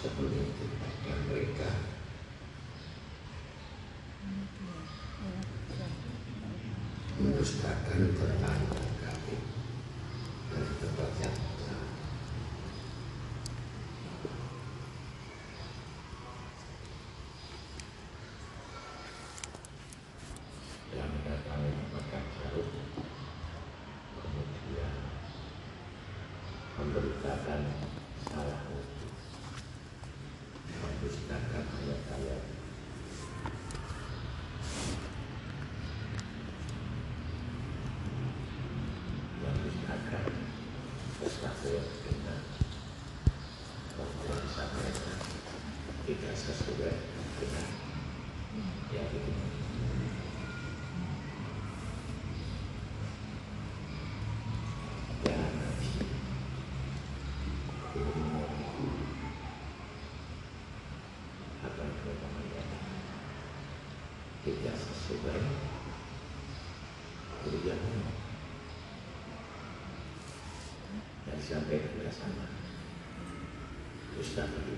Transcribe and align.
seperti 0.00 0.38
itu 0.40 0.64
pada 0.80 1.12
mereka. 1.28 1.68
Iya, 4.24 4.44
iya. 5.20 5.86
Mendustakan 7.20 8.00
Quran. 8.16 8.89
separate. 74.40 74.69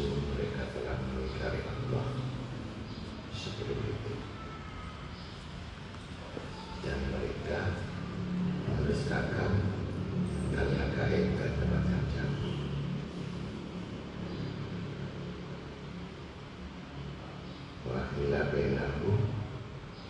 Mereka 0.00 0.72
telah 0.72 0.96
mengingkari 1.04 1.60
Allah 1.68 2.06
sebelum 3.36 3.76
itu 3.76 4.14
Dan 6.80 6.98
mereka 7.12 7.60
mendustakan 8.72 9.52
hal-hal 10.56 10.88
gaib 10.96 11.26
dan 11.36 11.52
tempat 11.60 12.04
jauh 12.08 12.56
Wa 17.84 18.00
ila 18.16 18.40
bainahu 18.48 19.42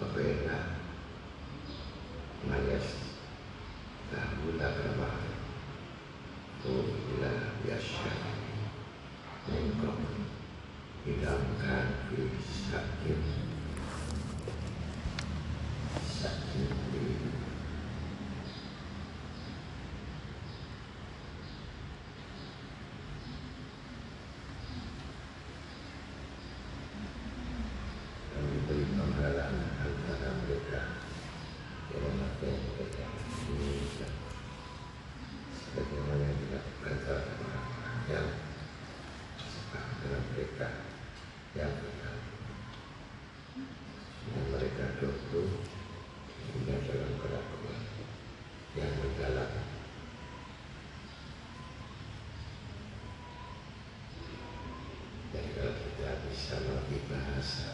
wa 0.02 0.06
baina 0.14 0.58
mayas 2.46 2.87
tahula 4.11 4.69
kama 4.75 5.11
ila 6.67 7.32
yasha 7.62 8.14
minkum 9.46 9.99
idamkan 11.06 11.87
fi 12.11 12.19
sakin 12.67 13.20
sakin 16.02 16.67
di 16.90 17.02
dan 28.32 28.44
diberi 28.46 28.85
penghalang 28.94 29.58
antara 29.82 30.31
mereka 30.46 30.82
yang 31.90 32.02
memakai 32.06 32.55
mereka 32.62 33.05
Indonesia 33.50 34.08
sebagaimana 35.52 36.23
yang 36.25 36.38
dilakukan 36.40 36.94
terhadap 37.05 37.37
orang-orang 37.43 37.99
yang 38.08 38.28
sepakat 39.37 39.96
dengan 40.00 40.23
mereka 40.32 40.69
yang 41.52 41.73
benar 41.76 42.17
dan 44.32 44.44
mereka 44.52 44.85
dulu 45.00 45.44
hingga 46.52 46.76
dalam 46.88 47.12
keraguan 47.20 47.81
yang 48.73 48.93
mendalam 48.97 49.52
dan 55.32 55.44
kalau 55.56 55.75
kita 55.76 56.11
bisa 56.28 56.55
melalui 56.64 57.00
bahasa 57.08 57.73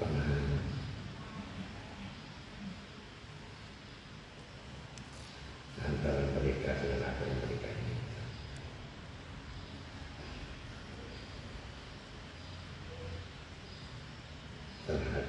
pemahaman 0.00 0.72
antara 5.82 6.24
mereka 6.36 6.70
dengan 6.78 7.00
apa 7.10 7.22
yang 7.26 7.38
mereka 7.42 7.68
inginkan. 7.74 8.28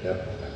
Terhadap 0.04 0.53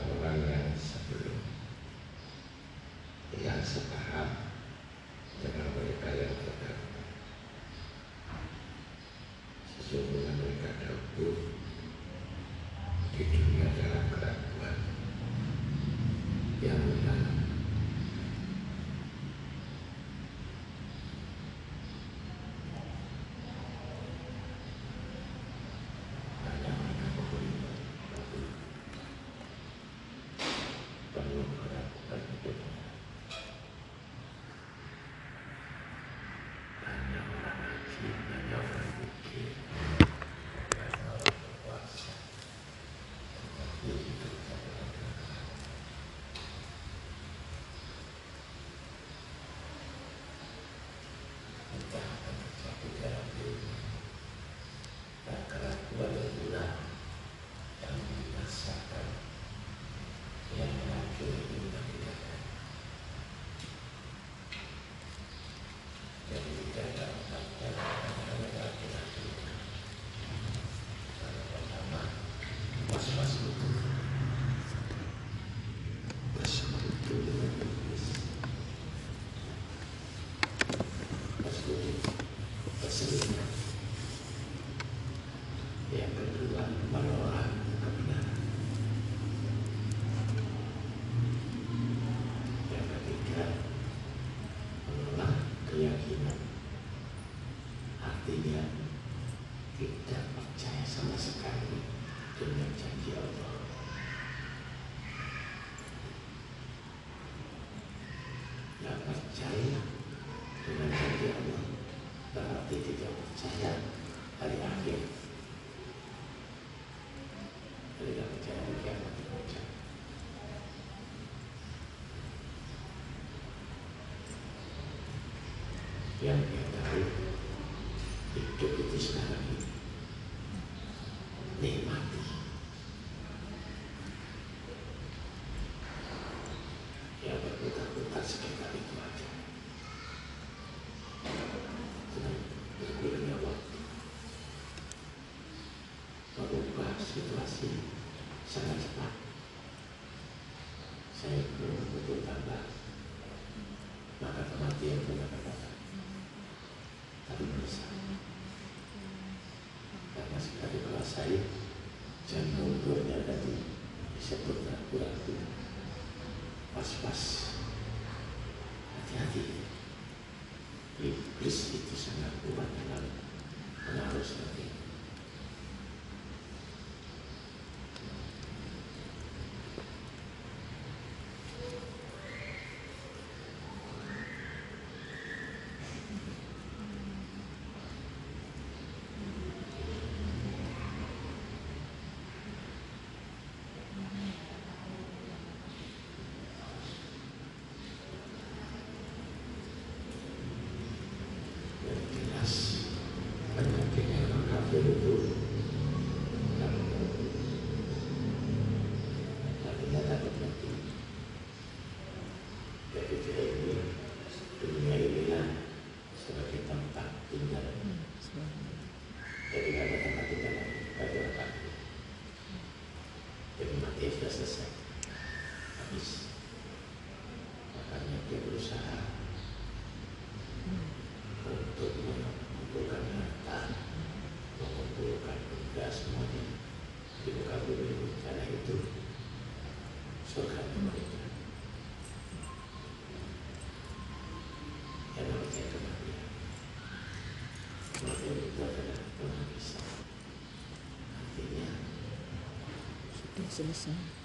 The 253.58 253.74
same. 253.74 254.17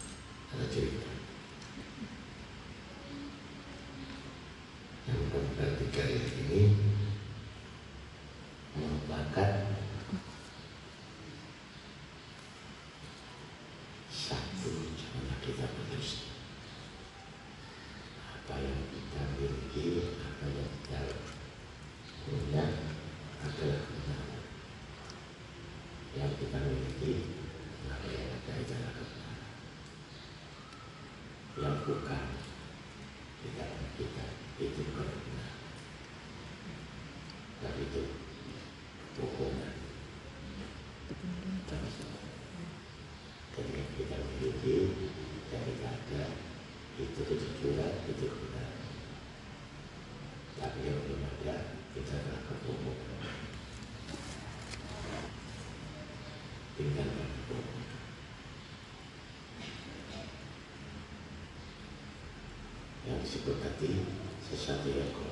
disebut 63.33 63.65
tadi 63.65 63.97
sesuatu 64.45 64.93
yang 64.93 65.09
kau 65.17 65.25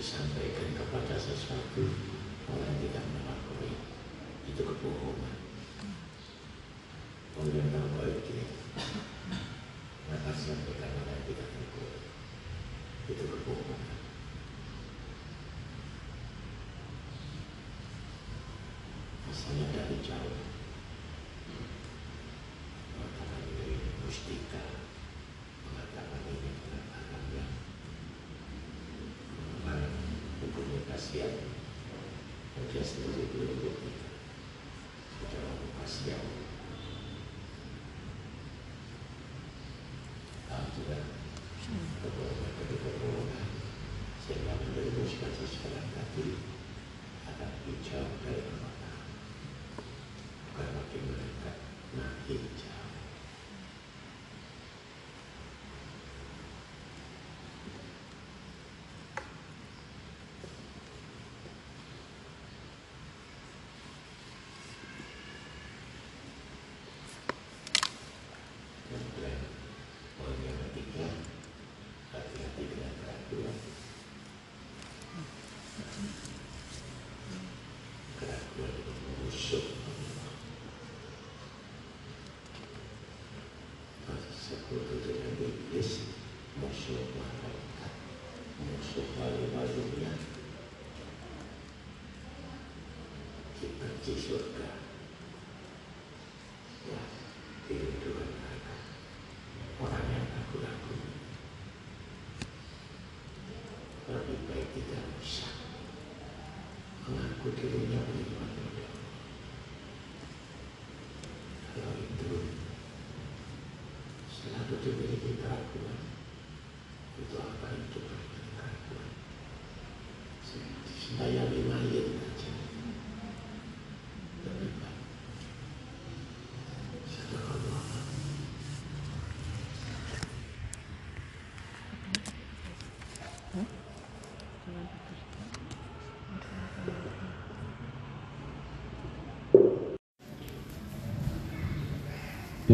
disampaikan 0.00 0.72
kepada 0.72 1.12
sesuatu. 1.12 1.92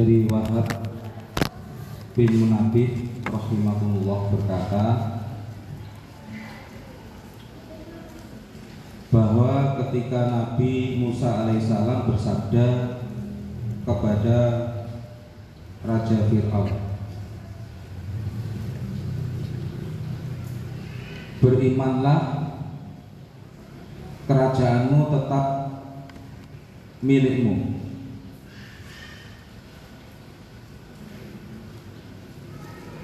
Dari 0.02 0.26
Wahab 0.26 0.66
bin 2.18 2.42
Munabih 2.42 3.22
rahimahullah 3.22 4.20
berkata 4.34 4.84
bahwa 9.14 9.78
ketika 9.78 10.26
Nabi 10.26 10.98
Musa 10.98 11.46
alaihissalam 11.46 12.10
bersabda 12.10 12.98
kepada 13.86 14.38
Raja 15.86 16.18
Fir'aun 16.26 16.74
Berimanlah 21.38 22.22
kerajaanmu 24.26 25.14
tetap 25.14 25.46
milikmu 27.06 27.82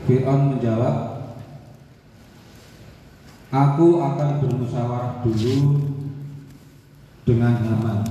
Fir'aun 0.08 0.56
menjawab 0.56 0.96
Aku 3.78 4.02
akan 4.02 4.42
bermusyawarah 4.42 5.22
dulu 5.22 5.78
dengan 7.22 7.62
Haman 7.62 8.02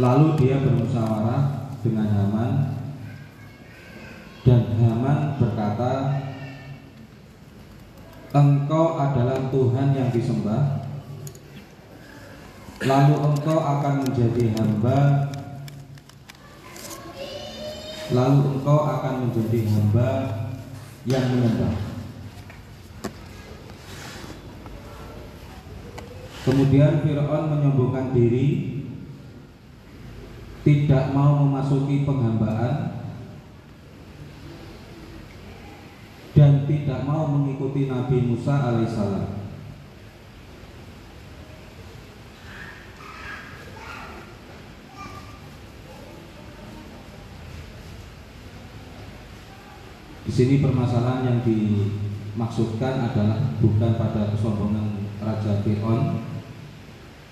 Lalu 0.00 0.26
dia 0.40 0.64
bermusyawarah 0.64 1.76
dengan 1.84 2.08
Haman 2.16 2.52
Dan 4.40 4.72
Haman 4.72 5.36
berkata 5.36 6.16
Engkau 8.32 9.04
adalah 9.04 9.52
Tuhan 9.52 9.92
yang 9.92 10.08
disembah. 10.08 10.88
Lalu 12.80 13.14
engkau 13.20 13.60
akan 13.60 14.08
menjadi 14.08 14.56
hamba. 14.56 15.28
Lalu 18.16 18.40
engkau 18.48 18.80
akan 18.80 19.28
menjadi 19.28 19.60
hamba 19.72 20.10
yang 21.04 21.24
menyembah 21.36 21.85
Kemudian 26.56 27.04
Fir'aun 27.04 27.52
menyombongkan 27.52 28.16
diri. 28.16 28.80
Tidak 30.64 31.12
mau 31.12 31.44
memasuki 31.44 32.08
penghambaan. 32.08 32.96
Dan 36.32 36.64
tidak 36.64 37.04
mau 37.04 37.28
mengikuti 37.28 37.92
Nabi 37.92 38.24
Musa 38.24 38.72
alaihissalam. 38.72 39.36
Di 50.24 50.32
sini 50.32 50.64
permasalahan 50.64 51.20
yang 51.20 51.38
dimaksudkan 51.44 53.12
adalah 53.12 53.60
bukan 53.60 53.92
pada 54.00 54.32
kesombongan 54.32 55.04
Raja 55.20 55.60
Fir'aun, 55.60 56.35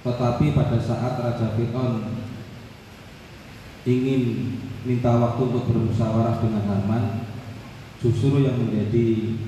tetapi 0.05 0.53
pada 0.53 0.77
saat 0.77 1.17
Raja 1.17 1.57
Fir'aun 1.57 2.13
ingin 3.89 4.53
minta 4.85 5.17
waktu 5.17 5.41
untuk 5.49 5.65
bermusyawarah 5.65 6.45
dengan 6.45 6.65
Haman, 6.69 7.05
justru 8.05 8.45
yang 8.45 8.61
menjadi 8.61 9.41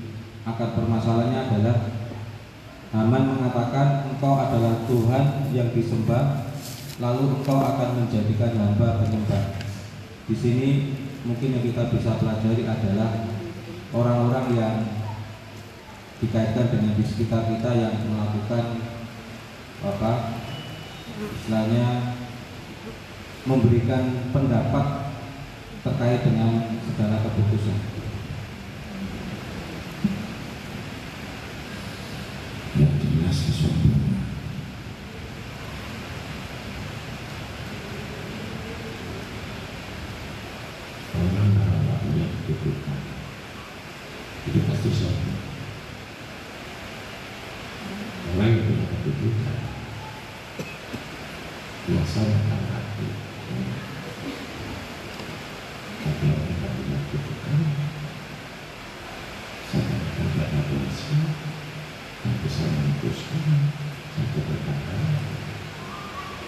akar 0.49 0.73
permasalahannya 0.73 1.41
adalah 1.45 1.77
Haman 2.89 3.37
mengatakan 3.37 4.09
engkau 4.09 4.33
adalah 4.33 4.81
Tuhan 4.89 5.53
yang 5.53 5.69
disembah, 5.77 6.49
lalu 6.97 7.37
engkau 7.37 7.59
akan 7.61 7.89
menjadikan 8.01 8.57
hamba 8.57 9.05
penyembah. 9.05 9.61
Di 10.25 10.33
sini 10.33 10.69
mungkin 11.21 11.53
yang 11.53 11.63
kita 11.69 11.93
bisa 11.93 12.17
pelajari 12.17 12.65
adalah 12.65 13.29
orang-orang 13.93 14.45
yang 14.57 14.75
dikaitkan 16.17 16.73
dengan 16.73 16.97
di 16.97 17.03
sekitar 17.05 17.45
kita 17.45 17.69
yang 17.77 17.93
melakukan 18.09 18.81
apa 19.85 20.36
istilahnya 21.17 22.13
memberikan 23.49 24.29
pendapat 24.29 25.17
terkait 25.81 26.21
dengan 26.21 26.77
segala 26.85 27.17
keputusan. 27.25 27.77
Yang 32.77 32.93
jelas 33.01 33.37
kesombongan. 33.49 34.29
Orang 41.17 41.49
kalau 41.57 41.81
nggak 41.81 41.97
punya 42.05 42.25
kedudukan, 42.45 42.99
itu 44.45 44.59
pasti 44.69 44.89
sombong. 44.93 45.41
Orang 48.37 48.53
yang 48.53 48.61
punya 48.69 48.85
kedudukan, 48.85 49.57
biasanya 51.89 52.37
akan 52.37 52.61
hati. 52.69 53.09
Tapi 56.05 56.23
orang 56.29 56.53
yang 56.53 56.73
punya 56.77 56.97
kedudukan, 57.09 57.59
saya 59.73 59.81
akan 59.81 60.27
ada 60.37 60.61
polisi, 60.69 61.17
yang 62.21 62.37
bisa 62.45 62.63
memutuskan 62.69 63.73
satu 64.13 64.39
perkara 64.45 65.01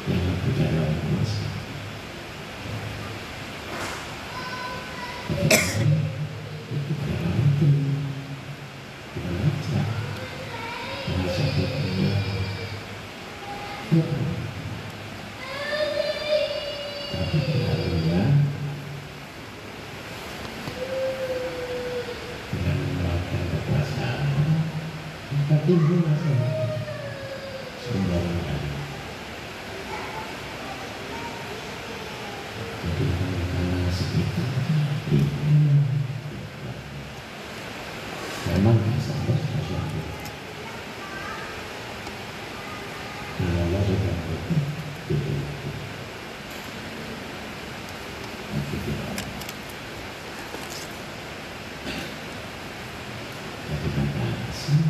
yang 0.06 0.38
berjalan 0.46 0.94
kuasa. 1.10 1.58
Itu 6.70 6.94
dalam 7.00 7.34
itu 7.38 7.68
belajar 9.14 9.86
dari 11.06 11.30
satu 11.30 11.64
dunia. 11.70 12.14
Tapi 17.10 17.38
selalunya 17.46 18.22
dengan 22.50 22.78
menerapkan 22.90 23.44
kekuasaan 23.54 24.50
maka 25.30 25.56
timbul 25.70 26.02
masalah 26.10 26.74
sembarangan. 27.86 28.62
Jadi 32.80 33.06
karena 33.14 33.90
sekitar 33.94 34.50
memang 38.50 38.78
bisa 38.90 39.14
bersesuatu. 39.26 40.02
Kalau 43.40 43.56
Allah 43.72 43.82
sudah 43.88 44.16
itu 45.10 45.34
Nanti 48.50 48.78
kita 48.84 49.10
Tapi 53.70 53.88
kata 53.96 54.26
asing 54.52 54.84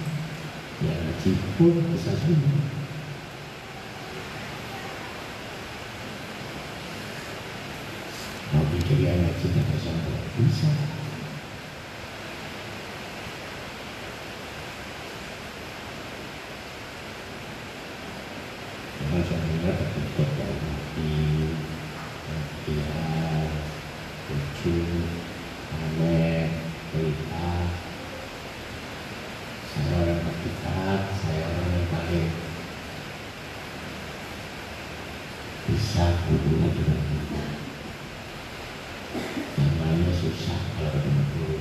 Ya 0.82 0.98
pun 1.60 1.76
bisa 1.92 2.16
sembuh 2.16 2.80
Mau 8.50 8.64
pikir 8.72 8.98
ya 9.04 9.12
ngaji 9.20 9.46
tidak 9.52 9.78
sembuh 9.84 10.20
Bisa 10.40 10.72
Biar 22.70 23.50
lucu, 24.30 24.78
aneh, 25.74 26.46
cerita. 26.94 27.50
Saya 29.70 29.96
orang 30.02 30.22
terdekat, 30.26 31.02
saya 31.24 31.46
orang 31.46 31.70
yang 31.72 31.88
paling 31.88 32.30
bisa 35.70 36.06
hubungan 36.26 36.72
dengan 36.74 37.00
kita. 37.06 37.46
Yang 39.56 39.74
lainnya 39.78 40.14
susah 40.18 40.60
kalau 40.74 40.92
ketemu 40.94 41.24
guru. 41.32 41.58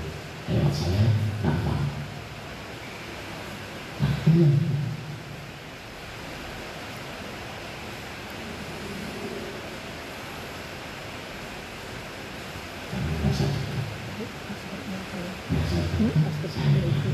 Lewat 0.49 0.73
saya 0.73 1.05
gampang. 1.45 1.85
Nah, 4.01 4.13
itu 4.25 4.31
yang 4.41 4.55
kami 12.89 13.11
merasa 13.21 13.45
dekat. 13.47 13.87
Merasa 15.53 15.79
dekat. 15.85 16.33
Saya 16.49 17.09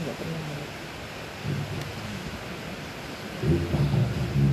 Enggak 0.00 0.16
pernah. 0.16 0.60
lupa 3.40 3.80
kalau 3.88 4.08
kamu 4.12 4.48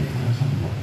ya 0.00 0.04
kalau 0.08 0.32
sombong 0.32 0.78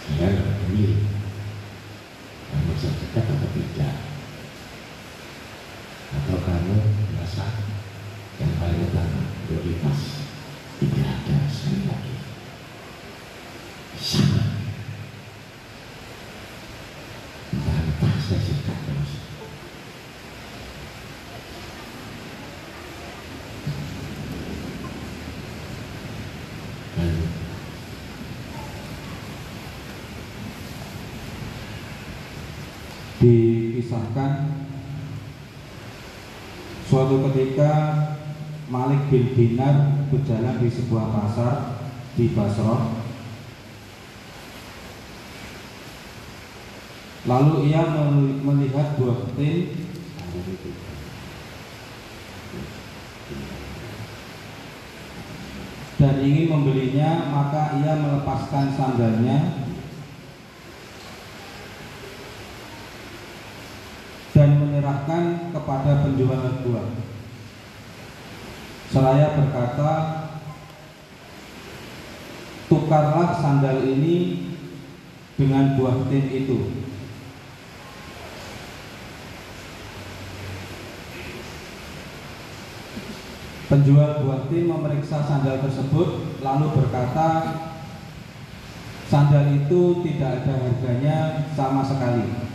saya 0.00 0.26
nggak 0.32 0.48
peduli 0.48 1.04
kamu 2.48 2.70
bisa 2.72 2.88
dekat 2.88 3.24
atau 3.28 3.48
tidak 3.52 3.96
atau 6.08 6.36
kamu 6.40 6.76
merasa 7.12 7.46
yang 8.40 8.52
paling 8.56 8.80
utama 8.88 9.28
prioritas 9.44 10.24
tidak 10.80 11.04
ada 11.04 11.36
sekali 11.52 11.84
lagi 11.84 12.16
sama 13.98 14.42
bantah 17.50 18.14
saya 18.24 18.40
sikat 18.40 18.78
terus 18.86 19.12
dan 26.96 27.14
dikisahkan 33.18 34.32
suatu 36.86 37.26
ketika 37.30 37.72
Malik 38.70 39.10
bin 39.10 39.34
Dinar 39.34 40.06
berjalan 40.12 40.62
di 40.62 40.70
sebuah 40.70 41.06
pasar 41.10 41.54
di 42.14 42.30
Basrah 42.30 43.02
lalu 47.26 47.68
ia 47.68 47.82
mel- 47.90 48.40
melihat 48.46 48.94
ada 48.96 50.40
itu 50.48 50.70
dan 55.98 56.14
ingin 56.22 56.46
membelinya 56.46 57.26
maka 57.34 57.82
ia 57.82 57.98
melepaskan 57.98 58.70
sandalnya 58.70 59.66
dan 64.30 64.50
menyerahkan 65.08 65.56
kepada 65.56 66.04
penjual 66.04 66.42
buah 66.60 66.88
seraya 68.92 69.28
berkata 69.40 69.92
tukarlah 72.68 73.32
sandal 73.40 73.88
ini 73.88 74.16
dengan 75.40 75.80
buah 75.80 75.96
tin 76.12 76.26
itu 76.28 76.60
Penjual 83.68 84.24
buah 84.24 84.48
tin 84.48 84.64
memeriksa 84.64 85.20
sandal 85.28 85.60
tersebut 85.60 86.40
lalu 86.40 86.66
berkata 86.72 87.28
sandal 89.12 89.44
itu 89.52 90.00
tidak 90.08 90.40
ada 90.40 90.56
harganya 90.56 91.16
sama 91.52 91.84
sekali. 91.84 92.47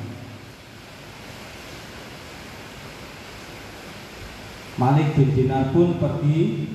Malik 4.73 5.13
bin 5.13 5.29
Dinar 5.37 5.69
pun 5.69 6.01
pergi 6.01 6.65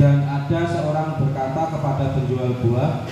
dan 0.00 0.24
ada 0.24 0.60
seorang 0.64 1.08
berkata 1.20 1.62
kepada 1.76 2.04
penjual 2.16 2.50
buah, 2.64 3.04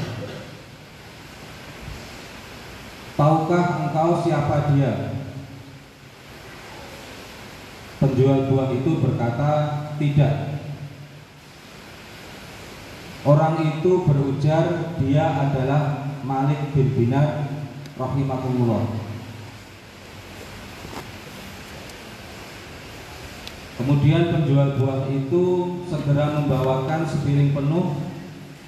"Tahukah 3.16 3.64
engkau 3.86 4.24
siapa 4.24 4.72
dia?" 4.72 4.92
Penjual 8.00 8.50
buah 8.50 8.72
itu 8.72 8.98
berkata, 8.98 9.50
"Tidak." 10.00 10.34
Orang 13.22 13.54
itu 13.62 14.02
berujar, 14.02 14.96
"Dia 14.98 15.28
adalah 15.48 16.10
Malik 16.26 16.74
bin 16.74 16.88
Dinar 16.96 17.46
rahimahumullah." 17.94 19.01
Kemudian 23.82 24.30
penjual 24.30 24.78
buah 24.78 25.10
itu 25.10 25.44
segera 25.90 26.38
membawakan 26.38 27.02
sepiring 27.02 27.50
penuh 27.50 27.98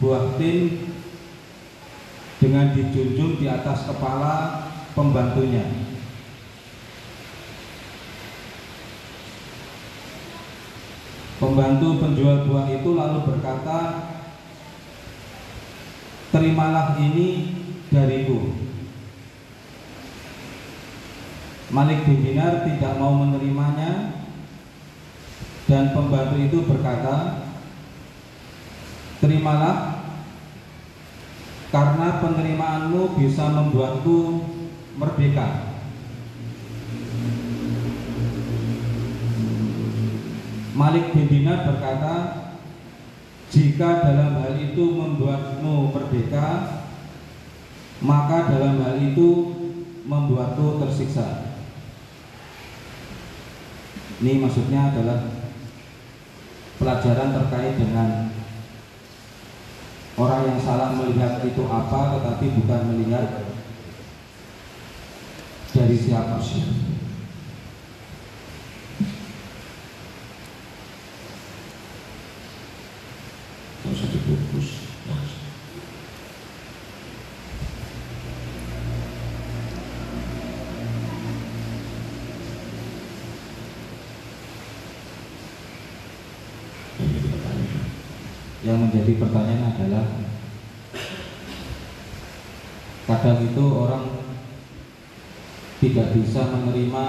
buah 0.02 0.34
tin 0.34 0.90
dengan 2.42 2.74
dijunjung 2.74 3.38
di 3.38 3.46
atas 3.46 3.86
kepala 3.86 4.66
pembantunya. 4.98 5.70
Pembantu 11.38 12.02
penjual 12.02 12.50
buah 12.50 12.66
itu 12.74 12.90
lalu 12.98 13.18
berkata, 13.22 14.10
"Terimalah 16.34 16.98
ini 16.98 17.54
dariku." 17.86 18.50
Malik 21.70 22.02
bin 22.02 22.18
Dinar 22.18 22.66
tidak 22.66 22.98
mau 22.98 23.14
menerimanya 23.14 24.23
dan 25.64 25.96
pembantu 25.96 26.36
itu 26.36 26.58
berkata, 26.68 27.48
"Terimalah 29.24 30.04
karena 31.72 32.08
penerimaanmu 32.20 33.16
bisa 33.16 33.48
membuatku 33.48 34.44
merdeka." 35.00 35.72
Malik 40.74 41.14
bin 41.16 41.30
Dinar 41.30 41.64
berkata, 41.64 42.14
"Jika 43.48 44.04
dalam 44.04 44.42
hal 44.42 44.58
itu 44.58 44.84
membuatmu 44.84 45.94
merdeka, 45.94 46.48
maka 48.04 48.52
dalam 48.52 48.82
hal 48.84 49.00
itu 49.00 49.28
membuatku 50.04 50.82
tersiksa." 50.82 51.56
Ini 54.20 54.44
maksudnya 54.44 54.92
adalah 54.92 55.43
pelajaran 56.78 57.30
terkait 57.34 57.74
dengan 57.78 58.30
orang 60.14 60.42
yang 60.46 60.58
salah 60.62 60.94
melihat 60.94 61.42
itu 61.42 61.62
apa, 61.66 62.18
tetapi 62.18 62.46
bukan 62.62 62.80
melihat 62.94 63.26
dari 65.74 65.96
siapa 65.98 66.38
sih. 66.38 66.94
nggak 73.84 74.00
usah 74.00 74.08
dibungkus 74.16 74.68
langsung 75.04 75.44
ini 86.96 87.20
pertanyaan 87.28 88.88
Menjadi 89.04 89.20
pertanyaan 89.20 89.68
adalah 89.68 90.06
kadang 93.04 93.44
itu 93.44 93.64
orang 93.68 94.04
tidak 95.76 96.16
bisa 96.16 96.40
menerima 96.48 97.04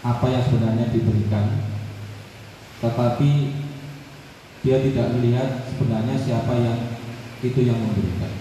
apa 0.00 0.26
yang 0.32 0.42
sebenarnya 0.48 0.88
diberikan, 0.88 1.60
tetapi 2.80 3.30
dia 4.64 4.80
tidak 4.80 5.12
melihat 5.12 5.68
sebenarnya 5.68 6.16
siapa 6.16 6.56
yang 6.56 6.80
itu 7.44 7.68
yang 7.68 7.76
memberikan. 7.84 8.37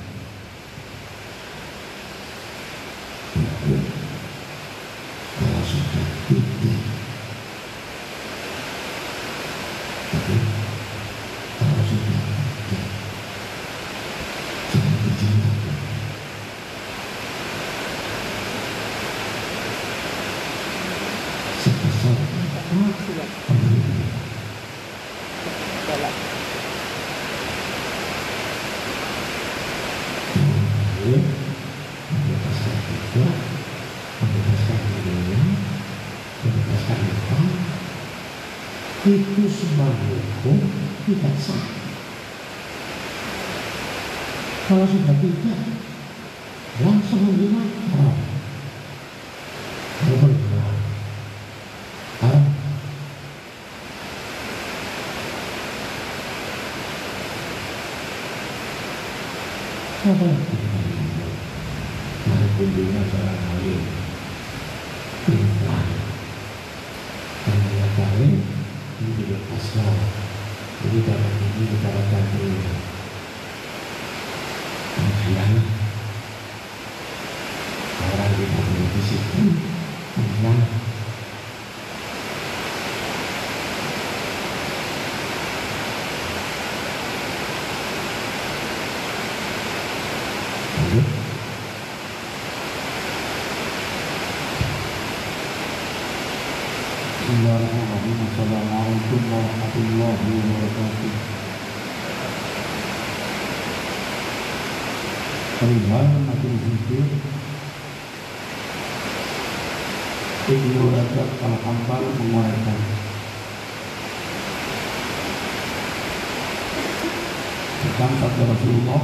Sabda 118.17 118.43
Rasulullah 118.49 119.01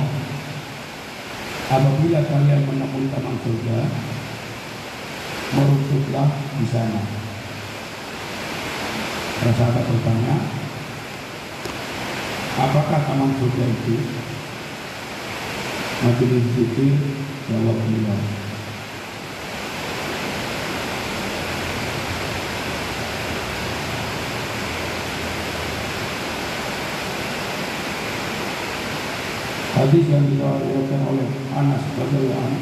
apabila 1.69 2.19
kalian 2.25 2.61
menemui 2.65 3.07
taman 3.13 3.35
surga 3.41 3.77
meruntutlah 5.53 6.29
di 6.57 6.67
sana 6.69 7.23
Para 9.43 9.75
bertanya, 9.75 10.39
apakah 12.55 12.99
taman 13.03 13.35
surga 13.35 13.63
itu? 13.75 13.99
Majelis 15.99 16.47
zikir 16.55 16.95
jawab 17.51 17.75
beliau. 17.75 18.42
Hadis 29.83 30.07
yang 30.07 30.23
diriwayatkan 30.31 31.01
oleh 31.11 31.27
Anas 31.59 31.83
radhiyallahu 31.99 32.39
anhu. 32.39 32.59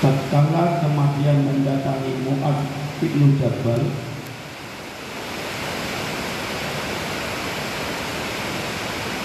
Tatkala 0.00 0.80
kematian 0.80 1.38
mendatangi 1.44 2.12
Mu'ad 2.24 2.58
bin 2.96 3.36
Jabal 3.36 3.92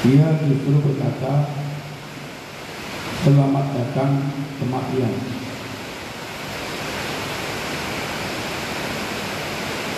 dia 0.04 0.28
justru 0.44 0.76
berkata 0.84 1.56
selamat 3.24 3.66
datang 3.80 4.12
kematian. 4.60 5.14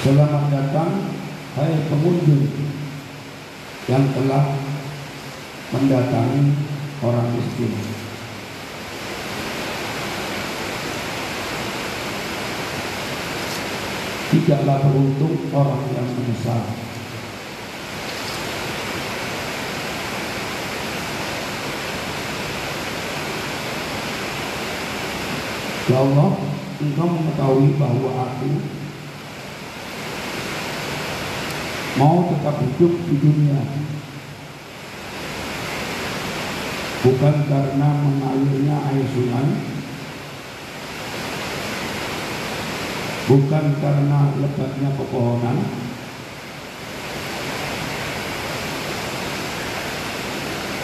Selamat 0.05 0.43
datang 0.53 0.91
hai 1.57 1.73
pengunjung 1.89 2.45
yang 3.89 4.05
telah 4.13 4.45
mendatangi 5.73 6.53
orang 7.01 7.33
miskin 7.33 7.73
tidaklah 14.29 14.85
beruntung 14.85 15.49
orang 15.49 15.81
yang 15.97 16.07
menyesal. 16.13 16.61
Ya 25.87 25.97
Allah, 26.03 26.31
engkau 26.83 27.07
mengetahui 27.07 27.79
bahwa 27.79 28.11
aku 28.27 28.76
mau 31.97 32.29
tetap 32.29 32.55
hidup 32.61 32.93
di 33.09 33.15
dunia. 33.17 33.61
Bukan 37.01 37.35
karena 37.49 37.89
mengalirnya 38.05 38.77
air 38.93 39.05
sungai. 39.09 39.49
Bukan 43.27 43.65
karena 43.83 44.19
lebatnya 44.39 44.89
pepohonan. 44.95 45.57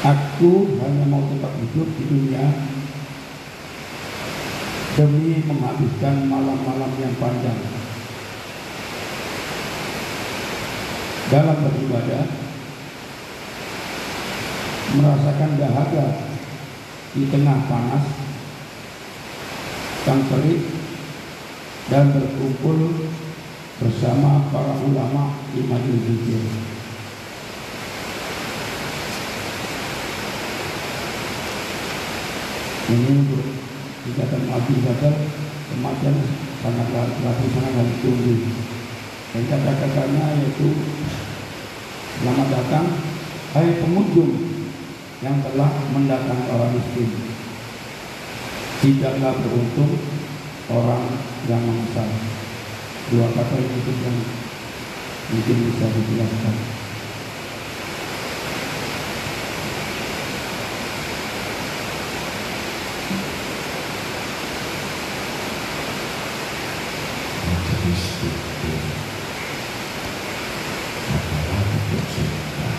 Aku 0.03 0.51
hanya 0.83 1.05
mau 1.07 1.23
tetap 1.31 1.53
hidup 1.61 1.87
di 1.95 2.03
dunia. 2.09 2.45
Demi 4.93 5.41
menghabiskan 5.49 6.29
malam-malam 6.29 6.91
yang 7.01 7.15
panjang 7.17 7.82
dalam 11.33 11.65
beribadah 11.65 12.29
merasakan 14.93 15.57
dahaga 15.57 16.05
di 17.17 17.25
tengah 17.25 17.57
panas 17.65 18.05
yang 20.05 20.21
terik 20.29 20.61
dan 21.89 22.13
berkumpul 22.13 23.09
bersama 23.81 24.45
para 24.53 24.77
ulama 24.85 25.41
di 25.57 25.65
majelis 25.65 26.05
zikir. 26.05 26.43
Ini 32.93 33.13
ikatan 34.05 34.43
Abi 34.53 34.75
Bakar 34.85 35.13
kematian 35.73 36.15
sangatlah 36.61 37.09
berarti 37.09 37.45
sangat 37.57 37.85
ditunggu. 37.89 38.37
Dan 39.33 39.49
kata-katanya 39.49 40.45
yaitu 40.45 40.77
selamat 42.23 42.55
datang 42.55 42.87
hai 43.51 43.83
pengunjung 43.83 44.31
yang 45.19 45.43
telah 45.43 45.67
mendatangi 45.91 46.55
orang 46.55 46.71
miskin. 46.71 47.11
Tidaklah 48.79 49.43
beruntung 49.43 49.99
orang 50.71 51.03
yang 51.51 51.59
memesan 51.67 52.07
dua 53.11 53.27
kata 53.27 53.59
itu 53.59 53.91
yang 54.07 54.17
mungkin 55.35 55.57
bisa 55.67 55.85
dijelaskan 55.91 56.55
Majelis 67.43 68.03
zikir 68.15 68.79
adalah 71.03 71.63
untuk 71.67 72.03
surga. 72.07 72.69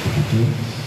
Seperti 0.00 0.80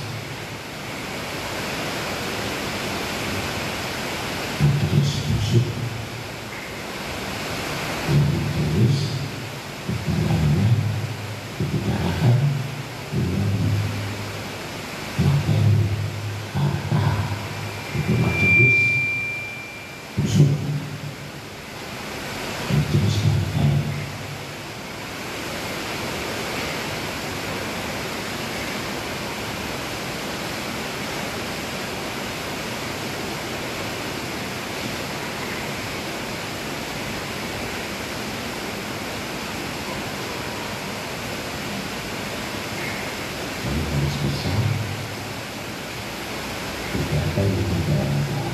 Siapa 47.13 47.39
yang 47.45 47.65
dijalankan 47.65 48.47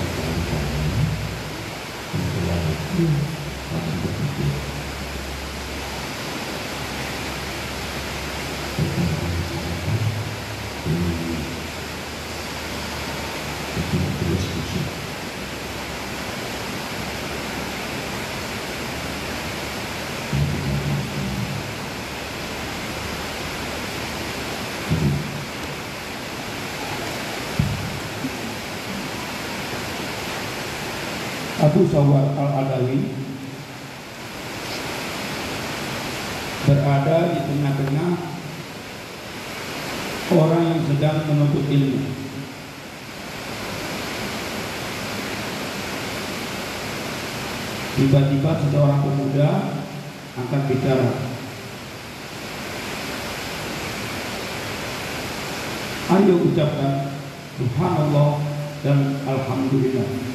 Ajaran-ajaran 0.00 1.06
Kemudian 2.10 2.62
itu 2.70 3.06
Akan 3.70 3.96
berpikir 4.02 4.54
Tentang 8.74 9.10
masyarakat 9.14 10.00
Ini 10.90 11.14
Itu 13.78 13.96
berdiskusi 14.18 15.00
Abu 31.70 31.86
Sawar 31.86 32.34
Al-Adawi 32.34 33.14
berada 36.66 37.30
di 37.30 37.40
tengah-tengah 37.46 38.10
orang 40.34 40.62
yang 40.66 40.82
sedang 40.82 41.30
menuntut 41.30 41.62
ilmu. 41.70 42.10
Tiba-tiba 48.02 48.50
seorang 48.66 49.00
pemuda 49.06 49.50
angkat 50.42 50.62
bicara. 50.74 51.10
Ayo 56.18 56.34
ucapkan 56.50 57.14
Subhanallah 57.62 58.42
dan 58.82 59.22
Alhamdulillah. 59.22 60.30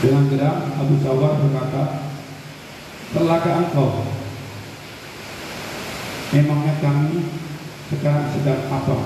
Dengan 0.00 0.32
gerak 0.32 0.69
Abu 0.80 0.96
Sawar 1.04 1.36
berkata, 1.36 2.08
Celaka 3.12 3.50
engkau. 3.60 4.00
Memangnya 6.32 6.72
kami 6.80 7.20
sekarang 7.92 8.32
sedang 8.32 8.64
apa? 8.72 8.96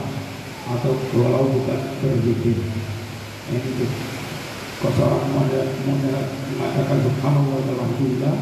Atau 0.70 0.94
walau 1.18 1.50
bukan 1.50 1.80
berzikir. 1.98 2.62
Ini 3.50 3.58
itu. 3.58 3.87
Kau 4.78 4.92
seorang 4.94 5.24
mengatakan 5.34 6.98
Subhanallah 7.02 7.58
dan 7.64 7.74
Alhamdulillah, 7.74 8.37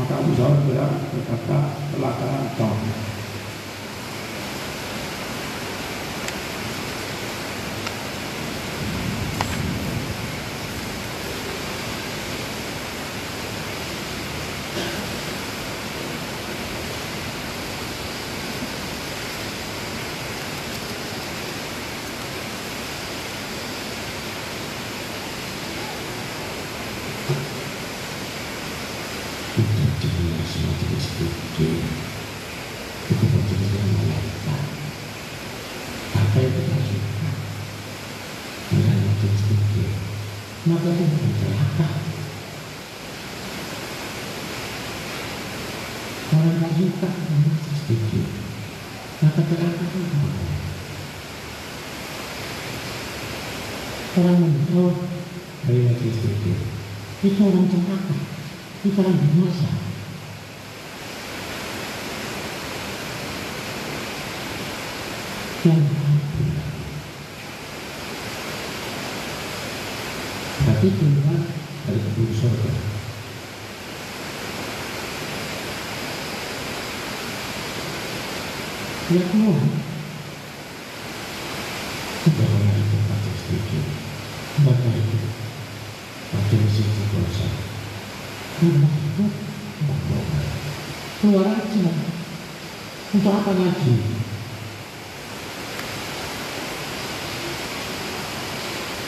maka 0.00 0.12
Abu 0.16 0.32
bergerak 0.32 0.92
berkata, 1.12 1.58
Celaka 1.92 2.26
engkau. 2.40 2.72
Untuk 29.56 29.88
jelas 30.04 30.48
semacam 30.52 31.00
sedikit 31.00 31.80
Itu 33.08 33.24
perjalanan 33.24 33.88
malaikat 33.96 34.62
Apa 36.12 36.36
yang 36.44 36.52
kita 36.60 36.78
suka 36.84 37.30
Dengan 38.68 38.98
makin 39.00 39.32
sedikit 39.32 39.92
Maka 40.66 40.88
itu 40.90 41.04
bukan 41.06 41.32
celaka 41.38 41.88
Orang 46.34 46.58
tak 46.58 46.72
suka 46.74 47.06
dengan 47.06 47.40
makin 47.46 47.74
sedikit 47.78 48.26
Maka 49.22 49.40
celaka 49.46 49.82
itu 49.86 49.98
apa? 50.02 50.30
Orang 54.18 54.38
menjauh 54.42 54.96
dari 55.70 55.80
makin 55.86 56.10
sedikit 56.18 56.58
Itu 57.22 57.40
orang 57.46 57.70
celaka 57.70 58.16
Itu 58.82 58.98
orang 58.98 59.18
binasa 59.22 59.70
yang 65.66 65.82
Berarti 70.66 70.88
keluar 70.98 71.40
dari 71.86 72.00
kebun 72.02 72.30
surga. 72.36 72.70
Ya 79.14 79.22
keluar. 79.30 79.62
Tidak 82.26 82.48
boleh 82.50 82.76
itu 82.82 82.96
baca 83.06 83.30
sedikit. 83.38 83.84
Baca 84.66 84.88
itu. 84.90 85.18
Baca 86.34 86.54
di 86.58 86.68
sisi 86.68 87.02
dosa. 87.14 87.46
Keluar 88.58 88.90
itu. 88.90 89.24
Keluar 91.22 91.46
aja. 91.46 91.90
Untuk 93.14 93.32
apa 93.32 93.52
lagi? 93.54 93.94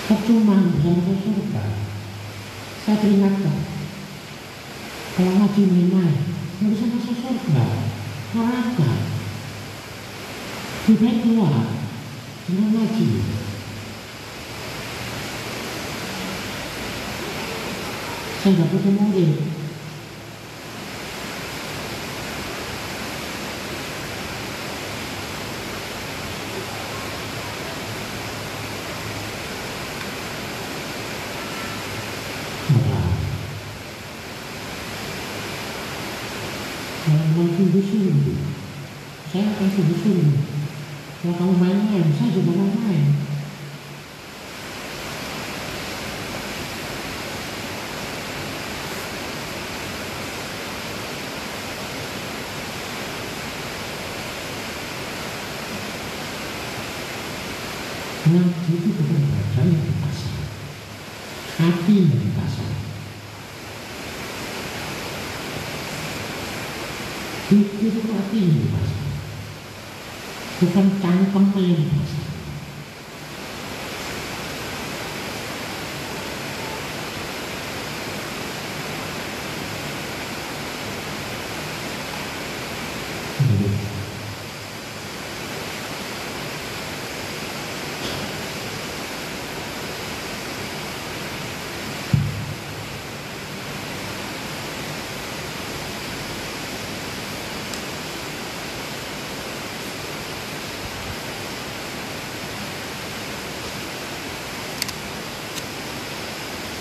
percuma 0.08 0.56
bisa 0.72 0.88
masuk 0.88 1.16
surga. 1.20 1.64
Saya 3.08 3.24
peringatkan, 3.24 3.56
kalau 5.16 5.32
ngaji 5.40 5.62
main 5.64 6.12
nggak 6.60 6.70
bisa 6.76 6.92
masuk 6.92 7.16
surga, 7.16 7.64
neraka. 8.36 8.90
Lebih 10.84 10.96
baik 11.00 11.18
keluar, 11.24 11.72
jangan 12.44 12.68
ngaji. 12.68 13.08
Saya 18.44 18.50
nggak 18.52 18.70
butuh 18.76 18.92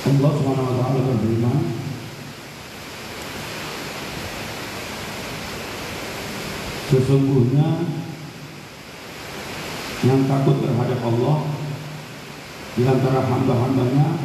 Allah 0.08 0.32
Subhanahu 0.39 0.68
wa 0.72 0.76
taala 0.80 0.99
berfirman 1.03 1.60
Sesungguhnya 6.88 7.68
yang 10.08 10.22
takut 10.32 10.64
terhadap 10.64 10.99
Allah 11.03 11.38
di 12.80 12.84
antara 12.88 13.20
hamba-hambanya 13.28 14.16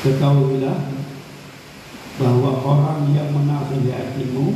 Ketahuilah 0.00 0.78
bahwa 2.16 2.50
orang 2.64 3.12
yang 3.12 3.28
menafkahi 3.36 3.92
hatimu 3.92 4.46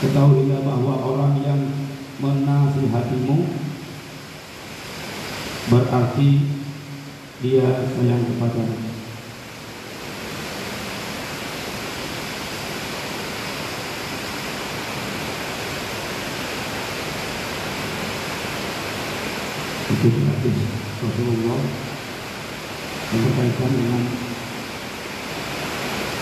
Ketahuilah 0.00 0.60
bahwa 0.64 0.94
orang 1.00 1.34
yang 1.40 1.60
menafkahi 2.20 2.88
hatimu 2.92 3.38
Berarti 5.70 6.30
dia 7.40 7.62
sayang 7.94 8.26
kepadamu. 8.26 8.90
Terima 20.00 20.32
kasih. 20.32 20.68
Rasulullah 21.00 21.89
berkaitan 23.60 23.76
dengan 23.76 24.02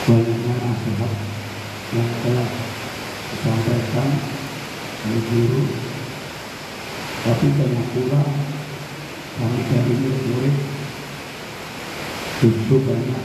banyaknya 0.09 0.55
nasihat 0.59 1.13
yang 1.95 2.11
telah 2.27 2.49
disampaikan 3.31 4.09
oleh 5.07 5.23
guru. 5.31 5.63
Tapi 7.19 7.47
banyak 7.55 7.87
pula 7.95 8.23
kami 9.39 9.61
dari 9.71 9.95
murid 10.03 10.57
justru 12.39 12.77
banyak 12.83 13.23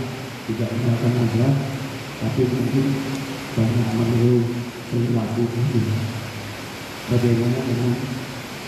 tidak 0.49 0.69
mendapatkan 0.77 1.13
nasihat 1.13 1.55
tapi 2.21 2.41
mungkin 2.49 2.85
banyak 3.53 3.87
meniru 3.97 4.37
perilaku 4.89 5.43
ini 5.45 5.97
bagaimana 7.09 7.59
dengan 7.65 7.93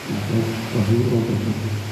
nasihat 0.09 0.49
wahyu 0.73 0.97
tersebut 1.05 1.84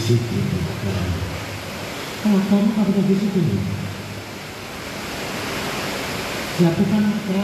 disiplin. 0.00 0.48
Kalau 2.24 2.40
kamu 2.48 2.68
nggak 2.72 2.88
nih 2.88 3.04
disiplin, 3.04 3.48
jatuhkan 6.56 7.04
ke 7.28 7.40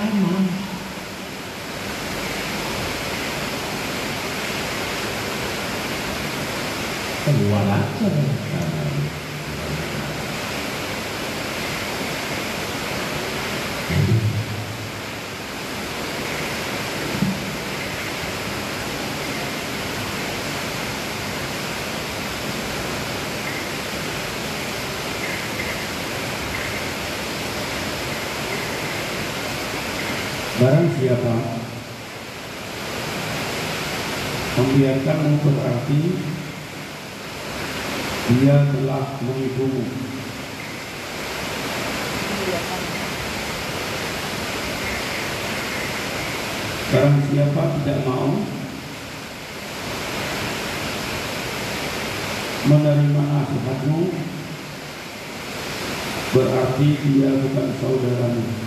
siapa 31.06 31.38
membiarkanmu 34.58 35.38
berarti 35.38 36.00
dia 38.34 38.58
telah 38.74 39.06
menipumu. 39.22 39.86
Barang 46.90 47.18
siapa 47.30 47.62
tidak 47.78 47.98
mau 48.02 48.42
menerima 52.66 53.22
nasihatmu 53.30 54.00
berarti 56.34 56.88
dia 56.98 57.30
bukan 57.46 57.68
saudaramu. 57.78 58.65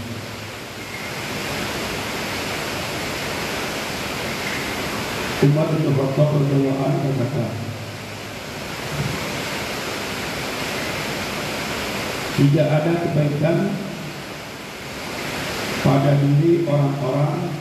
Umar 5.40 5.72
bin 5.72 5.88
Khattab 5.96 6.36
radhiyallahu 6.36 6.84
anhu 6.84 7.16
berkata, 7.16 7.48
tidak 12.36 12.68
ada 12.68 12.92
kebaikan 13.00 13.58
pada 15.80 16.12
diri 16.20 16.68
orang-orang 16.68 17.56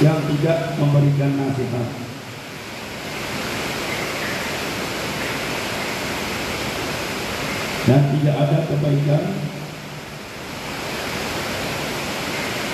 yang 0.00 0.16
tidak 0.32 0.58
memberikan 0.80 1.32
nasihat. 1.36 1.88
Dan 7.84 8.00
tidak 8.16 8.36
ada 8.48 8.58
kebaikan 8.64 9.24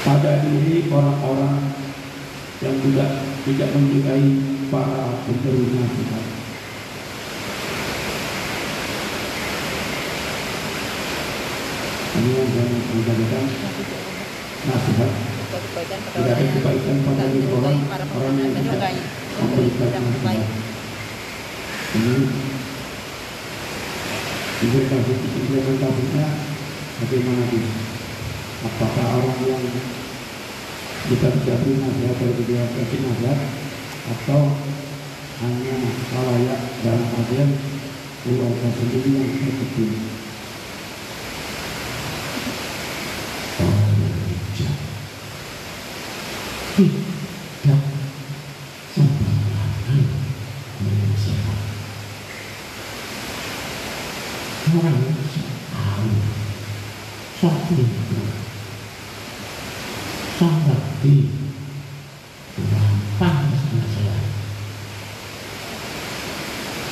pada 0.06 0.32
diri 0.46 0.86
orang-orang 0.86 1.85
yang 2.64 2.76
tidak 2.80 3.10
tidak 3.44 3.68
menyukai 3.76 4.24
para 4.72 5.20
pemberi 5.28 5.64
nasihat. 5.76 6.24
Ini 12.16 12.30
yang 12.32 12.48
saya 12.48 12.64
menjadikan 12.96 13.44
nasihat 14.66 15.10
tidak 16.16 16.32
ada 16.32 16.44
kebaikan 16.48 16.96
pada 17.04 17.24
orang 17.28 17.78
orang 17.92 18.34
yang 18.40 18.52
tidak 18.56 18.92
memberikan 19.36 19.88
nasihat. 20.00 20.48
Ini 21.96 22.14
implementasi 24.56 25.12
implementasinya 25.44 26.26
bagaimana 27.04 27.44
di 27.52 27.60
apakah 28.64 29.06
orang 29.20 29.38
yang 29.44 29.64
kita 31.06 31.28
beri 31.30 31.72
nasihat 31.78 32.16
dari 32.18 32.42
dia 32.50 32.62
kasih 32.66 33.00
nasihat 33.06 33.38
atau 34.06 34.42
hanya 35.42 35.74
halayak 36.14 36.60
dalam 36.82 37.08
artian 37.14 37.50
keluarga 38.26 38.68
sendiri 38.74 39.10
yang 39.14 39.30
terkecil 39.38 40.16
tidak 46.76 47.82
sembarangan 48.92 50.04
menasihat. 50.84 51.60
Orang 54.76 55.00
yang 55.00 55.24
tahu 55.72 56.10
satu 57.40 57.74
itu 57.80 58.20
sangat 60.36 60.82
di 61.00 61.32
gampang 62.60 63.48
nasihat. 63.56 64.24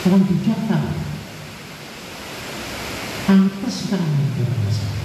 Orang 0.09 0.25
bijak 0.25 0.61
tahu 0.65 0.93
pantas 3.29 3.75
sekarang 3.85 4.33
bernasihat. 4.33 4.97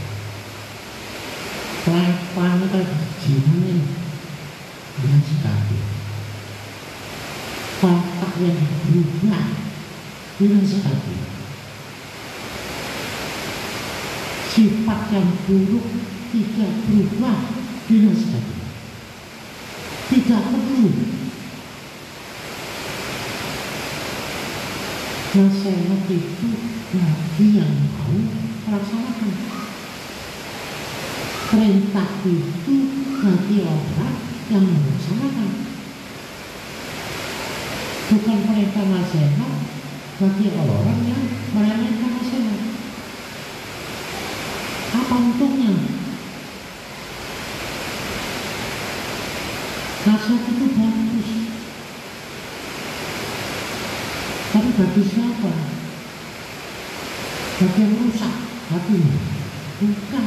Kelakuan 1.84 2.64
itu 2.64 2.82
gimana 3.28 4.07
dengan 4.99 5.22
sekali 5.24 5.80
watak 7.80 8.34
yang 8.43 8.60
berubah 8.60 9.47
dengan 10.36 10.64
sekali 10.68 11.16
sifat 14.51 15.01
yang 15.16 15.30
buruk 15.47 15.88
tidak 16.36 16.72
berubah 16.84 17.39
dengan 17.88 18.16
sekali 18.16 18.60
tidak 20.12 20.43
perlu 20.51 20.91
nasihat 25.30 26.01
itu 26.12 26.49
yang 27.48 27.76
mau 27.96 28.20
melaksanakan 28.68 29.32
perintah 31.50 32.10
itu 32.28 32.76
bagi 33.20 33.58
orang 33.64 34.16
yang 34.52 34.66
melaksanakan. 34.68 35.52
Bukan 38.10 38.38
perintah 38.44 38.86
nasihat 38.90 39.50
bagi 40.20 40.48
orang 40.52 41.00
yang 41.08 41.24
meremehkan 41.56 42.12
nasihat 42.20 42.60
apa 44.90 45.16
untungnya 45.16 45.74
nasihat 50.04 50.44
itu 50.44 50.66
bagus 50.76 51.30
tapi 54.50 54.70
bagi 54.76 55.04
siapa 55.08 55.54
bagi 57.60 57.80
yang 57.80 57.94
rusak 58.04 58.36
hatinya 58.76 59.18
bukan 59.80 60.26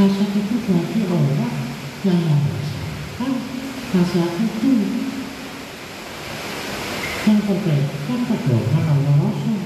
nasihat 0.00 0.32
itu 0.32 0.56
bagi 0.64 1.00
orang 1.12 1.56
yang 2.08 2.24
merasakan 2.24 3.32
nasihat 3.92 4.32
itu 4.40 4.72
yang 7.28 7.40
perbaikan 7.44 8.20
pedoman 8.24 8.84
Allah 8.88 9.14
Rasul 9.28 9.60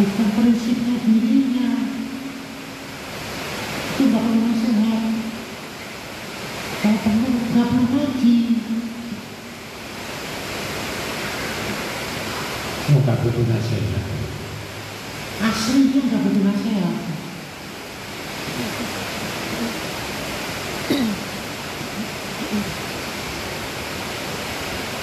bukan 0.00 0.28
prinsipnya 0.40 0.96
dirinya 1.04 1.70
itu 3.92 4.02
gak 4.08 4.22
perlu 4.24 4.40
nasihat 4.40 5.04
kalau 6.80 6.98
perlu 7.04 7.28
gak 7.52 7.66
perlu 7.68 7.84
ngaji 7.92 8.36
Oh, 12.90 12.98
gak 13.06 13.20
butuh 13.20 13.44
nasihat 13.44 14.02
aslinya 15.44 16.00
gak 16.08 16.20
butuh 16.24 16.42
nasihat 16.48 17.10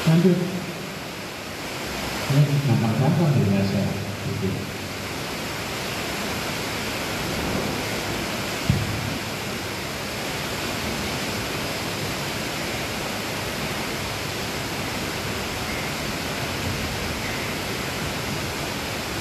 lanjut 0.08 0.40
ini 2.28 2.56
gampang-gampang 2.68 3.32
di 3.36 3.44
nasihat 3.52 3.96
gitu. 4.40 4.50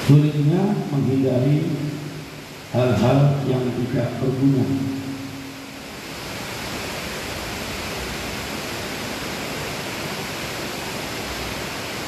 sulitnya 0.07 0.63
menghindari 1.37 1.69
hal-hal 2.73 3.19
yang 3.45 3.63
tidak 3.77 4.09
berguna. 4.19 4.65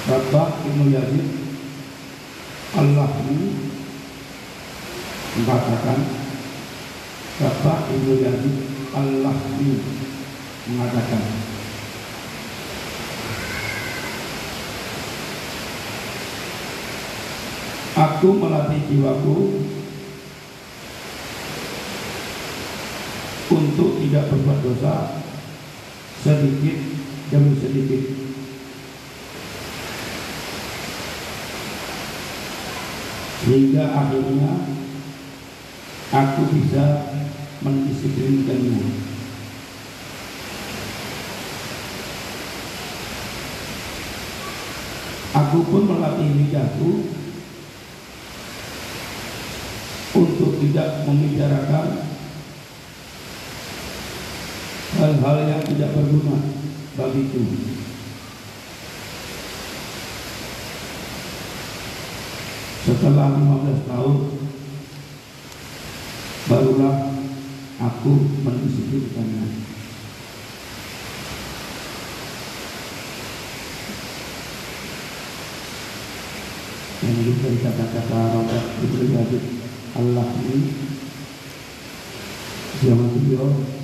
Bapak 0.10 0.50
Ibnu 0.66 0.90
Yazid 0.90 1.28
Allah 2.74 3.10
mengatakan 5.38 6.00
Bapak 7.38 7.80
Ibnu 7.94 8.14
Yazid 8.18 8.56
Allah 8.98 9.38
mengatakan. 10.66 11.24
Aku 18.00 18.32
melatih 18.40 18.79
jiwaku 18.90 19.38
untuk 23.50 23.90
tidak 24.02 24.34
berbuat 24.34 24.60
dosa 24.66 24.96
sedikit 26.26 26.78
demi 27.30 27.54
sedikit. 27.62 28.04
Sehingga 33.40 33.84
akhirnya 33.94 34.52
aku 36.10 36.42
bisa 36.54 36.86
mendisiplinkanmu. 37.62 39.10
Aku 45.30 45.58
pun 45.62 45.86
melatih 45.86 46.30
lidahku 46.36 47.20
untuk 50.20 50.52
tidak 50.58 51.06
membicarakan 51.06 51.88
hal-hal 55.18 55.38
yang 55.50 55.64
tidak 55.66 55.90
berguna 55.98 56.38
bagiku. 56.94 57.42
Setelah 62.86 63.34
15 63.34 63.90
tahun 63.90 64.16
barulah 66.46 66.98
aku 67.82 68.12
mendisiplinkannya. 68.46 69.46
Yang 77.00 77.18
juga 77.26 77.50
kata-kata 77.66 78.20
Robert 78.38 78.66
Ibn 78.86 79.12
Habib 79.18 79.44
Allah 79.98 80.28
ini 80.46 80.58
zaman 82.86 83.08
beliau 83.18 83.79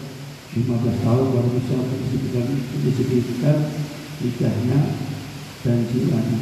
15 0.55 1.03
tahun 1.03 1.25
baru 1.35 1.49
bisa 1.59 1.75
mendisiplinkan, 1.75 2.47
mendisiplinkan 2.47 3.57
lidahnya 4.23 4.79
dan 5.67 5.77
jiwanya. 5.91 6.39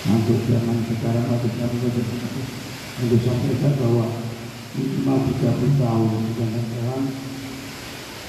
Untuk 0.00 0.38
zaman 0.46 0.78
sekarang 0.86 1.26
atau 1.26 1.50
zaman 1.50 1.78
untuk 3.00 3.20
sampaikan 3.24 3.72
bahwa 3.82 4.06
minimal 4.78 5.18
30 5.26 5.82
tahun 5.82 6.10
bukan 6.30 6.48
sekarang 6.54 7.04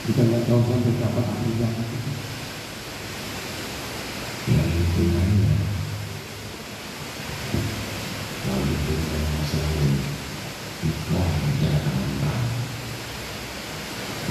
kita 0.02 0.22
nggak 0.26 0.44
tahu 0.50 0.62
sampai 0.66 0.94
kapan 0.98 1.26
akhirnya 1.30 1.70
yang 4.50 4.70
hitungannya 4.74 5.54
kalau 8.42 8.64
hitungan 8.66 9.24
masalah 9.38 9.94
nikah 10.82 11.30
menjalankan 11.30 11.96
orang 12.26 12.50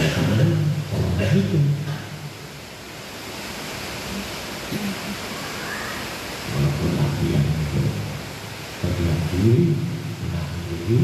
ya 0.01 0.07
kemudian 0.11 0.51
kalau 0.91 1.09
nggak 1.15 1.31
hitung 1.31 1.69
walaupun 6.51 6.91
latihan 6.99 7.45
itu 7.47 7.83
terlihat 8.83 9.21
diri 9.31 9.59
menahan 10.19 10.61
diri 10.67 11.01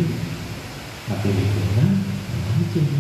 tapi 1.07 1.29
hitungan 1.31 1.91
memancing 2.03 2.91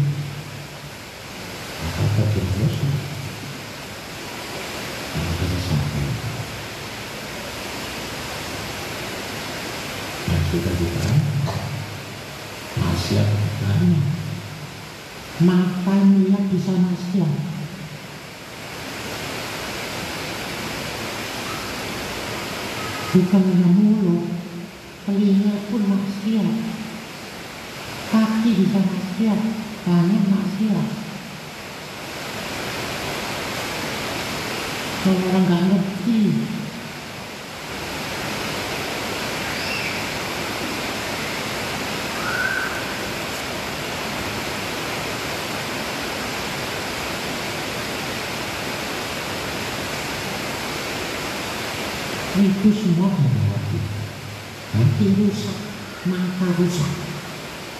maka 1.77 2.03
terjadi 2.15 2.53
dosa 2.55 2.89
yang 5.17 5.27
kita 5.35 5.59
sampaikan 5.59 6.35
yang 10.31 10.45
sudah 10.55 10.75
diterang 10.79 11.23
maksiat 12.77 13.27
bertanya 13.27 14.01
mata 15.43 15.95
melihat 16.07 16.45
bisa 16.49 16.73
maksiat 16.79 17.33
bukan 23.17 23.43
hanya 23.49 23.69
mulut 23.73 24.29
telinga 25.09 25.73
pun 25.73 25.83
maksiat 25.89 26.49
kaki 28.13 28.51
bisa 28.61 28.77
maksiat 28.77 29.41
tangan 29.89 30.25
maksiat 30.29 30.89
kalau 35.01 35.21
orang 35.33 35.45
nggak 35.49 35.63
ngerti 35.65 36.21
itu 52.37 52.69
semua 52.69 53.09
dari 53.17 53.41
hati 53.49 53.79
hati 54.77 55.07
rusak 55.17 55.59
mata 56.05 56.47
rusak 56.61 56.93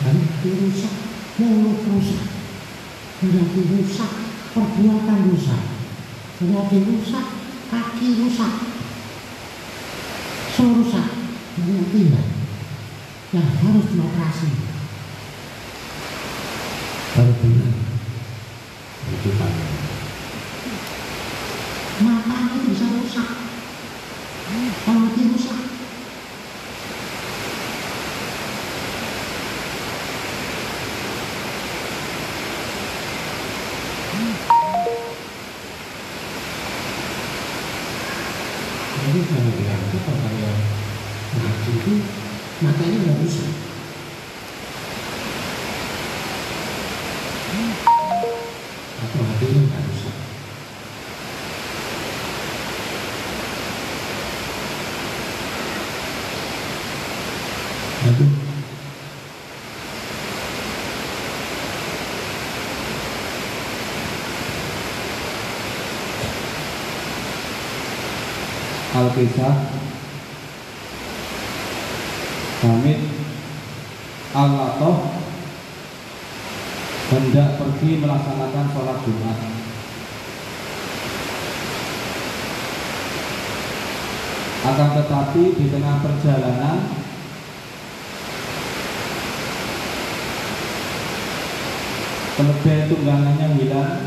hati 0.01 0.51
rusak 0.63 0.95
mulut 1.37 1.81
rusak 1.85 2.27
hati 3.21 3.61
rusak 3.69 4.13
perbuatan 4.57 5.19
rusak 5.29 5.63
hati 6.41 6.79
rusak 6.89 7.27
kaki 7.69 8.09
rusak 8.17 8.53
semua 10.57 10.73
rusak 10.81 11.09
banyak 11.57 11.87
tindak 11.93 12.27
yang 13.37 13.49
harus 13.61 13.87
dioperasi 13.93 14.51
baru 17.13 17.33
benar 17.45 17.75
itu 19.07 19.31
tanya 19.37 19.67
matanya 22.01 22.59
bisa 22.65 22.87
rusak 22.97 23.47
kalau 24.87 25.03
hati 25.11 25.23
rusak 25.27 25.59
jadi 39.03 39.21
kalau 39.27 39.53
yang 39.67 39.83
itu 39.83 39.99
kalau 40.07 40.31
yang 40.39 40.59
ngaji 41.35 41.71
itu 41.75 41.95
matanya 42.63 42.97
nggak 43.03 43.19
rusak 43.27 43.51
atau 49.03 49.21
hatinya 49.27 49.61
nggak 49.67 49.83
rusak 49.91 50.17
Aduh, 58.07 58.31
Al-Kisah 68.97 69.55
Hamid 72.65 73.01
Al-Latoh 74.33 74.97
hendak 77.13 77.61
pergi 77.61 77.91
melaksanakan 78.01 78.67
sholat 78.73 78.99
Jumat. 79.05 79.39
Akan 84.67 84.91
tetapi 84.99 85.43
di 85.55 85.67
tengah 85.71 86.03
perjalanan 86.03 86.79
kelebihan 92.37 92.83
tunggangannya 92.91 93.49
hilang 93.61 94.06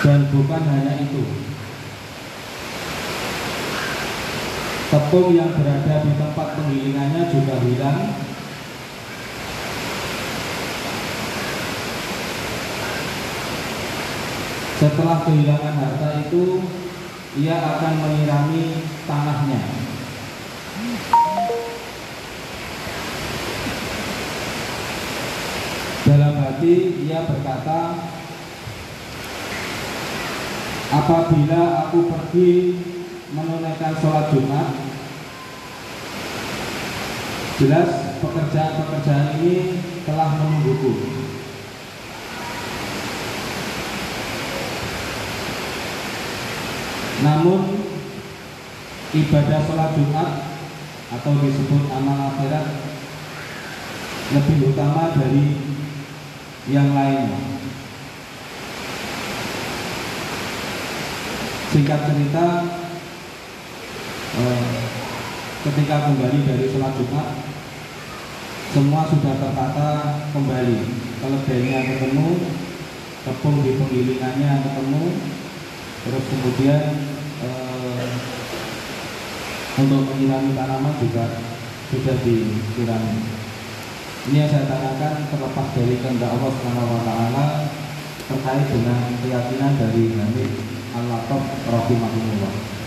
dan 0.00 0.24
bukan 0.32 0.62
hanya 0.64 0.96
itu. 1.04 1.24
Tepung 4.90 5.36
yang 5.36 5.54
berada 5.54 6.02
di 6.02 6.12
tempat 6.18 6.48
penggilingannya 6.56 7.22
juga 7.30 7.54
hilang. 7.62 8.00
Setelah 14.80 15.20
kehilangan 15.28 15.76
harta 15.76 16.08
itu 16.24 16.64
ia 17.36 17.54
akan 17.60 17.94
menyirami 18.00 18.80
tanahnya. 19.04 19.60
Dalam 26.08 26.34
hati 26.40 26.74
ia 27.06 27.22
berkata 27.28 28.09
apabila 31.10 31.90
aku 31.90 32.06
pergi 32.06 32.78
menunaikan 33.34 33.98
sholat 33.98 34.30
Jumat 34.30 34.70
jelas 37.58 38.14
pekerjaan-pekerjaan 38.22 39.42
ini 39.42 39.82
telah 40.06 40.38
menungguku 40.38 41.02
namun 47.26 47.60
ibadah 49.10 49.60
sholat 49.66 49.90
Jumat 49.98 50.30
atau 51.10 51.32
disebut 51.42 51.90
amal 51.90 52.38
akhirat 52.38 52.66
lebih 54.30 54.70
utama 54.70 55.10
dari 55.18 55.58
yang 56.70 56.94
lain. 56.94 57.59
Singkat 61.70 62.02
cerita, 62.02 62.66
eh, 64.42 64.74
ketika 65.62 66.10
kembali 66.10 66.42
dari 66.42 66.66
sholat 66.66 66.98
Jumat, 66.98 67.30
semua 68.74 69.06
sudah 69.06 69.38
tertata 69.38 69.90
kembali. 70.34 70.78
Keledainya 71.22 71.78
ketemu, 71.94 72.42
tepung 73.22 73.62
di 73.62 73.78
penggilingannya 73.78 74.66
ketemu, 74.66 75.04
terus 76.02 76.24
kemudian 76.26 76.82
eh, 77.38 78.10
untuk 79.78 80.10
menyirami 80.10 80.50
tanaman 80.58 80.98
juga 80.98 81.38
sudah 81.94 82.18
disirami. 82.26 83.14
Ini 84.26 84.36
yang 84.42 84.50
saya 84.50 84.66
tanyakan 84.66 85.22
terlepas 85.30 85.66
dari 85.78 86.02
kehendak 86.02 86.34
Allah 86.34 86.50
Subhanahu 86.50 86.98
wa 86.98 87.02
taala 87.06 87.46
terkait 88.26 88.66
dengan 88.74 89.00
keyakinan 89.22 89.72
dari 89.78 90.02
Hamid 90.18 90.79
Al-Latof 90.90 91.44
rahimahullah. 91.70 92.80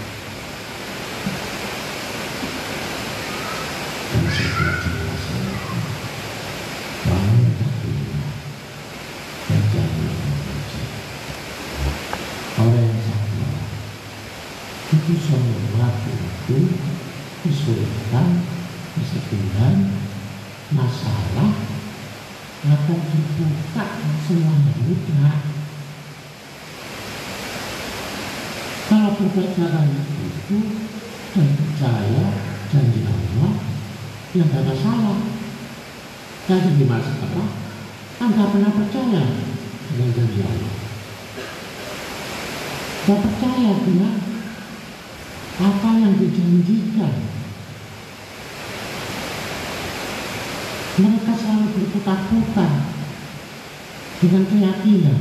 sakit 16.03 16.19
itu 16.51 16.59
kesulitan, 17.43 18.43
kesedihan, 18.95 19.77
masalah 20.75 21.51
akan 22.63 22.99
dibuka 23.11 23.83
berbicara 29.31 29.87
itu 29.87 30.57
dan 31.31 31.47
percaya 31.55 32.23
janji 32.67 33.01
Allah 33.07 33.53
yang 34.35 34.47
gak 34.51 34.65
masalah. 34.67 35.19
Jadi 36.43 36.69
gimana 36.75 37.07
apa? 37.23 37.43
Anda 38.19 38.43
pernah 38.51 38.71
percaya 38.75 39.23
dengan 39.93 40.09
janji 40.11 40.39
Allah? 40.43 40.75
Gak 43.03 43.19
percaya 43.23 43.71
dengan 43.87 44.13
apa 45.53 45.89
yang 46.01 46.13
dijanjikan. 46.19 47.13
Mereka 50.93 51.31
selalu 51.33 51.67
berputar-putar 51.73 52.71
dengan 54.21 54.43
keyakinan. 54.45 55.19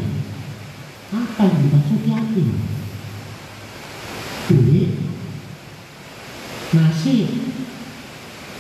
Apa 1.13 1.41
yang 1.45 1.59
dimaksud 1.65 2.01
yakin? 2.09 2.49
Duit, 4.53 4.93
nasi, 6.77 7.17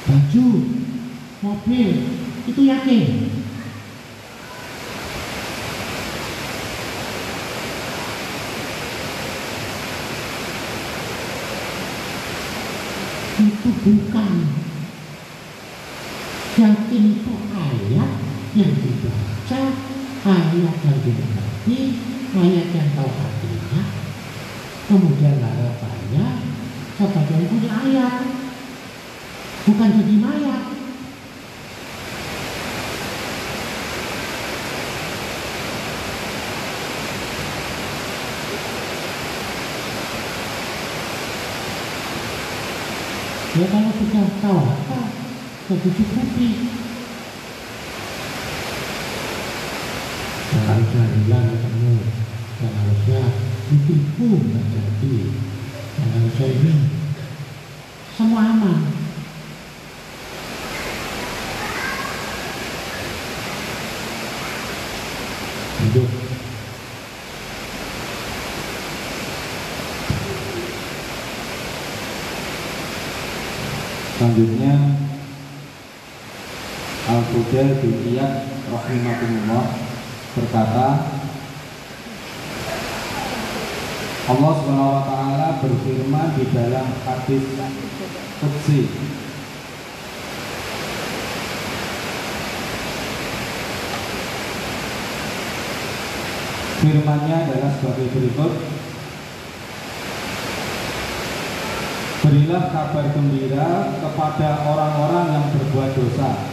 baju, 0.08 0.48
mobil, 1.44 1.90
itu 2.48 2.60
yakin. 2.64 3.32
itu 13.42 13.70
bukan 13.82 14.32
yakin 16.58 17.04
itu 17.10 17.32
ayat 17.50 18.10
yang 18.54 18.72
dibaca 18.78 19.62
ayat 20.22 20.76
yang 20.82 20.98
dimengerti 21.02 21.78
ayat 22.38 22.68
yang 22.70 22.88
tahu 22.94 23.10
artinya 23.10 23.82
kemudian 24.86 25.36
punya 27.52 27.72
ayat 27.84 28.14
bukan 29.68 29.88
jadi 29.92 30.16
mayat 30.16 30.62
Ya 43.52 43.68
kalau 43.68 43.92
sudah 43.92 44.26
tahu 44.40 44.64
apa, 44.64 45.12
ya 45.68 45.74
dicukupi. 45.76 46.50
Dan 50.48 50.62
harusnya 50.72 51.04
hilang 51.04 51.46
ketemu, 51.52 51.94
dan 52.64 52.72
harusnya 52.80 53.22
ditipu 53.68 54.40
nggak 54.40 54.66
jadi. 54.72 55.16
Dan 56.00 56.08
harusnya 56.16 56.46
ini 56.48 56.74
semua 58.16 58.44
aman. 58.44 58.78
Hidup 65.82 66.10
Selanjutnya 74.14 74.74
Al-Fudail 77.52 77.84
bin 77.84 78.16
rahimahumullah 78.72 79.64
berkata 80.32 80.88
Allah 84.24 84.56
taala 85.04 85.48
berfirman 85.60 86.32
di 86.32 86.48
dalam 86.48 86.88
hadis 87.04 87.44
qudsi. 88.40 88.88
Firmannya 96.80 97.36
adalah 97.36 97.70
sebagai 97.76 98.08
berikut. 98.16 98.52
Berilah 102.24 102.64
kabar 102.72 103.04
gembira 103.12 103.92
kepada 104.00 104.48
orang-orang 104.72 105.26
yang 105.36 105.46
berbuat 105.52 105.92
dosa 106.00 106.51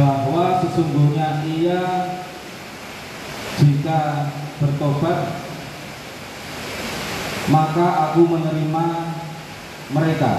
Bahwa 0.00 0.64
sesungguhnya 0.64 1.44
ia 1.44 1.82
Jika 3.60 4.32
bertobat 4.56 5.44
Maka 7.52 7.86
aku 8.08 8.30
menerima 8.30 8.84
mereka. 9.90 10.32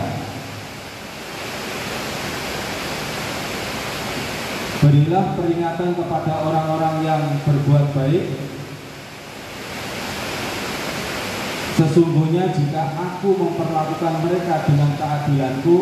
Berilah 4.82 5.26
peringatan 5.38 5.92
kepada 5.94 6.34
orang-orang 6.42 6.96
yang 7.06 7.22
berbuat 7.46 7.86
baik. 7.94 8.26
Sesungguhnya 11.78 12.50
jika 12.56 12.84
aku 12.96 13.30
memperlakukan 13.36 14.14
mereka 14.26 14.56
dengan 14.66 14.92
keadilanku 14.96 15.78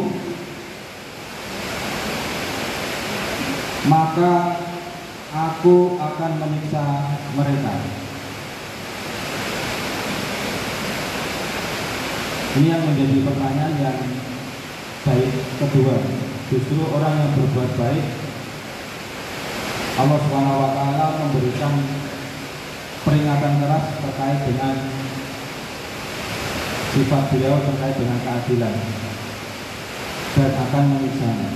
Maka 3.90 4.32
aku 5.34 5.98
akan 5.98 6.32
menyiksa 6.38 6.84
mereka 7.34 7.74
Ini 12.60 12.68
yang 12.70 12.84
menjadi 12.86 13.18
pertanyaan 13.26 13.74
yang 13.82 14.00
baik 15.10 15.34
kedua 15.58 15.96
Justru 16.54 16.82
orang 16.86 17.14
yang 17.18 17.32
berbuat 17.34 17.72
baik 17.82 18.06
Allah 20.00 20.16
Subhanahu 20.16 20.64
wa 20.64 20.72
taala 20.72 21.06
memberikan 21.20 21.76
peringatan 23.04 23.54
keras 23.60 23.86
terkait 24.00 24.40
dengan 24.48 24.76
sifat 26.96 27.24
beliau 27.36 27.60
terkait 27.68 27.96
dengan 28.00 28.20
keadilan 28.24 28.76
dan 30.40 30.52
akan 30.56 30.84
menyiksanya. 30.96 31.50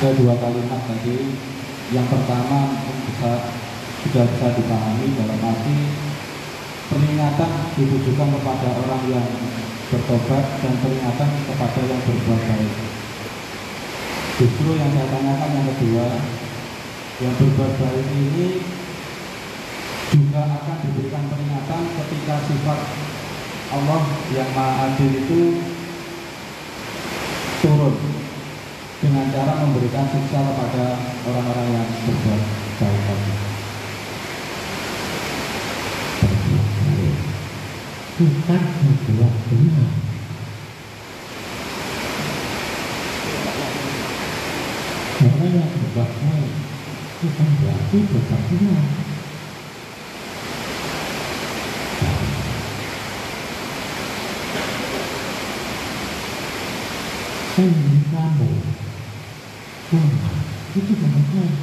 Ada 0.00 0.16
dua 0.16 0.32
kalimat 0.32 0.80
tadi. 0.88 1.28
Yang 1.92 2.06
pertama 2.08 2.72
mungkin 2.72 2.96
bisa 3.04 3.52
sudah 4.00 4.24
bisa 4.32 4.48
dipahami 4.56 5.12
dalam 5.12 5.36
arti 5.44 5.76
peringatan 6.88 7.52
ditujukan 7.76 8.28
kepada 8.40 8.68
orang 8.80 9.02
yang 9.12 9.28
bertobat 9.92 10.44
dan 10.64 10.72
peringatan 10.80 11.30
kepada 11.44 11.80
yang 11.84 12.00
berbuat 12.00 12.40
baik. 12.48 12.74
Justru 14.40 14.70
yang 14.80 14.88
saya 14.88 15.06
tanyakan 15.12 15.50
yang 15.52 15.68
kedua, 15.68 16.08
yang 17.20 17.34
berbuat 17.36 17.72
baik 17.76 18.06
ini 18.08 18.48
juga 20.16 20.42
akan 20.48 20.76
diberikan 20.80 21.28
peringatan 21.28 21.82
ketika 22.00 22.34
sifat 22.48 22.80
Allah 23.76 24.02
yang 24.32 24.48
Maha 24.56 24.96
Adil 24.96 25.12
itu 25.12 25.40
turun 27.60 28.20
dengan 29.00 29.32
cara 29.32 29.64
memberikan 29.64 30.04
siksa 30.12 30.44
kepada 30.44 30.84
orang-orang 31.24 31.68
yang 31.72 31.88
berbuat 32.04 32.42
baik 32.76 33.00
tadi. 33.08 33.32
bukan 38.20 38.62
berbuat 38.84 39.34
benar 39.48 39.92
orang 45.24 45.52
yang 45.56 45.70
berbuat 45.72 46.10
baik 46.20 46.52
bukan 47.24 47.48
berarti 47.64 47.98
berbuat 48.12 48.42
benar 48.52 48.84
kamu 58.10 58.49
Tuhan 59.90 60.06
itu 60.78 60.92
berbuat 61.02 61.26
baik 61.34 61.58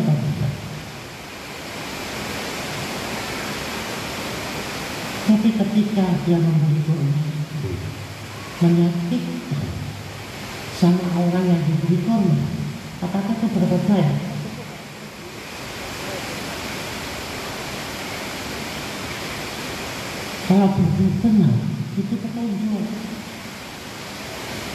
apa 0.00 0.12
tidak 0.16 0.52
Tapi 5.26 5.48
ketika 5.52 6.06
dia 6.24 6.38
membunuh 6.40 6.80
itu 6.80 6.96
menyakitkan 8.64 9.68
sama 10.80 11.08
orang 11.12 11.44
yang 11.44 11.60
diberi 11.66 11.98
korban, 12.06 12.46
apakah 13.04 13.34
itu 13.36 13.46
berbuat 13.52 13.84
baik? 13.90 14.16
Kalau 20.46 20.68
benar, 21.20 21.54
itu 21.98 22.14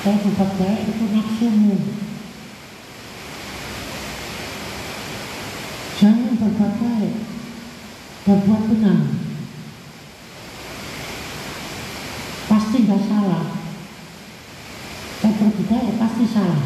Kalau 0.02 0.18
berbuat 0.18 0.52
baik 0.58 0.82
itu 0.89 1.06
nafsumu. 1.14 1.78
Jangan 6.02 6.34
berbuat 6.41 6.74
baik, 6.82 7.14
berbuat 8.26 8.62
benar. 8.74 9.22
pasti 12.52 12.84
nggak 12.84 13.04
salah. 13.08 13.45
Berbuat 15.24 15.56
baik 15.72 15.95
pasti 15.95 16.26
salah. 16.28 16.64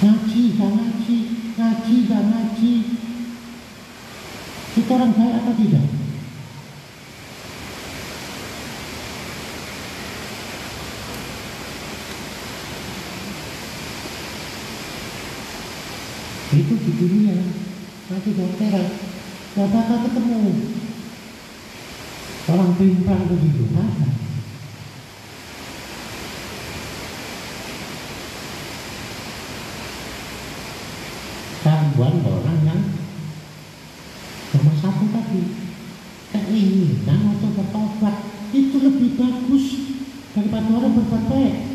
Ngaji, 0.00 0.42
gak 0.56 0.70
ngaji, 0.72 1.18
ngaji, 1.58 1.96
gak 2.08 2.22
ngaji. 2.30 2.74
Itu 4.78 4.90
orang 4.94 5.12
baik 5.12 5.34
atau 5.42 5.54
tidak? 5.58 5.86
Itu 16.50 16.74
di 16.82 16.92
dunia, 16.98 17.38
nanti 18.09 18.09
di 18.20 18.36
akhirat, 18.36 18.88
gak 19.56 19.68
bakal 19.72 19.98
ketemu. 20.04 20.42
Orang 22.50 22.70
pimpang 22.76 23.24
begitu 23.30 23.64
ada 23.72 24.08
gangguan 31.60 32.24
orang 32.24 32.58
yang 32.64 32.82
nomor 34.56 34.74
satu 34.80 35.04
tadi. 35.14 35.42
Keinginan 36.30 37.36
untuk 37.38 37.58
bertobat. 37.58 38.16
Itu 38.50 38.82
lebih 38.82 39.14
bagus 39.14 39.94
daripada 40.34 40.68
orang 40.74 40.94
berbuat 40.98 41.24
baik 41.30 41.69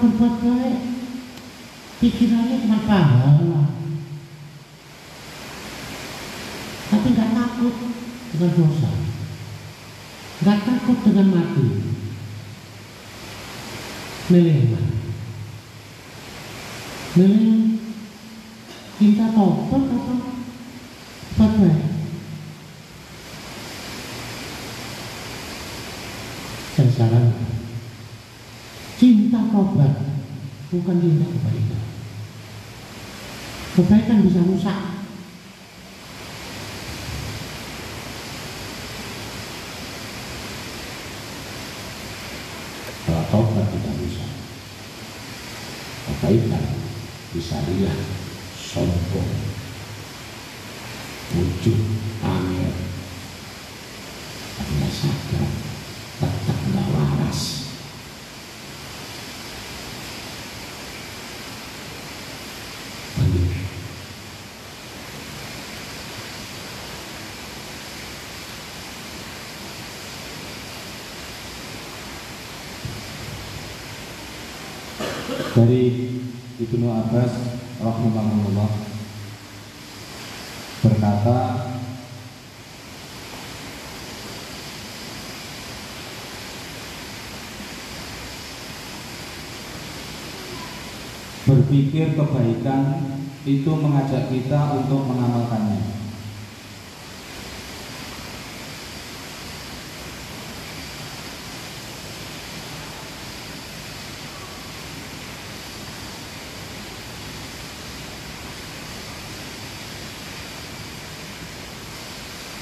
berbuat 0.00 0.34
baik. 0.40 0.78
Pikirannya 2.00 2.56
cuma 2.64 2.78
pahala 2.88 3.60
tapi 6.90 7.06
nggak 7.14 7.32
takut 7.38 7.74
dengan 8.34 8.50
dosa. 8.58 8.90
Nggak 10.42 10.58
takut 10.66 10.98
dengan 11.06 11.26
mati. 11.30 11.66
Milih 14.30 14.74
milih 17.10 17.82
cinta 18.94 19.34
tobat 19.34 19.82
atau 19.90 20.18
berbuat 21.34 21.52
baik 21.58 21.82
saya 26.78 26.90
sarankan 26.94 27.50
cinta 28.94 29.40
tobat 29.50 29.94
bukan 30.70 30.96
cinta 31.02 31.26
kebaikan. 31.26 31.82
Kebaikan 33.74 34.18
bisa 34.26 34.40
rusak 34.46 34.78
kalau 43.10 43.26
tobat 43.34 43.66
tidak 43.74 43.94
bisa 44.06 44.26
kebaikan 46.06 46.64
bisa 47.34 47.56
riak 47.66 47.98
sombong 48.54 49.30
wujud 51.34 51.78
angin 52.22 52.74
karena 54.58 54.88
sadar 54.94 55.46
tetap 56.22 56.58
nggak 56.70 56.86
waras 56.94 57.40
Lanjut. 63.18 63.70
Dari 75.40 75.84
Ibnu 76.60 76.86
Abbas 76.92 77.32
rahimahullah 77.80 78.70
berkata 80.84 81.38
berpikir 91.48 92.12
kebaikan 92.14 92.82
itu 93.48 93.72
mengajak 93.72 94.28
kita 94.28 94.60
untuk 94.76 95.08
mengamalkannya. 95.08 95.99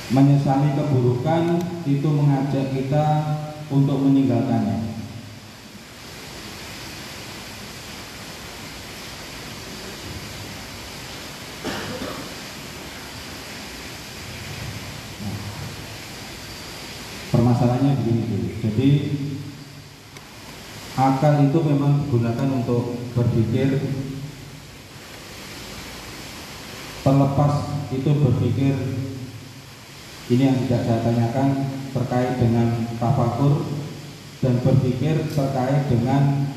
Menyesali 0.09 0.73
keburukan 0.73 1.61
itu 1.85 2.09
mengajak 2.09 2.73
kita 2.73 3.07
untuk 3.69 4.01
meninggalkannya. 4.09 4.89
permasalahannya 17.29 17.93
begini 18.03 18.23
dulu. 18.27 18.49
Jadi 18.65 18.91
akal 20.99 21.47
itu 21.47 21.59
memang 21.63 22.03
digunakan 22.03 22.49
untuk 22.51 22.99
berpikir 23.15 23.79
terlepas 27.07 27.55
itu 27.95 28.11
berpikir 28.11 28.75
ini 30.29 30.43
yang 30.45 30.61
tidak 30.69 30.85
saya 30.85 31.01
tanyakan 31.09 31.49
terkait 31.97 32.37
dengan 32.37 32.69
tafakur 33.01 33.65
dan 34.45 34.61
berpikir 34.61 35.25
terkait 35.33 35.89
dengan 35.89 36.53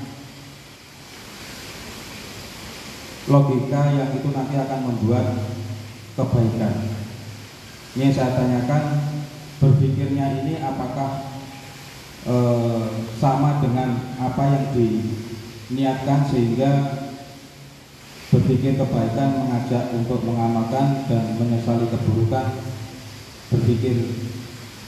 logika 3.32 3.82
yang 3.96 4.12
itu 4.12 4.28
nanti 4.36 4.56
akan 4.60 4.80
membuat 4.92 5.56
kebaikan. 6.20 6.76
Ini 7.96 8.12
yang 8.12 8.16
saya 8.16 8.32
tanyakan 8.36 8.84
berpikirnya 9.64 10.44
ini 10.44 10.60
apakah 10.60 11.32
e, 12.28 12.36
sama 13.24 13.64
dengan 13.64 14.20
apa 14.20 14.44
yang 14.52 14.66
diniatkan 14.76 16.28
sehingga 16.28 16.72
berpikir 18.36 18.76
kebaikan 18.76 19.48
mengajak 19.48 19.96
untuk 19.96 20.28
mengamalkan 20.28 21.08
dan 21.08 21.40
menyesali 21.40 21.88
keburukan 21.88 22.48
berpikir 23.52 24.00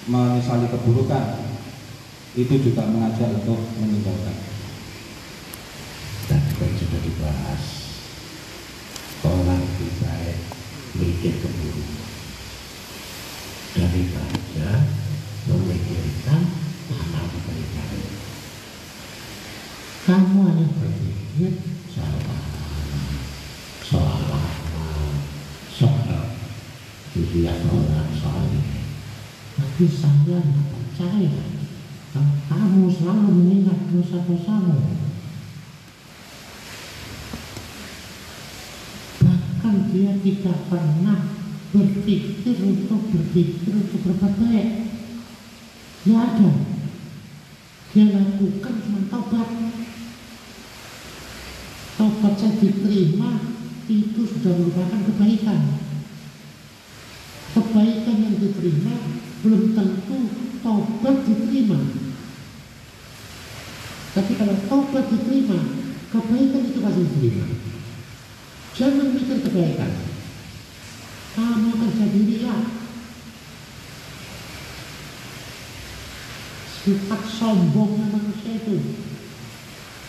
menyesali 0.08 0.72
keburukan 0.72 1.44
itu 2.34 2.54
juga 2.64 2.88
mengajak 2.88 3.30
untuk 3.44 3.60
meninggalkan. 3.78 4.40
Dan 6.32 6.40
juga 6.50 6.66
sudah 6.80 7.02
dibahas 7.04 7.64
orang 9.28 9.60
lebih 9.60 9.92
baik 10.00 10.40
mikir 10.96 11.34
keburukan 11.44 12.04
daripada 13.74 14.70
memikirkan 15.50 16.42
amal 16.94 17.26
kebaikan 17.26 17.88
kamu 20.04 20.38
hanya 20.46 20.68
berpikir 20.78 21.52
soal 21.90 22.22
soal 23.82 24.22
amal 24.30 25.10
soal 25.74 26.38
dilihat 27.16 27.66
orang 27.66 28.12
soal 28.14 28.46
ini 28.54 28.84
percaya. 29.74 31.32
Kalau 32.14 32.36
kamu 32.46 32.94
selalu 32.94 33.30
mengingat 33.34 33.80
dosa-dosamu. 33.90 34.78
Bahkan 39.18 39.76
dia 39.90 40.12
tidak 40.22 40.58
pernah 40.70 41.20
berpikir 41.74 42.56
untuk 42.62 43.02
berpikir 43.10 43.72
untuk 43.74 44.00
berbuat 44.06 44.34
baik. 44.38 44.70
Tidak 46.06 46.22
ada. 46.22 46.52
Dia 47.94 48.06
lakukan 48.14 48.76
cuma 48.86 49.02
tobat. 49.10 49.50
Tobat 51.98 52.34
saya 52.38 52.54
diterima 52.62 53.32
itu 53.90 54.22
sudah 54.22 54.54
merupakan 54.54 55.02
kebaikan. 55.02 55.62
Kebaikan 57.54 58.18
yang 58.22 58.38
diterima 58.38 58.96
belum 59.44 59.76
tentu 59.76 60.20
tobat 60.64 61.18
diterima. 61.28 61.80
Tapi 64.16 64.32
kalau 64.40 64.56
tobat 64.72 65.06
diterima 65.12 65.60
kebaikan 66.16 66.64
itu 66.64 66.80
pasti 66.80 67.04
diterima. 67.04 67.46
Jangan 68.74 69.08
mikir 69.12 69.38
kebaikan. 69.44 69.92
Kamu 71.34 71.68
akan 71.76 71.92
jadi 71.92 72.20
riak 72.30 72.62
sifat 76.84 77.22
sombongnya 77.28 78.06
manusia 78.16 78.54
itu. 78.64 78.78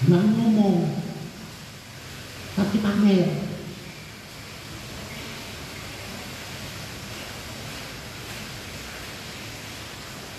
Nggak 0.06 0.24
ngomong. 0.30 0.78
Tapi 2.54 2.76
pamer 2.78 3.44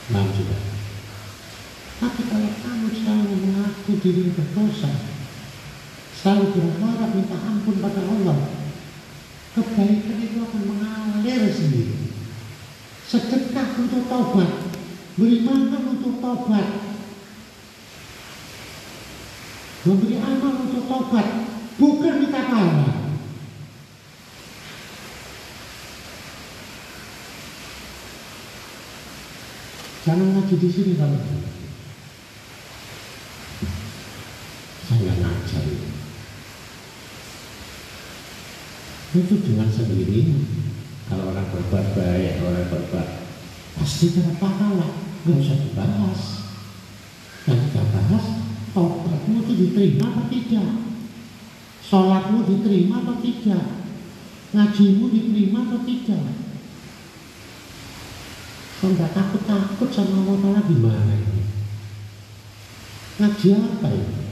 Nah, 0.06 0.22
juga 0.38 0.54
tapi 2.06 2.22
kalau 2.30 2.54
kamu 2.62 2.88
selalu 2.94 3.34
mengaku 3.50 3.98
diri 3.98 4.30
berdosa 4.30 4.94
selalu 6.14 6.54
berharap 6.54 7.18
minta 7.18 7.34
ampun 7.34 7.82
pada 7.82 7.98
Allah 8.06 8.38
kebaikan 9.58 10.22
itu 10.22 10.38
akan 10.38 10.62
mengalir 10.70 11.50
sendiri. 11.50 12.14
Sedekah 13.10 13.74
untuk 13.82 14.06
tobat 14.06 14.52
beri 15.18 15.42
makan 15.50 15.98
untuk 15.98 16.22
tobat 16.22 16.68
memberi 19.90 20.16
amal 20.22 20.54
untuk 20.62 20.86
tobat 20.86 21.28
bukan 21.82 22.14
minta 22.22 22.42
pahala. 22.54 22.90
Jangan 30.06 30.38
ngaji 30.38 30.56
di 30.62 30.70
sini 30.70 30.94
kalau 31.02 31.18
saya 34.86 35.14
ngajar 35.18 35.66
itu 35.66 35.90
itu 39.16 39.36
dengan 39.40 39.72
sendirinya 39.72 40.44
kalau 41.08 41.32
orang 41.32 41.48
berbuat 41.48 41.96
baik 41.96 42.44
orang 42.44 42.68
berbuat 42.68 43.08
pasti 43.80 44.12
dapat 44.12 44.36
pahala. 44.42 44.90
Nggak 45.26 45.42
usah 45.42 45.58
dibahas. 45.58 46.22
Yang 47.46 47.60
kita 47.70 47.82
bahas 47.94 48.26
tobatmu 48.74 49.36
itu 49.46 49.54
diterima 49.58 50.06
apa 50.12 50.24
tidak? 50.30 50.70
Sholatmu 51.86 52.38
diterima 52.50 53.06
apa 53.06 53.14
tidak? 53.22 53.66
Ngajimu 54.54 55.06
diterima 55.14 55.60
apa 55.70 55.78
tidak? 55.86 56.26
Kalau 58.82 58.92
nggak 58.94 59.14
takut-takut 59.14 59.90
sama 59.94 60.26
Allah 60.26 60.62
gimana 60.66 61.14
ini? 61.16 61.44
Ngaji 63.22 63.48
apa 63.56 63.88
ini 63.94 64.25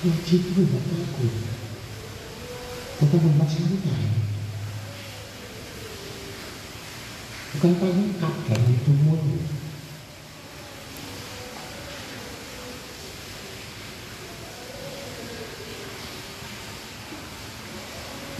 itu 0.00 0.60
nggak 0.64 0.84
takut. 0.88 1.32
Bukan 3.00 3.18
tempat 3.20 3.48
santai 3.48 4.30
bukan 7.50 7.72
pengen 7.82 8.08
kadang 8.14 8.62
itu 8.70 8.92
mulu 9.04 9.36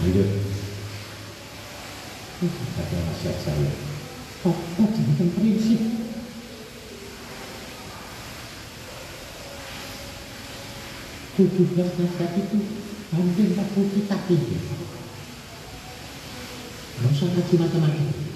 lanjut. 0.01 0.29
Kata 2.41 2.97
nasihat 3.05 3.37
saya. 3.45 3.69
Tobat 4.41 4.89
jadikan 4.97 5.29
prinsip 5.37 5.81
tujuh 11.41 11.73
belas 11.73 11.89
nasihat 11.97 12.37
itu 12.37 12.57
hampir 13.09 13.57
40 13.57 13.97
kitab 13.97 14.29
Gak 17.01 17.09
usah 17.09 17.33
macam-macam 17.33 18.29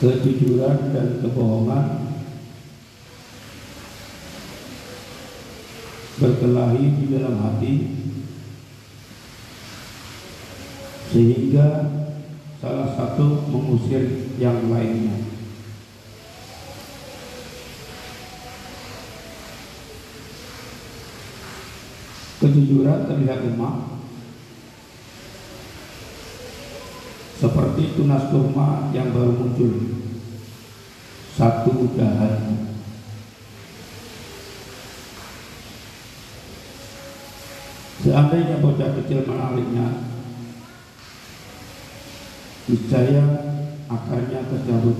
kejujuran 0.00 0.96
dan 0.96 1.20
kebohongan 1.20 1.84
berkelahi 6.16 6.84
di 6.96 7.04
dalam 7.12 7.36
hati 7.36 7.74
sehingga 11.12 11.68
salah 12.64 12.96
satu 12.96 13.44
mengusir 13.52 14.32
yang 14.40 14.72
lainnya. 14.72 15.20
Kejujuran 22.40 23.04
terlihat 23.04 23.52
lemah 23.52 23.89
tunas 28.00 28.32
kurma 28.32 28.88
yang 28.96 29.12
baru 29.12 29.36
muncul. 29.36 30.00
Satu 31.36 31.92
dahan 31.92 32.64
seandainya 38.00 38.64
bocah 38.64 38.96
kecil 38.96 39.28
menariknya 39.28 40.08
niscaya 42.64 43.24
akarnya 43.92 44.40
tercabut 44.48 44.98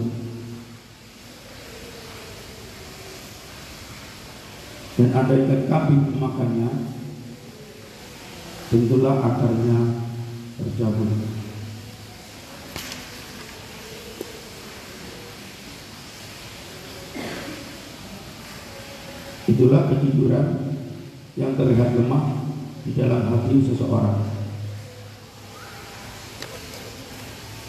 dan 5.00 5.08
andaikan 5.16 5.60
kambing 5.64 6.02
memakannya 6.12 6.70
tentulah 8.68 9.16
akarnya 9.16 9.78
tercabut 10.60 11.39
Itulah 19.50 19.90
kejujuran 19.90 20.46
yang 21.34 21.58
terlihat 21.58 21.98
lemah 21.98 22.38
di 22.86 22.94
dalam 22.94 23.34
hati 23.34 23.58
seseorang. 23.66 24.22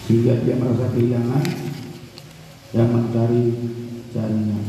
Sehingga 0.05 0.45
dia 0.45 0.61
merasa 0.61 0.93
kehilangan 0.93 1.43
dan 2.77 2.87
mencari 2.93 3.45
carinya. 4.13 4.61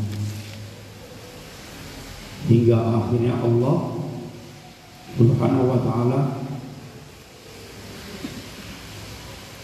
Hingga 2.49 2.79
akhirnya 2.81 3.35
Allah 3.45 3.77
Subhanahu 5.13 5.69
wa 5.69 5.81
taala 5.85 6.21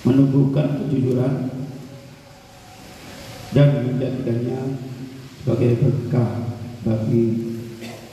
menumbuhkan 0.04 0.84
kejujuran 0.84 1.48
dan 3.56 3.68
menjadikannya 3.88 4.60
sebagai 5.40 5.72
berkah 5.80 6.47
bagi 6.88 7.24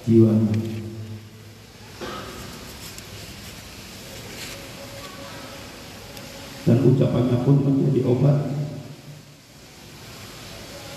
jiwanya. 0.04 0.52
Dan 6.66 6.78
ucapannya 6.82 7.38
pun 7.46 7.56
menjadi 7.64 8.02
obat 8.04 8.38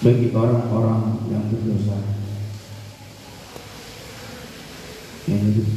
bagi 0.03 0.27
orang-orang 0.35 1.23
yang 1.31 1.45
berdosa. 1.53 1.99
Yang 5.29 5.69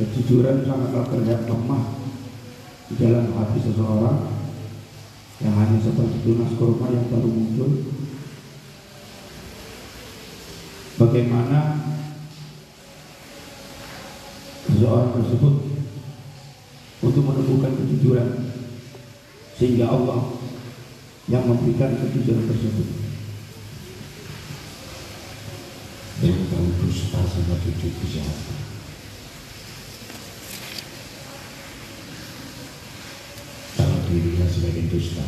kejujuran 0.00 0.66
sangatlah 0.66 1.04
terlihat 1.14 1.46
lemah 1.46 1.84
di 2.90 2.94
dalam 2.96 3.30
hati 3.38 3.58
seseorang 3.60 4.18
yang 5.44 5.54
hanya 5.60 5.78
seperti 5.78 6.24
tunas 6.24 6.56
kurma 6.56 6.88
yang 6.88 7.06
baru 7.12 7.28
muncul 7.28 7.70
bagaimana 11.04 11.76
seseorang 14.64 15.12
tersebut 15.20 15.54
untuk 17.04 17.22
menemukan 17.28 17.72
kejujuran 17.76 18.28
sehingga 19.60 19.92
Allah 19.92 20.40
yang 21.28 21.44
memberikan 21.44 21.92
kejujuran 22.00 22.48
tersebut? 22.48 22.88
Yang 26.24 26.48
tahu 26.48 26.68
dusta 26.80 27.20
sama 27.20 27.54
jujur 27.60 27.92
siapa 28.08 28.54
kalau 33.76 33.98
dirinya 34.08 34.46
sebagai 34.48 34.88
dusta 34.88 35.26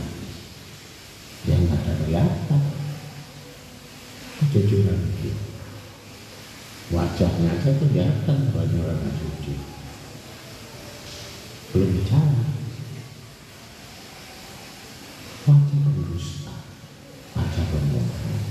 yang 1.45 1.69
ada 1.69 1.93
wajahnya 7.17 7.49
aja 7.49 7.73
kelihatan 7.81 8.53
banyak 8.53 8.77
orang 8.77 9.09
jujur 9.17 9.57
belum 11.73 11.97
bicara. 11.97 12.45
Wajah 15.49 15.79
pendusta 15.81 16.53
wajah 17.33 17.65
pembohong. 17.73 18.45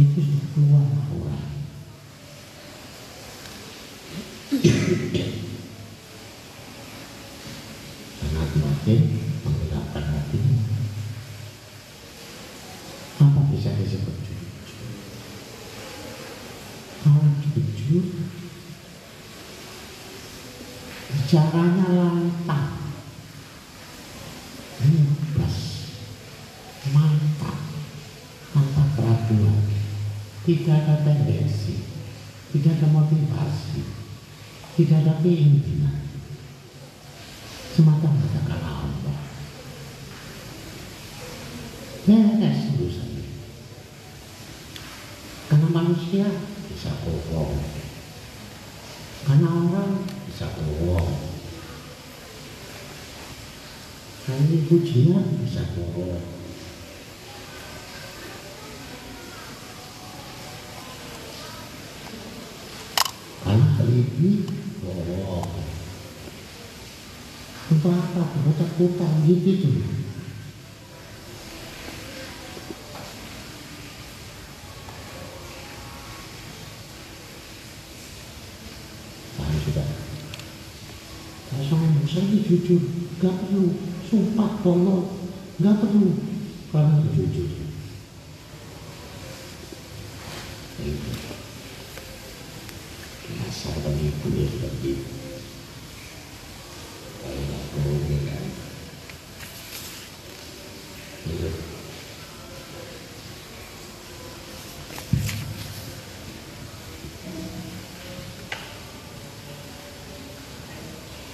Itu 0.00 0.16
sudah 0.16 0.48
keluar 0.56 0.88
orang 1.12 1.55
bicaranya 21.26 21.86
lantang 21.90 22.70
bebas. 24.78 25.56
Mantap. 26.94 27.58
Tanpa 28.54 28.82
keraguan 28.94 29.58
tidak 30.46 30.86
ada 30.86 31.02
tendensi. 31.02 31.82
Tidak 32.54 32.78
ada 32.78 32.86
motivasi. 32.94 33.82
Tidak 34.78 35.02
ada 35.02 35.18
keinginan. 35.18 36.06
Semata-mata 37.74 38.40
karena 38.46 38.86
Allah 38.86 39.18
beres 42.06 42.70
urusannya 42.78 43.26
karena 45.50 45.68
manusia 45.74 46.26
bisa 46.70 46.94
bohong 47.02 47.58
karena 49.26 49.48
orang 49.50 50.06
bisa 50.30 50.46
bohong 50.54 51.18
karena 54.22 54.55
pujian 54.66 55.22
bisa 55.46 55.62
karena 63.46 63.66
alibi 63.78 64.42
bohong 64.82 65.46
apa? 65.46 65.60
Untuk 68.46 68.70
utang 68.82 69.22
gitu 69.26 69.50
tuh. 69.62 69.74
Kalau 81.46 81.62
sama 81.72 81.88
Musa 81.88 82.20
ini 82.20 82.38
jujur, 82.44 82.82
gak 83.22 83.32
perlu 83.32 83.95
sumpah 84.06 84.62
tolong, 84.62 85.10
gak 85.58 85.82
perlu 85.82 86.14
kalau 86.70 87.02
itu 87.10 87.22
jujur. 87.34 87.66
Dasar 93.26 93.74
penipu 93.82 94.26
ya 94.38 94.46
seperti 94.46 94.88
itu. 94.94 95.12
Kalau 97.18 97.40
nggak 97.42 97.62
bohong 97.74 98.22
kan. 98.22 98.44
Itu. 101.26 101.50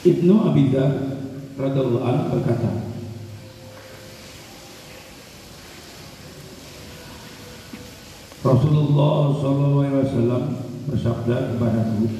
Ibnu 0.02 0.34
Abidah 0.34 1.11
radhiallahu 1.56 2.04
anhu 2.04 2.24
berkata 2.32 2.70
Rasulullah 8.42 9.38
SAW 9.38 10.42
bersabda 10.90 11.54
kepadaku 11.54 12.10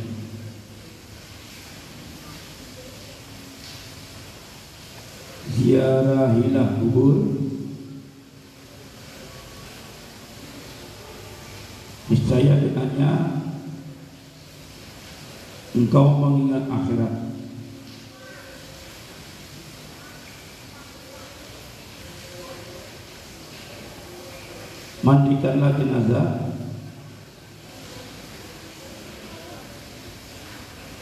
Ziarahilah 5.53 6.79
kubur. 6.79 7.27
Niscaya 12.07 12.55
dengannya 12.63 13.13
Engkau 15.75 16.07
mengingat 16.23 16.71
akhirat 16.71 17.32
mandikanlah 25.03 25.75
jenazah 25.75 26.55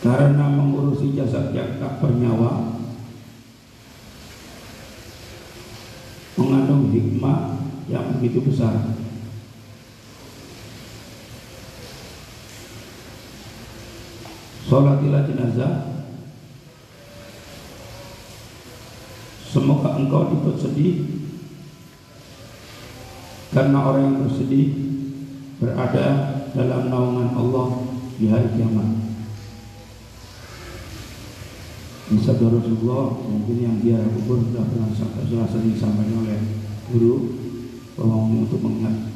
karena 0.01 0.47
mengurusi 0.49 1.13
jasad 1.13 1.53
yang 1.53 1.77
tak 1.77 2.01
bernyawa 2.01 2.81
mengandung 6.41 6.89
hikmah 6.89 7.61
yang 7.93 8.17
begitu 8.17 8.41
besar. 8.41 8.97
Salatilah 14.71 15.27
jenazah 15.27 15.91
Semoga 19.51 19.99
engkau 19.99 20.31
dibuat 20.31 20.63
sedih 20.63 21.03
Karena 23.51 23.79
orang 23.83 24.03
yang 24.07 24.17
bersedih 24.27 24.91
Berada 25.61 26.41
dalam 26.57 26.89
naungan 26.89 27.37
Allah 27.37 27.85
di 28.17 28.33
hari 28.33 28.49
kiamat. 28.57 28.97
Sabda 32.11 32.49
Rasulullah 32.49 33.13
mungkin 33.29 33.57
yang 33.61 33.77
dia 33.85 34.01
kubur 34.09 34.41
sudah 34.41 34.65
pernah 34.65 34.89
sudah 34.97 35.47
sering 35.53 35.77
disampaikan 35.77 36.25
oleh 36.25 36.41
guru 36.89 37.15
bahwa 37.93 38.25
untuk 38.41 38.65
mengingat 38.65 39.13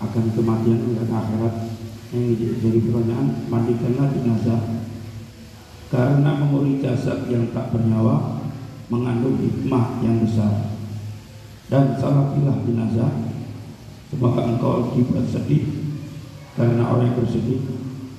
akan 0.00 0.24
kematian 0.32 0.96
dan 0.96 1.08
akhirat 1.12 1.54
yang 2.16 2.32
jadi 2.32 2.78
pertanyaan 2.80 3.28
mandikanlah 3.52 4.08
jenazah. 4.16 4.62
Karena 5.92 6.30
mengurus 6.40 6.80
jasad 6.80 7.28
yang 7.28 7.52
tak 7.52 7.76
bernyawa 7.76 8.40
mengandung 8.88 9.36
hikmah 9.36 10.00
yang 10.00 10.24
besar. 10.24 10.72
Dan 11.68 11.92
salatilah 12.00 12.64
jenazah 12.64 13.33
semoga 14.14 14.46
engkau 14.46 14.94
dibuat 14.94 15.26
sedih? 15.26 15.66
Karena 16.54 16.86
orang 16.86 17.10
yang 17.10 17.18
bersedih 17.18 17.66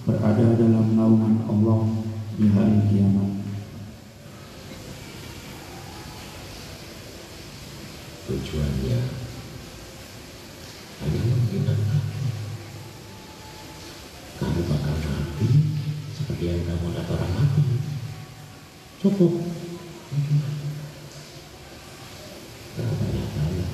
berada 0.04 0.60
dalam 0.60 0.92
naungan 0.92 1.48
Allah 1.48 1.88
di 2.36 2.52
hari 2.52 2.84
kiamat. 2.92 3.32
Tujuannya 8.28 9.00
hanya 10.96 11.20
menghinakan 11.30 12.04
kamu 14.36 14.62
bakal 14.68 14.98
mati 15.00 15.48
seperti 16.12 16.44
yang 16.44 16.66
kamu 16.68 16.92
lihat 16.92 17.08
orang 17.08 17.32
mati 17.40 17.64
Cukup. 19.00 19.32
Gak 22.76 22.92
banyak 22.92 23.28
tanya 23.38 23.68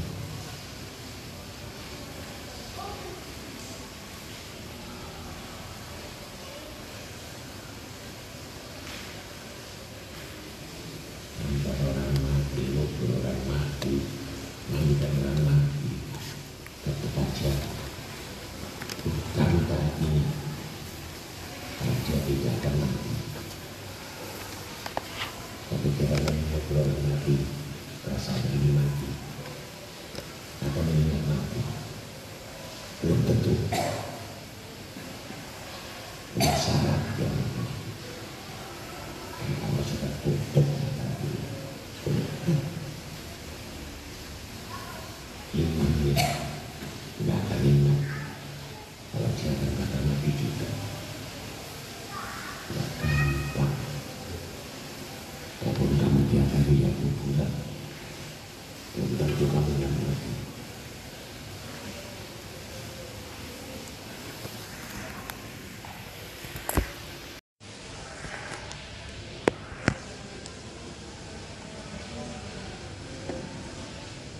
Nampak 11.41 11.77
orang 11.81 12.15
mati, 12.21 12.61
ngubur 12.75 13.09
orang 13.17 13.41
mati 13.49 13.95
Mandikan 14.71 15.11
orang 15.19 15.41
mati 15.41 15.89
Tetap 16.85 17.17
aja 17.17 17.51
Bukan 19.03 19.51
tadi 19.67 20.13
Raja 21.81 22.15
tidak 22.23 22.55
akan 22.55 22.73
mati 22.79 23.13
Tapi 25.67 25.89
kalau 25.97 26.19
yang 26.23 26.39
ngubur 26.39 26.75
orang 26.87 27.03
mati 27.09 27.35
Rasanya 28.07 28.47
ini 28.55 28.69
mati 28.71 29.09
Atau 30.63 30.81
mengingat 30.87 31.23
mati 31.25 31.61
Belum 33.03 33.19
tentu 33.27 33.53
Punya 36.31 36.53
syarat 36.55 37.01
yang 37.19 37.35
Dan 39.41 39.51
kalau 39.57 39.83
sudah 39.83 40.11
tutup 40.23 40.67
mata 40.79 41.05
dia 41.19 41.43
Tutup 42.07 42.71
lima 45.51 45.83
menit 45.83 46.15
nggak 47.19 47.35
akan 47.43 47.59
ingat 47.67 47.99
kalau 49.11 49.29
dia 49.35 49.51
akan 49.51 49.69
kata 49.83 49.97
mati 50.07 50.29
juga 50.39 50.69
nggak 52.71 52.87
gampang 53.03 53.73
walaupun 55.59 55.91
kamu 55.99 56.19
tiap 56.31 56.47
hari 56.55 56.87
ya 56.87 56.89
kuburan 56.95 57.51
belum 58.95 59.11
tentu 59.19 59.45
kamu 59.51 59.71
yang 59.75 59.91
mati 59.91 60.31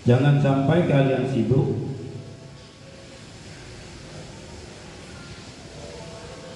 Jangan 0.02 0.42
sampai 0.42 0.90
kalian 0.90 1.30
sibuk 1.30 1.78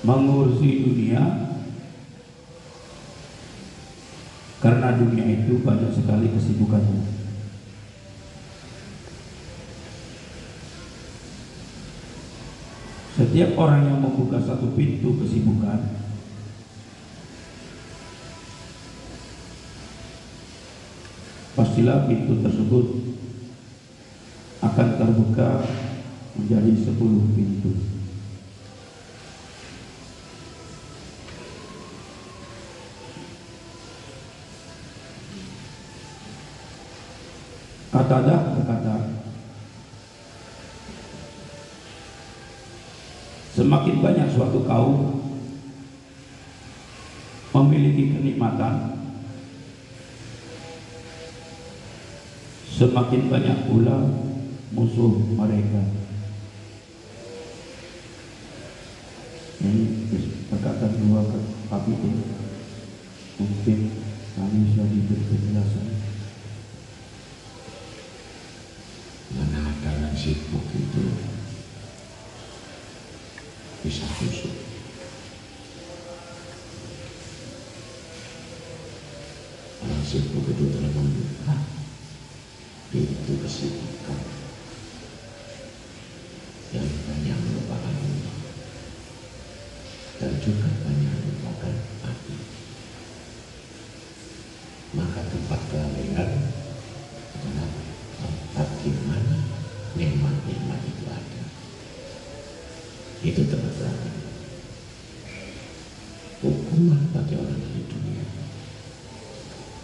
mengurusi 0.03 0.83
dunia 0.83 1.23
karena 4.59 4.99
dunia 4.99 5.27
itu 5.31 5.63
banyak 5.63 5.95
sekali 5.95 6.27
kesibukannya. 6.35 7.07
Setiap 13.15 13.55
orang 13.55 13.87
yang 13.87 14.03
membuka 14.03 14.43
satu 14.43 14.75
pintu 14.75 15.23
kesibukan 15.23 16.03
pastilah 21.57 22.05
pintu 22.05 22.43
tersebut 22.45 22.87
akan 24.77 25.01
terbuka 25.01 25.65
menjadi 26.37 26.73
sepuluh 26.85 27.33
pintu. 27.33 27.73
Katadah 37.89 38.53
berkata, 38.53 39.17
semakin 43.57 43.97
banyak 44.05 44.29
suatu 44.29 44.61
kaum 44.69 45.25
memiliki 47.57 48.13
kenikmatan, 48.13 49.01
semakin 52.69 53.33
banyak 53.33 53.59
pula 53.65 54.26
musuh 54.77 55.17
mereka. 55.41 55.81
Ini 59.65 59.83
perkataan 60.53 61.01
dua 61.01 61.25
kapiten 61.73 62.15
mungkin 63.41 63.79
kami 64.37 64.59
sudah 64.77 64.87
diberi 64.93 65.25
penjelasan. 65.33 65.97
mana 69.37 69.59
ada 69.69 69.91
yang 70.01 70.17
sibuk 70.17 70.65
itu 70.71 71.05
bisa 73.83 74.07
kusuk 74.17 74.55
orang 79.83 80.05
sibuk 80.09 80.47
itu 80.47 80.65
telah 80.73 80.89
membuka 80.95 81.55
pintu 82.95 83.33
kesibukan 83.45 84.21
yang 86.73 86.87
banyak 86.87 87.37
melupakan 87.37 87.95
Allah 87.99 88.37
dan 90.23 90.33
juga 90.39 90.71
banyak 90.87 91.15
melupakan 91.19 91.75
mati 92.01 92.37
maka 94.97 95.21
tempat 95.29 95.61
kelalaian 95.67 96.31
adalah 97.37 97.69
tempat 98.17 98.69
di 98.81 98.91
mana 99.05 99.37
nikmat-nikmat 99.97 100.81
itu 100.85 101.05
ada. 101.09 101.43
Itu 103.37 103.53
tempat 103.53 103.69
berada. 103.77 104.11
Hukuman 106.41 107.13
bagi 107.13 107.37
orang 107.37 107.61
di 107.69 107.85
dunia. 107.85 108.25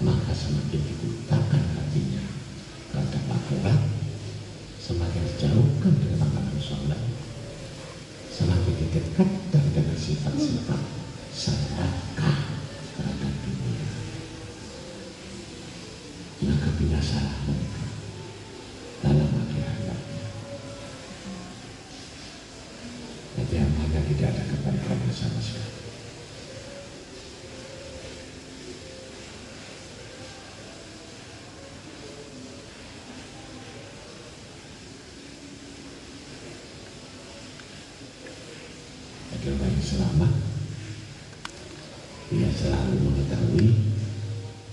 Maka 0.00 0.32
semakin 0.32 0.80
dibutakan 0.80 1.60
hatinya 1.76 2.24
terhadap 2.88 3.24
akhirat, 3.28 3.80
semakin 4.80 5.20
dijauhkan 5.28 5.92
dari 6.00 6.16
amalan 6.16 6.60
sholat, 6.64 6.96
semakin 8.32 8.72
didekatkan 8.88 9.60
dengan 9.68 10.00
sifat-sifat 10.00 10.80
serakah 11.36 12.36
terhadap 12.96 13.32
dunia. 13.36 13.84
Maka 16.40 16.68
binasalah 16.80 17.36
mereka 17.44 17.84
dalam 19.04 19.28
akhirat. 19.28 20.00
Jadi 23.32 23.54
amalnya 23.58 24.00
tidak 24.06 24.28
ada 24.28 24.44
kebaikan 24.44 24.98
sama 25.08 25.40
sekali. 25.40 25.80
agar 39.32 39.58
banyak 39.58 39.80
selamat. 39.92 40.32
Dia 42.32 42.48
selalu 42.48 42.94
mengetahui 43.04 43.68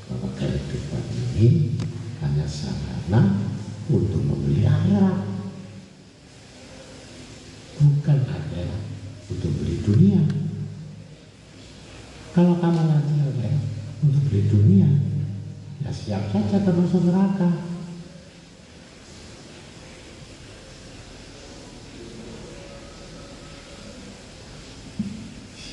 bahwa 0.07 0.29
kehidupan 0.39 1.03
ini 1.11 1.75
hanya 2.23 2.47
sarana 2.47 3.51
untuk 3.91 4.23
membeli 4.23 4.63
akhirat. 4.63 5.27
Bukan 7.79 8.19
adalah 8.27 8.79
untuk 9.27 9.51
beli 9.59 9.83
dunia. 9.83 10.23
Kalau 12.31 12.55
kamu 12.63 12.81
nanti 12.87 13.13
untuk 13.99 14.23
beli 14.31 14.47
dunia, 14.47 14.87
ya 15.83 15.91
siap 15.91 16.31
saja 16.31 16.63
termasuk 16.63 17.03
neraka. 17.03 17.69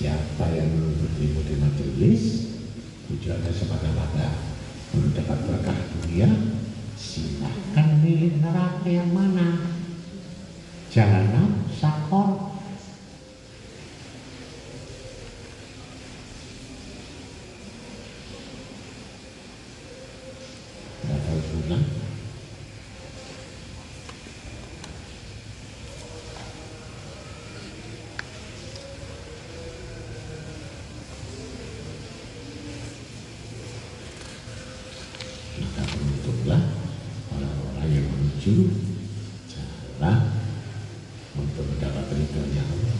Siapa 0.07 0.53
yang 0.53 0.69
menuntut 0.71 1.19
ilmu 1.19 1.41
di 1.49 1.57
majelis 1.57 2.23
Tujuannya 3.09 3.49
semata-mata 3.49 4.29
Untuk 4.93 5.17
dapat 5.17 5.41
berkah 5.49 5.79
dunia 5.99 6.29
Silahkan 6.95 8.05
milih 8.05 8.39
neraka 8.45 8.85
yang 8.85 9.09
mana 9.11 9.67
Jangan 10.93 11.67
sakor 11.75 12.55
Tidak 21.03 21.19
tahu 21.27 21.41
guna 21.51 21.79
maka 35.57 35.83
beruntunglah 35.89 36.63
orang-orang 37.33 37.89
yang 37.89 38.07
menuju 38.13 38.55
jalan 39.49 40.19
untuk 41.37 41.65
mendapat 41.65 42.05
ridhonya 42.13 42.63
Allah 42.65 42.99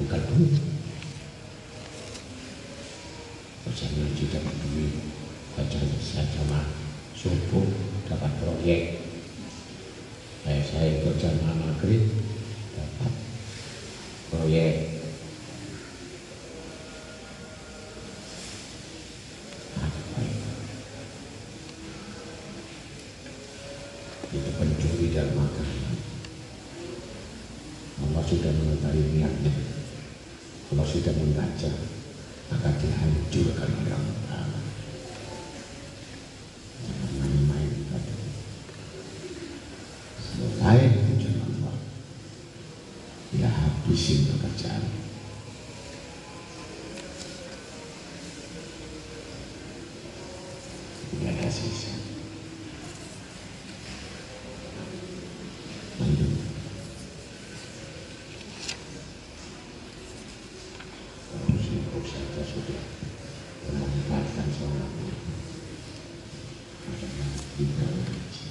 bukan 0.00 0.22
duit 0.32 0.54
Kerja 3.64 3.86
menuju 3.92 4.24
dapat 4.28 4.54
duit 4.60 4.92
baca 5.56 5.78
saja 6.00 6.40
mah 6.48 6.64
subuh 7.12 7.64
dapat 8.08 8.32
proyek 8.40 8.82
kayak 10.44 10.64
saya 10.68 11.00
kerja 11.00 11.28
maghrib 11.44 12.04
dapat 12.76 13.12
proyek 14.28 14.74
apa 19.80 20.20
itu 20.20 20.54
itu 24.34 24.50
pencuri 24.58 25.14
dan 25.14 25.30
makanan. 25.38 25.94
Allah 28.02 28.22
sudah 28.26 28.50
mengetahui 28.50 29.14
niatnya. 29.14 29.54
Sudah 30.84 31.10
membaca, 31.10 31.70
maka 32.54 32.70
dihancurkan 32.78 33.66
oleh 33.82 33.92
Allah 33.98 34.18
Ta'ala. 34.30 34.60
Jangan 36.86 37.10
main-main 37.18 37.70
pada 37.90 38.14
Selesai 40.22 40.78
tujuan 40.94 41.38
Allah. 41.50 41.76
Ya 43.34 43.50
habisin 43.50 44.30
pekerjaan. 44.30 44.86
Tidak 51.10 51.30
ada 51.34 51.48
sisa. 51.50 51.94
Lanjut. 55.98 56.32
Kalau 61.34 61.58
sibuk 61.58 62.06
saja 62.06 62.42
sudah 62.46 62.82
memanfaatkan 63.66 64.46
sholatnya. 64.54 65.14
Karena 66.82 67.26
tinggal 67.58 67.90
ngaji. 67.94 68.46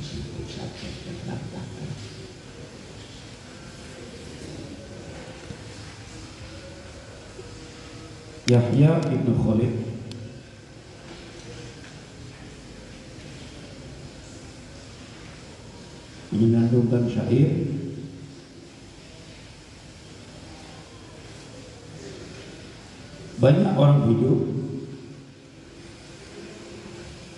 Sibuk 0.00 0.48
saja 0.48 0.86
sudah 0.88 1.14
berantakan. 1.24 1.88
Yahya 8.50 8.98
ibnu 9.06 9.30
Khalid. 9.30 9.74
Menyandungkan 16.34 17.06
syair. 17.06 17.50
Banyak 23.38 23.72
orang 23.78 24.10
hidup 24.10 24.40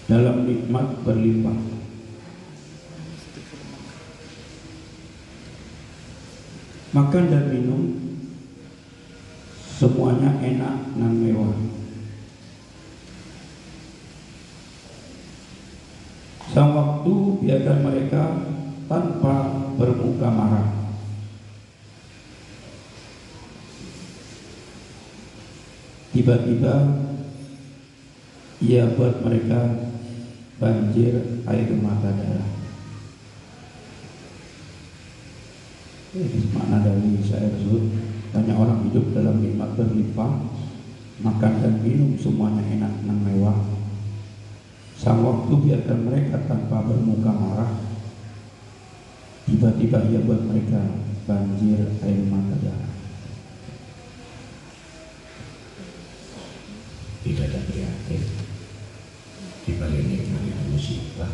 dalam 0.09 0.49
nikmat 0.49 0.87
berlimpah. 1.05 1.61
Makan 6.93 7.25
dan 7.29 7.45
minum 7.49 7.83
semuanya 9.81 10.37
enak 10.45 10.82
dan 10.97 11.13
mewah 11.19 11.55
Sang 16.53 16.77
waktu 16.77 17.13
biarkan 17.41 17.79
mereka 17.81 18.23
tanpa 18.85 19.37
bermuka 19.81 20.29
marah. 20.29 20.69
Tiba-tiba 26.13 26.75
ia 28.61 28.85
buat 28.93 29.25
mereka 29.25 29.89
banjir 30.61 31.41
air 31.49 31.69
mata 31.81 32.13
darah. 32.13 32.51
Ini 36.13 36.53
makna 36.53 36.85
dari 36.85 37.17
saya 37.25 37.49
tersebut 37.49 37.97
banyak 38.37 38.57
orang 38.61 38.85
hidup 38.85 39.17
dalam 39.17 39.41
nikmat 39.41 39.73
berlimpah, 39.73 40.33
makan 41.23 41.53
dan 41.63 41.75
minum 41.81 42.19
semuanya 42.19 42.67
enak 42.67 42.93
dan 43.07 43.19
mewah. 43.23 43.59
Sang 44.99 45.23
waktu 45.23 45.55
biarkan 45.55 45.99
mereka 46.07 46.43
tanpa 46.47 46.83
bermuka 46.83 47.31
marah. 47.31 47.73
Tiba-tiba 49.47 49.99
ia 50.11 50.23
buat 50.23 50.47
mereka 50.47 50.79
banjir 51.27 51.99
air 52.03 52.23
mata 52.31 52.55
darah. 52.63 52.95
Tidak 57.23 57.47
ada 57.51 57.61
prihatin. 57.67 58.23
Nikmat 59.63 60.43
itu 60.43 60.63
musibah. 60.71 61.31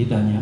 ditanya 0.00 0.40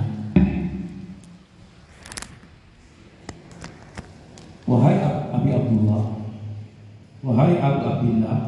Wahai 4.69 5.01
Abi 5.33 5.49
Abdullah. 5.49 6.05
Wahai 7.25 7.57
Abu 7.57 7.81
Abdullah 7.89 8.39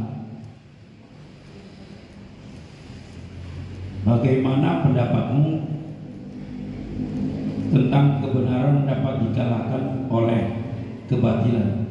Bagaimana 4.05 4.85
pendapatmu 4.85 5.65
tentang 7.73 8.21
kebenaran 8.21 8.85
dapat 8.85 9.15
dikalahkan 9.25 9.83
oleh 10.13 10.43
kebatilan? 11.09 11.89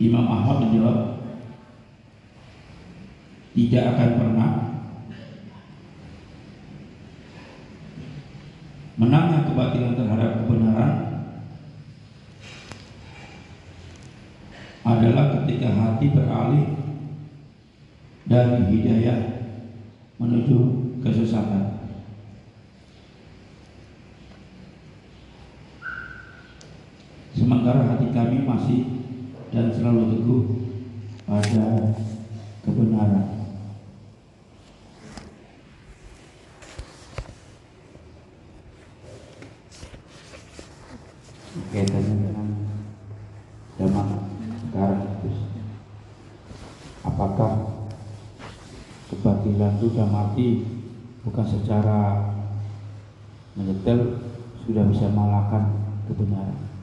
Imam 0.00 0.26
Ahmad 0.28 0.63
tidak 3.74 3.90
akan 3.98 4.10
pernah 4.14 4.50
menangah 8.94 9.50
kebatilan 9.50 9.98
terhadap 9.98 10.30
kebenaran 10.46 10.92
adalah 14.86 15.24
ketika 15.42 15.74
hati 15.74 16.06
beralih 16.06 16.43
sudah 49.90 50.08
mati 50.08 50.64
bukan 51.24 51.46
secara 51.48 52.32
menyetel 53.56 54.20
sudah 54.64 54.84
bisa 54.88 55.06
mengalahkan 55.12 55.68
kebenaran. 56.08 56.73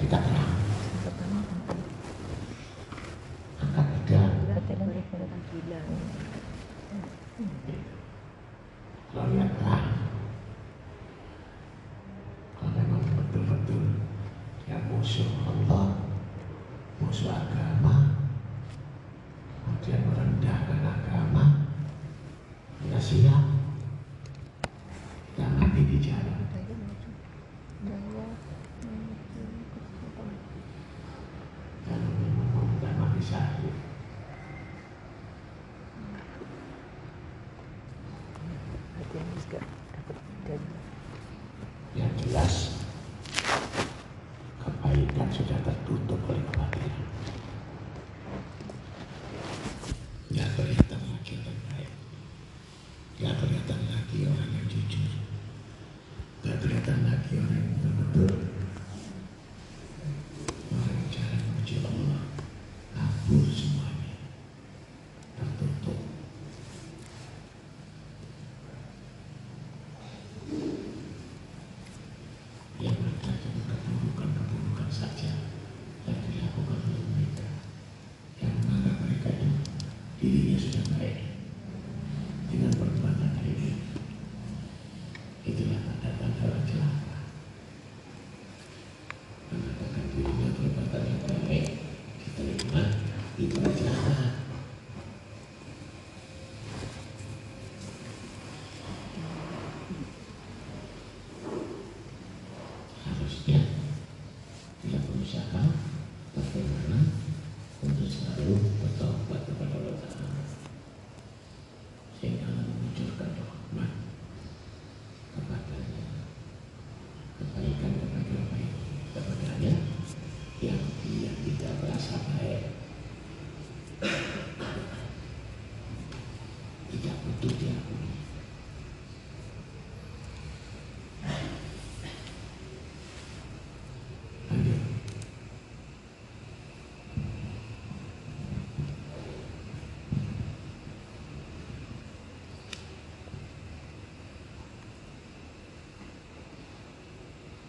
quita. 0.00 0.27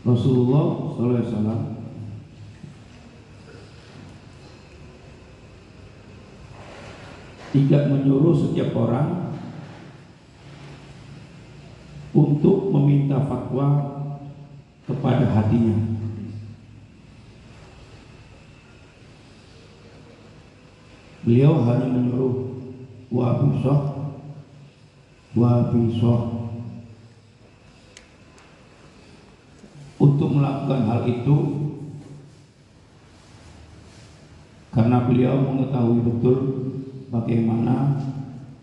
Rasulullah 0.10 0.66
Wasallam 0.98 1.62
tidak 7.54 7.84
menyuruh 7.94 8.34
setiap 8.34 8.74
orang 8.74 9.38
untuk 12.14 12.74
meminta 12.74 13.22
fatwa 13.30 13.68
kepada 14.90 15.30
hatinya. 15.30 15.78
Beliau 21.22 21.62
hanya 21.70 21.88
menyuruh 21.94 22.34
wa 23.14 23.28
bisoh, 23.46 23.82
wa 25.38 25.70
bisoh 25.70 26.39
melakukan 30.70 30.86
hal 30.86 31.02
itu 31.10 31.38
karena 34.70 35.02
beliau 35.10 35.42
mengetahui 35.42 36.00
betul 36.06 36.38
bagaimana 37.10 37.98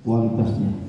kualitasnya. 0.07 0.87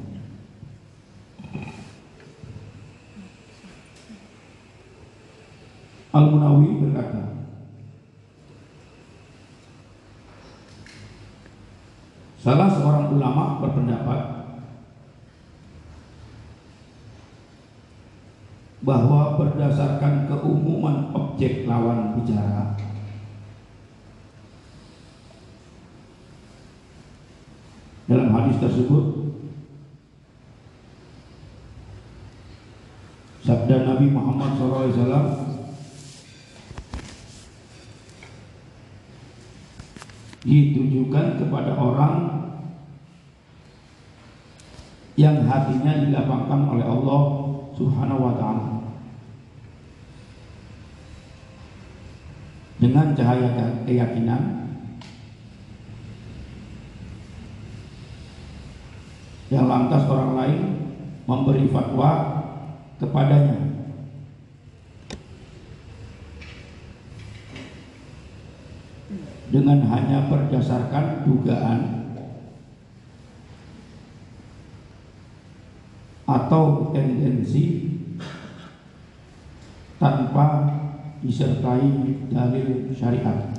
Al-Munawi 6.13 6.69
berkata, 6.85 7.23
Salah 12.37 12.69
seorang 12.69 13.09
ulama 13.17 13.57
berpendapat 13.65 14.37
bahwa 18.87 19.35
berdasarkan 19.35 20.31
keumuman 20.31 21.06
lawan 21.67 22.15
bicara 22.15 22.79
dalam 28.07 28.31
hadis 28.31 28.55
tersebut 28.63 29.05
sabda 33.43 33.83
Nabi 33.83 34.07
Muhammad 34.11 34.55
SAW 34.55 35.47
ditujukan 40.47 41.43
kepada 41.43 41.75
orang 41.75 42.15
yang 45.19 45.43
hatinya 45.43 46.07
dilapangkan 46.07 46.61
oleh 46.71 46.85
Allah 46.87 47.21
Subhanahu 47.75 48.21
wa 48.21 48.33
taala. 48.39 48.67
Dengan 52.77 53.17
cahaya 53.17 53.81
keyakinan. 53.89 54.69
Yang 59.49 59.65
lantas 59.65 60.03
orang 60.05 60.31
lain 60.37 60.61
memberi 61.25 61.65
fatwa 61.73 62.11
kepadanya. 63.01 63.57
Dengan 69.47 69.79
hanya 69.87 70.27
berdasarkan 70.27 71.23
dugaan 71.23 71.79
atau 76.27 76.91
tendensi 76.91 77.87
tanpa 79.95 80.45
disertai 81.21 81.87
dalil 82.29 82.93
syariat. 82.93 83.53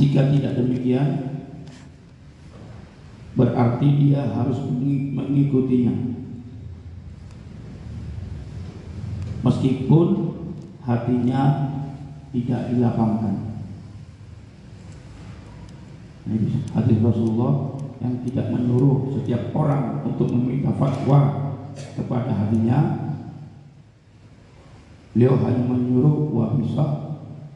Jika 0.00 0.32
tidak 0.32 0.56
demikian, 0.56 1.08
berarti 3.36 3.88
dia 4.00 4.26
harus 4.32 4.58
mengikutinya. 5.12 5.94
Meskipun 9.40 10.06
hatinya 10.84 11.72
tidak 12.32 12.62
dilapangkan. 12.72 13.36
Hadis 16.76 16.98
Rasulullah 17.02 17.79
yang 18.00 18.14
tidak 18.24 18.48
menyuruh 18.48 19.12
setiap 19.12 19.52
orang 19.52 20.00
untuk 20.08 20.32
meminta 20.32 20.72
fatwa 20.76 21.52
kepada 21.96 22.32
hatinya. 22.32 22.78
Beliau 25.12 25.36
hanya 25.44 25.62
menyuruh 25.68 26.32
wa 26.32 26.56
bisa 26.56 26.86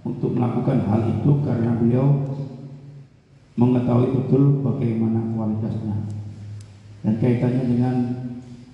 untuk 0.05 0.37
melakukan 0.37 0.85
hal 0.85 1.01
itu 1.09 1.31
karena 1.41 1.81
beliau 1.81 2.07
mengetahui 3.55 4.11
betul 4.21 4.61
bagaimana 4.61 5.33
kualitasnya 5.33 5.97
dan 7.07 7.15
kaitannya 7.23 7.65
dengan 7.71 7.95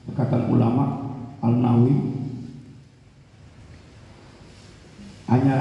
perkataan 0.09 0.49
ulama 0.49 0.85
Al-Nawi 1.45 1.95
hanya 5.29 5.57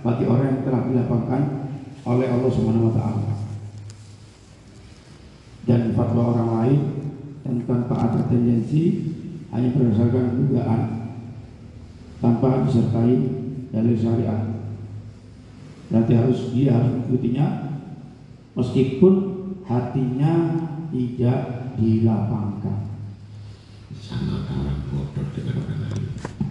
bagi 0.00 0.24
orang 0.24 0.46
yang 0.54 0.62
telah 0.64 0.82
dilapangkan 0.86 1.42
oleh 2.06 2.26
Allah 2.30 2.50
Subhanahu 2.54 2.88
wa 2.88 2.94
taala 2.94 3.49
dan 5.90 5.98
fatwa 5.98 6.22
orang 6.30 6.50
lain 6.54 6.80
dan 7.42 7.54
tanpa 7.66 7.94
ada 7.98 8.30
tendensi 8.30 9.10
hanya 9.50 9.74
berdasarkan 9.74 10.38
dugaan 10.38 10.82
tanpa 12.22 12.62
disertai 12.62 13.18
dalil 13.74 13.98
syariat 13.98 14.60
Berarti 15.90 16.12
harus 16.14 16.54
dia 16.54 16.78
harus 16.78 17.02
mengikutinya 17.02 17.46
meskipun 18.54 19.14
hatinya 19.66 20.34
tidak 20.94 21.74
dilapangkan. 21.74 22.94
Sama 23.98 24.46
orang 24.46 24.86
bodoh 24.86 25.26
dengan 25.34 25.66
orang 25.66 25.82
lain. 25.90 26.49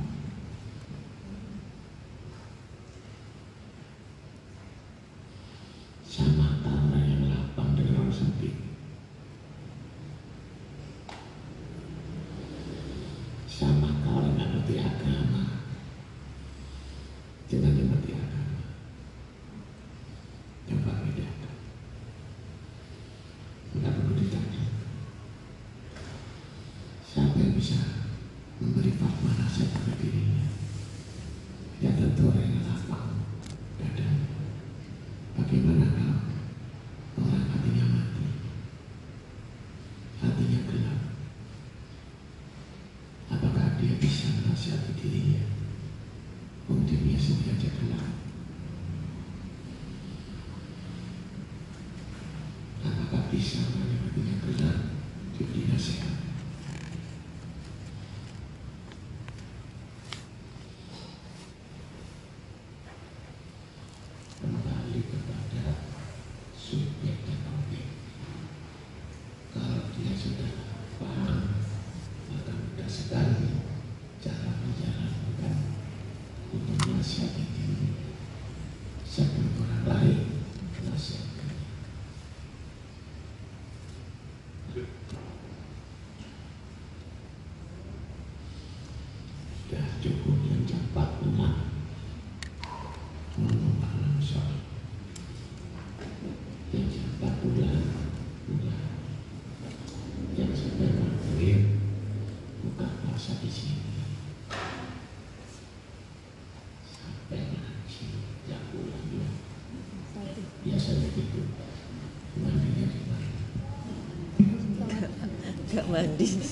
Mandi. 116.00 116.49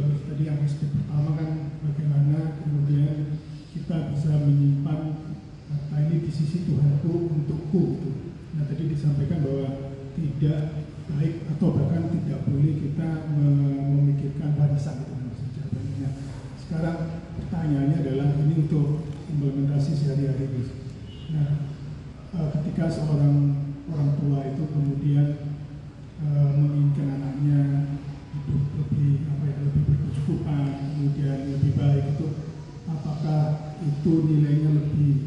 Gus. 0.00 0.24
tadi 0.24 0.42
yang 0.48 0.62
aspek 0.64 0.88
pertama 0.88 1.36
kan 1.36 1.50
bagaimana 1.84 2.56
kemudian 2.64 3.36
kita 3.76 4.14
bisa 4.14 4.32
menyimpan 4.40 5.00
harta 5.68 5.96
ini 6.08 6.16
di 6.24 6.30
sisi 6.32 6.64
Tuhanku 6.64 7.12
untukku. 7.28 7.82
gitu. 8.00 8.10
Nah 8.56 8.64
tadi 8.68 8.88
disampaikan 8.88 9.44
bahwa 9.44 9.68
tidak 10.16 10.60
baik 11.12 11.34
atau 11.56 11.68
bahkan 11.76 12.08
tidak 12.08 12.44
boleh 12.48 12.72
kita 12.80 13.08
me- 13.36 13.84
memikirkan 14.00 14.56
warisan 14.56 15.04
itu 15.04 15.12
maksud 15.12 15.48
jawabannya. 15.56 16.08
Sekarang 16.56 16.96
pertanyaannya 17.36 17.96
adalah 18.00 18.28
ini 18.40 18.54
untuk 18.68 19.08
implementasi 19.28 19.92
sehari-hari. 19.92 20.48
Nah 21.32 21.48
eh, 22.32 22.48
ketika 22.60 22.88
seorang 22.88 23.34
orang 23.92 24.10
tua 24.16 24.40
itu 24.46 24.62
kemudian 24.72 25.51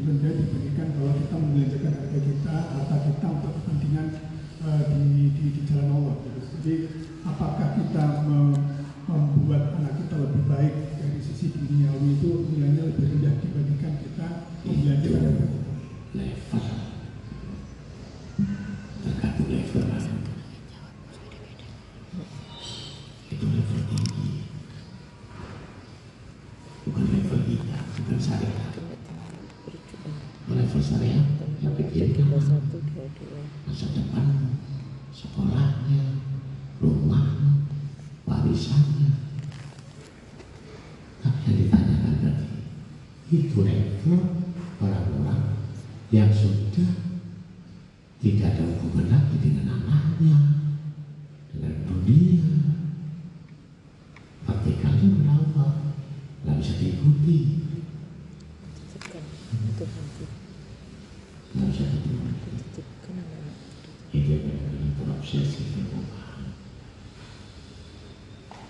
rendah 0.06 0.32
dibandingkan 0.38 0.88
kalau 0.94 1.12
kita 1.18 1.34
membelanjakan 1.34 1.92
harga 1.98 2.18
kita 2.22 2.54
harta 2.70 2.96
kita 3.10 3.26
untuk 3.26 3.52
kepentingan 3.58 4.06
eh, 4.62 4.82
di, 4.86 5.04
di, 5.34 5.44
di 5.50 5.60
jalan 5.66 5.88
Allah 5.92 6.14
gitu. 6.22 6.40
jadi 6.62 6.74
apakah 7.26 7.68
kita 7.74 8.04
me- 8.24 8.62
membuat 9.06 9.74
anak 9.78 9.94
kita 9.98 10.14
lebih 10.18 10.42
baik 10.46 10.74
dari 10.94 11.18
sisi 11.18 11.50
duniawi 11.50 12.18
itu 12.18 12.30
nilainya 12.50 12.82
lebih 12.90 13.04
rendah 13.18 13.34
dibandingkan 13.38 13.94
kita 14.00 14.26
membelanjakan 14.62 15.22
harga 15.26 15.46
kita 15.50 15.64
Level. 16.16 16.64
Tergantung 19.04 19.48
level 19.48 19.84
mana. 19.84 20.12
Itu 23.26 23.44
level 23.44 23.80
tinggi. 23.84 24.28
Bukan 26.86 27.04
level 27.10 27.40
kita, 27.44 27.78
bukan 27.98 28.16
syariat. 28.16 28.72
Level 30.46 30.80
syariat, 30.80 31.26
yang 31.60 31.74
pikirkan 31.74 32.26
Tiga 32.32 32.38
satu 32.40 32.78
dua 32.80 33.04
dua. 33.12 33.40
masa 33.66 33.86
depan, 33.92 34.26
sekolahnya, 35.10 36.02
rumahnya, 36.80 37.50
warisannya. 38.24 39.10
Tapi 41.20 41.44
yang 41.44 41.58
ditanyakan 41.66 42.14
tadi, 42.22 42.48
itu 43.28 43.58
level 43.58 44.22
orang-orang 44.78 45.42
yang 46.14 46.30
sudah 46.30 47.02
tidak 48.22 48.54
ada 48.54 48.62
hubungan 48.78 49.10
lagi 49.10 49.36
dengan 49.42 49.66
anaknya, 49.74 50.38
dengan 51.50 51.74
dunia. 51.82 52.46
Vertikalnya 54.46 55.08
berapa? 55.18 55.64
Nggak 56.46 56.56
bisa 56.62 56.72
diikuti, 56.78 57.38
Titipkan 58.86 59.24
Tuhan 59.74 60.06
nggak 61.56 61.66
bisa 61.72 61.84
diikuti. 61.90 62.48
titipkan 62.70 63.14
anak. 63.18 63.54
Itu 64.12 64.30
yang 64.30 64.94
terobsesi 64.94 65.62
perubahan. 65.74 66.54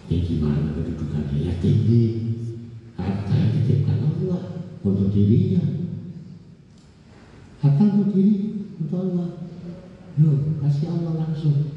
Ya 0.09 0.19
gimana 0.23 0.73
kedudukannya? 0.73 1.37
Ya 1.37 1.55
tinggi. 1.61 2.05
Harta 2.97 3.33
yang 3.35 3.51
dititipkan 3.53 3.99
Allah 4.01 4.43
untuk 4.81 5.13
dirinya. 5.13 5.63
Harta 7.61 7.83
untuk 7.83 8.15
diri, 8.15 8.35
untuk 8.81 8.97
Allah. 8.97 9.29
Loh, 10.17 10.39
kasih 10.65 10.87
Allah 10.89 11.13
langsung. 11.37 11.69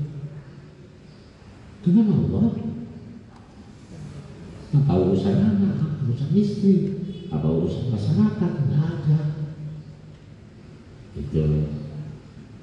Dengan 1.83 2.07
Allah. 2.15 2.47
Apa 4.69 4.93
urusan 5.01 5.35
anak, 5.35 5.99
urusan 6.07 6.31
istri, 6.31 6.75
apa 7.27 7.43
urusan 7.43 7.91
masyarakat, 7.91 8.51
nggak 8.69 8.85
ada. 8.87 9.19
Itu 11.19 11.43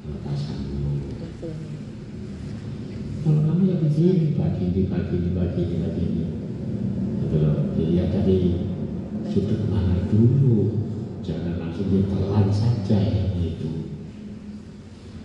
batasanmu. 0.06 0.88
Kalau 3.26 3.40
kamu 3.42 3.62
ya 3.66 3.76
begini, 3.82 4.38
bagi 4.38 4.64
ini, 4.70 4.82
bagi 4.86 5.14
ini, 5.18 5.30
bagi 5.34 5.60
ini, 5.66 5.76
bagi 5.82 6.02
ini. 6.06 6.24
Itu 7.26 7.42
dilihat 7.74 8.22
dari 8.22 8.38
sudut 9.26 9.66
mana 9.68 10.06
dulu. 10.08 10.86
Jangan 11.26 11.58
langsung 11.58 11.90
ditelan 11.90 12.46
saja 12.54 13.02
yang 13.02 13.34
itu. 13.42 13.90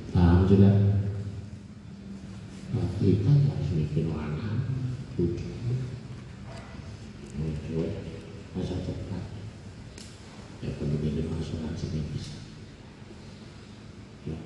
Paham 0.10 0.50
sudah? 0.50 0.91
Kita 2.72 3.28
harus 3.28 3.68
cucu, 5.20 5.44
buat 7.76 7.92
masa. 8.56 8.76
Ya 10.62 10.70
perlu 10.80 10.96
minimal 11.04 11.36
asuransi 11.42 11.86
ini 11.92 12.02
bisa. 12.16 12.38
Ya. 14.24 14.38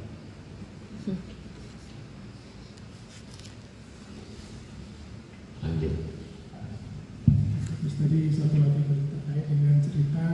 Lanjut. 5.62 5.94
Terus 7.78 7.96
tadi 8.02 8.20
satu 8.34 8.58
lagi 8.58 8.82
terkait 8.90 9.46
dengan 9.54 9.76
cerita 9.86 10.26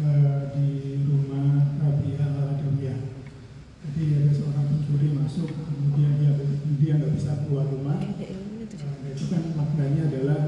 eh, 0.00 0.40
di 0.56 0.68
rumah 1.04 1.76
Rabia 1.76 2.24
al 2.24 2.56
Adawiyah. 2.56 3.00
Jadi 3.84 4.02
ada 4.16 4.30
seorang 4.32 4.64
pencuri 4.70 5.12
masuk, 5.12 5.50
kemudian 5.52 6.16
dia 6.22 6.32
dia 6.78 6.92
nggak 6.94 7.14
bisa 7.18 7.42
keluar 7.42 7.66
rumah. 7.66 7.98
Ya, 8.22 8.30
ini 8.30 8.64
tuh. 8.70 8.78
Eh, 8.80 9.12
itu 9.12 9.24
kan 9.34 9.42
maknanya 9.58 10.02
adalah 10.06 10.40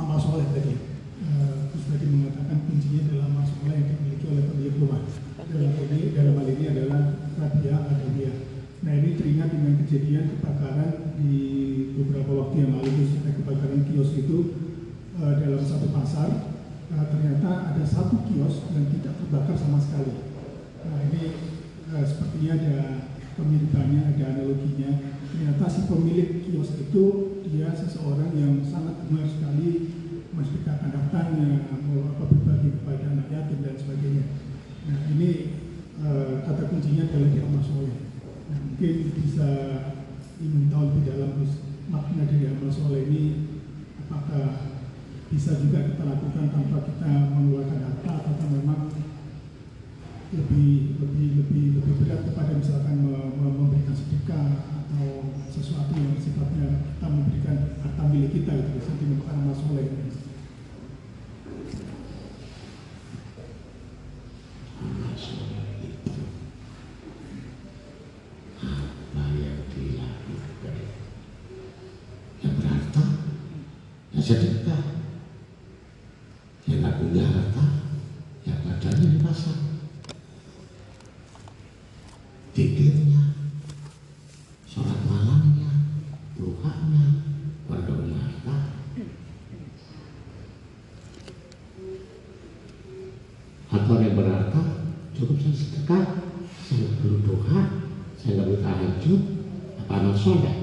amal 0.00 0.18
soleh 0.18 0.48
tadi. 0.56 0.74
Eh, 1.16 1.56
terus 1.72 1.84
tadi 1.88 2.06
mengatakan 2.08 2.64
kuncinya 2.64 3.00
adalah 3.08 3.24
amal 3.28 3.44
soleh 3.44 3.76
yang 3.76 3.88
dimiliki 3.92 4.26
oleh 4.30 4.44
pemilik 4.48 4.74
rumah. 4.80 5.02
Dalam 5.46 5.72
ini 5.78 5.98
dalam 6.16 6.34
hal 6.40 6.48
ini 6.48 6.64
adalah 6.68 7.00
Rabia 7.36 7.72
al 7.76 7.84
Adawiyah. 7.92 8.36
Nah 8.82 8.92
ini 8.96 9.08
teringat 9.18 9.48
dengan 9.52 9.74
kejadian 9.84 10.24
kebakaran 10.36 10.92
di 11.16 11.34
beberapa 11.96 12.32
waktu 12.44 12.56
yang 12.60 12.72
lalu 12.76 12.90
khususnya 12.92 13.32
kebakaran 13.40 13.82
kios 13.88 14.10
itu 14.16 14.38
eh, 15.16 15.34
dalam 15.40 15.62
satu 15.64 15.88
pasar 15.92 16.28
eh, 16.92 17.06
ternyata 17.08 17.72
ada 17.72 17.84
satu 17.84 18.20
kios 18.28 18.68
terbakar 19.26 19.58
sama 19.58 19.82
sekali. 19.82 20.22
Nah 20.86 20.98
ini 21.10 21.22
eh, 21.90 22.04
sepertinya 22.06 22.50
ada 22.54 22.76
kemiripannya, 23.34 24.14
ada 24.14 24.24
analoginya. 24.38 25.18
Ternyata 25.34 25.66
si 25.66 25.90
pemilik 25.90 26.46
kios 26.46 26.78
itu 26.78 27.04
dia 27.50 27.74
seseorang 27.74 28.30
yang 28.38 28.62
sangat 28.62 29.02
gemar 29.02 29.26
sekali 29.26 29.98
mensedekahkan 30.30 30.94
hartanya, 30.94 31.66
mau 31.90 32.14
apa 32.14 32.24
berbagi 32.30 32.78
kepada 32.78 33.04
anak 33.18 33.26
yatim 33.34 33.66
dan 33.66 33.74
sebagainya. 33.74 34.24
Nah 34.86 34.98
ini 35.10 35.30
eh, 35.98 36.32
kata 36.46 36.70
kuncinya 36.70 37.10
adalah 37.10 37.30
di 37.34 37.40
amal 37.42 37.62
soleh. 37.66 37.98
Nah, 38.46 38.62
mungkin 38.62 38.94
bisa 39.10 39.50
ingin 40.38 40.70
tahu 40.70 40.94
lebih 40.94 41.02
dalam 41.10 41.34
makna 41.90 42.30
dari 42.30 42.46
amal 42.46 42.70
soleh 42.70 43.10
ini 43.10 43.24
apakah 44.06 44.78
bisa 45.26 45.58
juga 45.58 45.82
kita 45.82 46.06
lakukan 46.06 46.46
tanpa 46.54 46.78
kita 46.86 47.10
mengeluarkan 47.34 47.80
harta 47.82 48.14
atau 48.22 48.46
memang 48.46 48.86
lebih 50.34 50.98
lebih 50.98 51.28
lebih 51.38 51.64
lebih 51.78 51.94
berat 52.02 52.26
kepada 52.26 52.58
misalkan 52.58 52.98
me- 52.98 53.30
me- 53.38 53.54
memberikan 53.54 53.94
sedekah 53.94 54.66
atau 54.74 55.30
sesuatu 55.46 55.94
yang 55.94 56.18
sifatnya 56.18 56.82
kita 56.82 57.06
memberikan 57.06 57.56
harta 57.78 58.02
milik 58.10 58.34
kita 58.34 58.74
seperti 58.82 59.04
merupakan 59.06 59.38
amal 59.38 59.54
soleh. 59.54 59.86
amal 64.82 65.14
soleh 65.14 65.66
itu 65.86 66.22
apa 68.66 69.22
yang 69.38 69.58
dilakukan 69.70 70.76
yang 72.42 72.54
berharta 72.58 73.04
ya 74.10 74.20
sedekah 74.20 74.82
yang 76.66 76.82
nggak 76.82 76.98
punya 76.98 77.24
harta 77.30 77.64
ya 78.42 78.54
badannya 78.66 79.06
dipasang 79.22 79.62
pikirnya 82.56 83.36
sholat 84.64 84.96
malamnya 85.04 85.68
duhanya 86.40 87.06
orang 87.68 87.84
nggak 87.84 87.96
punya 88.00 88.16
harta 88.16 88.56
atau 93.76 93.94
yang 94.00 94.16
berharta 94.16 94.60
cukup 95.12 95.36
saya 95.36 95.52
sedekah 95.52 96.04
saya 96.64 96.76
nggak 96.80 96.94
perlu 97.04 97.16
doa 97.28 97.60
saya 98.16 98.30
nggak 98.40 98.48
tahajud 99.06 99.22
apa 99.86 99.92
amal 100.02 100.16
soleh 100.18 100.56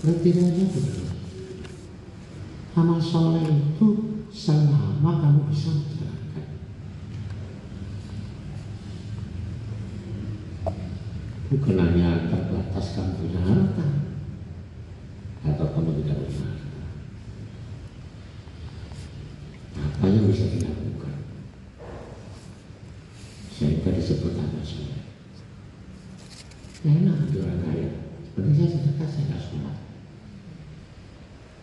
kriterianya 0.00 0.64
begitu 0.72 1.04
amal 2.72 2.96
soleh 2.96 3.44
itu 3.44 3.88
selama 4.32 5.20
kamu 5.20 5.48
bisa 5.48 5.72
menjalankan. 5.72 6.44
Bukan 11.46 11.76
hanya 11.80 12.28
terbatas 12.28 12.86
kamu 12.92 13.12
punya 13.16 13.40
harta 13.40 13.86
atau 15.46 15.66
kamu 15.72 15.90
tidak 16.04 16.16
punya 16.20 16.40
harta. 16.52 16.80
Apa 19.76 20.04
yang 20.04 20.28
bisa 20.28 20.52
dilakukan 20.52 20.95
sehingga 23.86 24.02
disebut 24.02 24.34
amal 24.34 24.66
soleh 24.66 24.98
enak. 26.82 27.30
Di 27.30 27.38
orang 27.38 27.62
kaya 27.62 27.88
sebenarnya 28.26 28.66
saya 28.66 28.70
sedekah 28.74 29.06
saya 29.06 29.24
nggak 29.30 29.42
sholat 29.46 29.76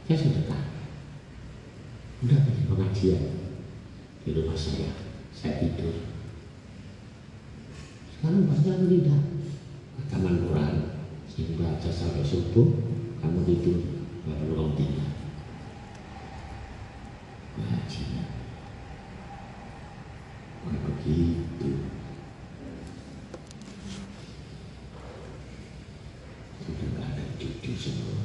saya 0.08 0.18
sedekah 0.24 0.64
udah 2.24 2.40
bikin 2.48 2.66
pengajian. 2.72 3.24
Di 4.24 4.32
rumah 4.32 4.56
saya. 4.56 4.88
Saya 5.36 5.60
tidur. 5.60 6.08
Sekarang 8.16 8.48
bahasanya 8.48 8.80
aku 8.80 8.86
tidak? 8.88 9.20
Ke 10.00 10.02
taman 10.08 10.48
Quran. 10.48 10.76
Saya 11.28 11.52
baca 11.60 11.90
sampai 11.92 12.24
subuh 12.24 12.72
kamu 13.20 13.44
tidur 13.44 13.80
perlu 14.24 14.56
kamu 14.56 14.72
tinggal 14.80 15.12
pengajian 17.60 18.28
bukan 20.64 20.80
begitu 20.88 21.70
sudah 26.64 26.88
nggak 26.96 27.08
ada 27.12 27.24
cucu 27.36 27.72
semua 27.76 28.24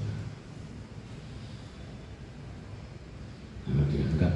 kalau 3.67 3.85
dianggap 3.91 4.35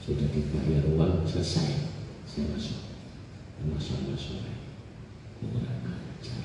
sudah 0.00 0.28
dibayar 0.32 0.84
uang 0.94 1.26
selesai 1.28 1.90
saya 2.24 2.46
masuk 2.54 2.80
masuk 3.66 3.98
masuk 4.08 4.40
kurang 5.36 5.84
ajar 5.84 6.44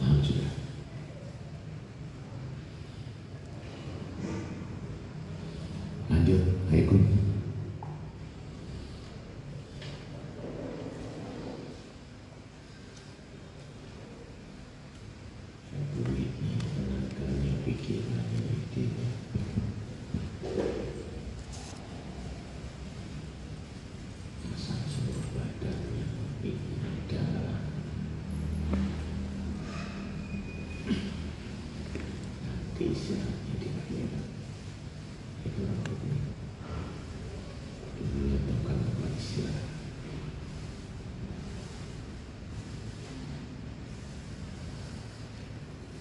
paham 0.00 0.18
sudah 0.24 0.52
lanjut 6.06 6.42
ayo 6.72 6.82
Gun. 6.86 7.04
Duitnya, 15.96 16.60
tenaganya, 16.60 17.52
pikirannya, 17.64 18.40
idenya. 18.52 19.08
Asal 24.52 24.80
seluruh 24.86 25.26
badannya, 25.32 26.04
pikiran, 26.44 26.96
darah. 27.08 27.60
Nanti 32.44 32.82
istirahatnya 32.92 33.54
di 33.56 33.68
akhirat. 33.72 34.26
Itu 35.48 35.60
rukun. 35.64 36.20
Dunia 37.96 38.38
bukan 38.44 38.76
tempat 38.84 39.12
istirahat. 39.16 39.66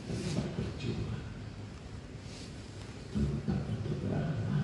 Tempat 0.06 0.48
berjuang. 0.56 1.24
Tempat 3.16 3.60
untuk 3.72 3.96
beramal. 4.04 4.64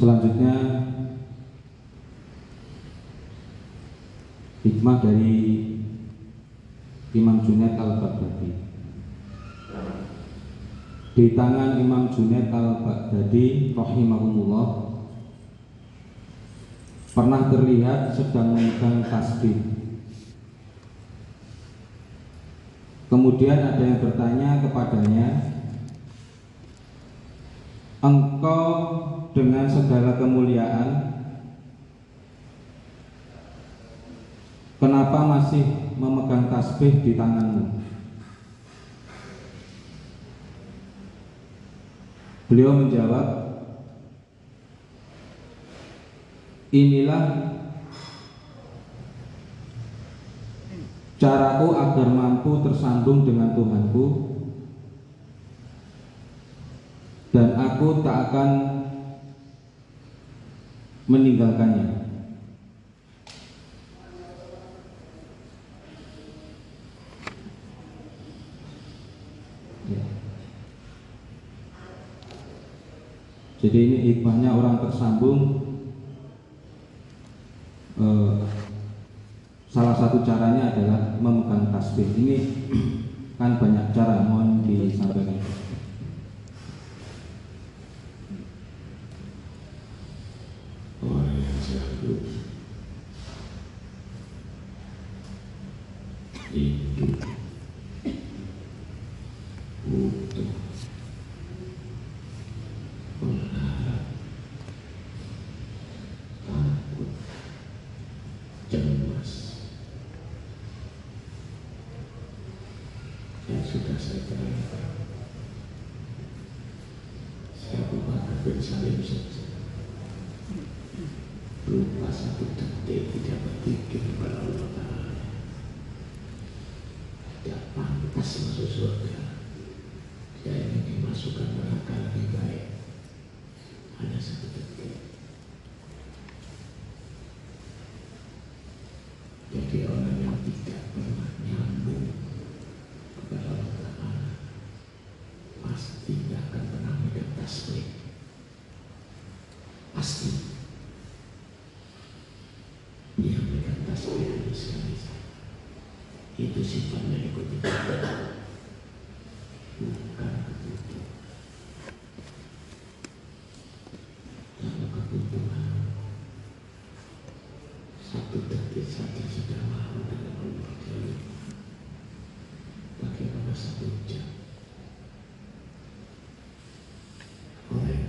Selanjutnya 0.00 0.56
hikmah 4.64 4.96
dari 5.04 5.36
Imam 7.12 7.44
Junaid 7.44 7.76
al-Baghdadi. 7.76 8.50
Di 11.12 11.36
tangan 11.36 11.76
Imam 11.84 12.08
Junaid 12.08 12.48
al-Baghdadi 12.48 13.76
rahimahullah 13.76 14.68
pernah 17.12 17.52
terlihat 17.52 18.16
sedang 18.16 18.56
memegang 18.56 19.04
tasbih. 19.04 19.60
Kemudian 23.12 23.68
ada 23.68 23.82
yang 23.84 24.00
bertanya 24.00 24.64
kepadanya, 24.64 25.28
Engkau 28.00 28.89
dengan 29.30 29.66
segala 29.70 30.18
kemuliaan 30.18 31.10
Kenapa 34.80 35.28
masih 35.28 35.92
memegang 36.00 36.48
tasbih 36.48 37.04
di 37.04 37.12
tanganmu? 37.12 37.84
Beliau 42.48 42.72
menjawab 42.80 43.26
Inilah 46.72 47.50
caraku 51.20 51.76
agar 51.76 52.08
mampu 52.08 52.64
tersambung 52.64 53.28
dengan 53.28 53.52
Tuhanku 53.52 54.06
dan 57.30 57.54
aku 57.60 58.00
tak 58.00 58.32
akan 58.32 58.48
meninggalkannya. 61.10 61.86
Ya. 69.90 70.02
Jadi 73.58 73.78
ini 73.90 73.96
hikmahnya 74.06 74.54
orang 74.54 74.78
tersambung 74.86 75.40
eh, 77.98 78.34
Salah 79.70 79.94
satu 79.94 80.26
caranya 80.26 80.74
adalah 80.74 81.14
memegang 81.22 81.70
tasbih 81.70 82.10
Ini 82.18 82.36
kan 83.38 83.54
banyak 83.62 83.94
cara 83.94 84.26
mohon 84.26 84.66
disampaikan 84.66 85.59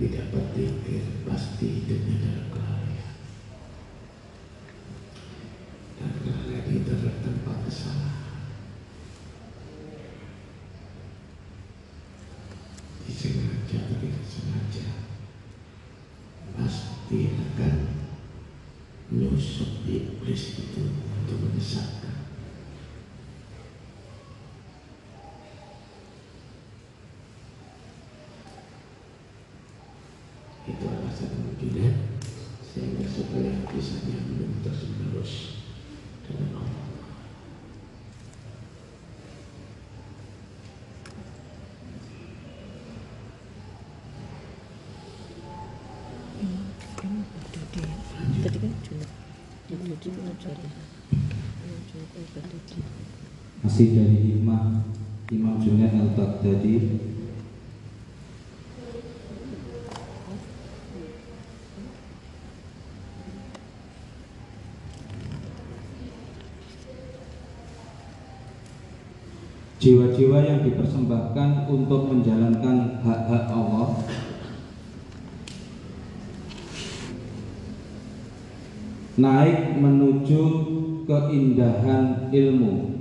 tidak 0.02 0.34
berpikir 0.34 0.98
pasti 1.22 1.78
hidupnya 1.78 2.26
dalam 2.26 2.46
kelalaian 2.50 3.14
dan 5.94 6.10
kelalaian 6.18 6.66
itu 6.74 6.90
adalah 6.90 7.16
tempat 7.22 7.56
kesalahan 7.70 8.18
disengaja 13.06 13.76
atau 13.78 13.96
tidak 14.02 14.24
sengaja 14.26 14.86
pasti 16.58 17.18
akan 17.38 17.76
nyusup 19.14 19.86
iblis 19.86 20.42
itu 20.58 20.82
untuk 20.98 21.38
menyesatkan 21.46 22.22
itu 30.62 30.84
alasan 30.86 31.26
kemudian 31.34 31.94
sehingga 32.62 33.02
supaya 33.10 33.50
bisa 33.66 33.98
nyambung 34.06 34.62
terus 34.62 34.86
menerus 34.94 35.32
dengan 36.22 36.62
Allah 36.62 36.80
Kamu 47.02 47.18
ada 47.26 47.82
di 48.30 48.38
tadi 48.46 48.58
kan 48.62 48.72
Jumat. 48.86 49.10
Itu 49.66 49.74
tadi 49.74 50.10
kan 50.14 50.36
jadi. 50.38 50.68
Jumat 51.90 52.10
apa 52.14 52.38
tadi? 52.38 52.78
Masih 53.72 53.96
dari 53.96 54.36
hikmah 54.36 54.84
Imam 55.32 55.56
Junaid 55.56 55.96
Al-Baghdadi 55.96 57.00
Jiwa-jiwa 69.80 70.38
yang 70.44 70.60
dipersembahkan 70.68 71.64
untuk 71.72 72.12
menjalankan 72.12 73.00
hak-hak 73.00 73.44
Allah 73.56 74.04
naik 79.16 79.80
menuju 79.80 80.44
keindahan 81.08 82.28
ilmu. 82.28 82.91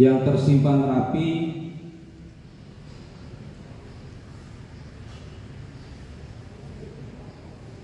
Yang 0.00 0.16
tersimpan 0.24 0.88
rapi 0.88 1.28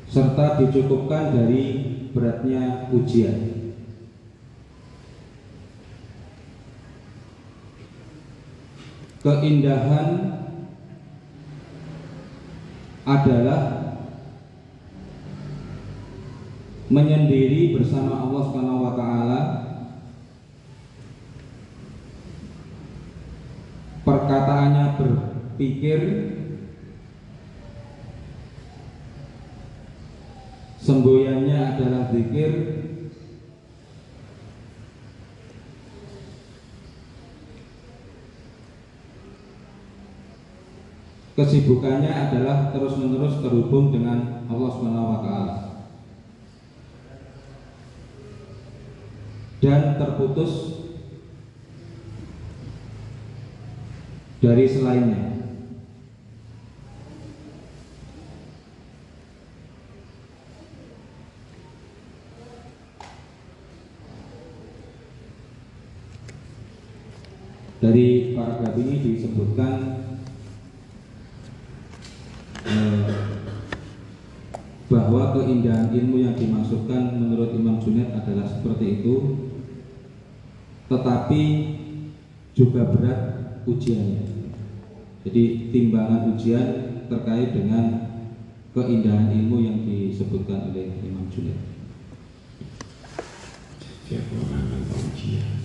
serta 0.08 0.56
dicukupkan 0.56 1.36
dari 1.36 1.64
beratnya 2.16 2.88
ujian. 2.90 3.58
keindahan 9.18 10.08
adalah 13.02 13.62
menyendiri 16.88 17.76
bersama 17.76 18.24
Allah 18.24 18.42
Subhanahu 18.48 18.84
wa 18.88 18.94
taala 18.96 19.40
perkataannya 24.06 24.86
berpikir 25.58 26.00
semboyannya 30.78 31.74
adalah 31.74 32.14
zikir 32.14 32.78
kesibukannya 41.34 42.06
adalah 42.06 42.70
terus-menerus 42.70 43.42
terhubung 43.42 43.90
dengan 43.90 44.46
Allah 44.46 44.70
Subhanahu 44.70 45.10
wa 45.10 45.20
taala. 45.26 45.56
Dan 49.58 49.98
terputus 49.98 50.86
dari 54.38 54.70
selainnya. 54.70 55.28
Dari 67.78 68.34
paragraf 68.58 68.74
ini 68.82 69.14
disebutkan 69.14 70.02
eh, 72.66 73.06
bahwa 74.90 75.30
keindahan 75.30 75.94
ilmu 75.94 76.26
yang 76.26 76.34
dimaksudkan 76.34 77.22
menurut 77.22 77.54
Imam 77.54 77.78
Junaid 77.78 78.10
adalah 78.18 78.50
seperti 78.50 78.98
itu 78.98 79.14
tetapi 80.90 81.42
juga 82.58 82.82
berat 82.90 83.20
ujiannya. 83.62 84.26
Jadi 85.22 85.70
timbangan 85.70 86.34
ujian 86.34 86.66
terkait 87.06 87.54
dengan 87.54 88.10
keindahan 88.74 89.38
ilmu 89.38 89.62
yang 89.62 89.86
disebutkan 89.86 90.74
oleh 90.74 90.98
Imam 91.06 91.30
Junaid. 91.30 91.62
Setiap 93.78 94.26
orang 94.34 94.82
ujian 95.14 95.57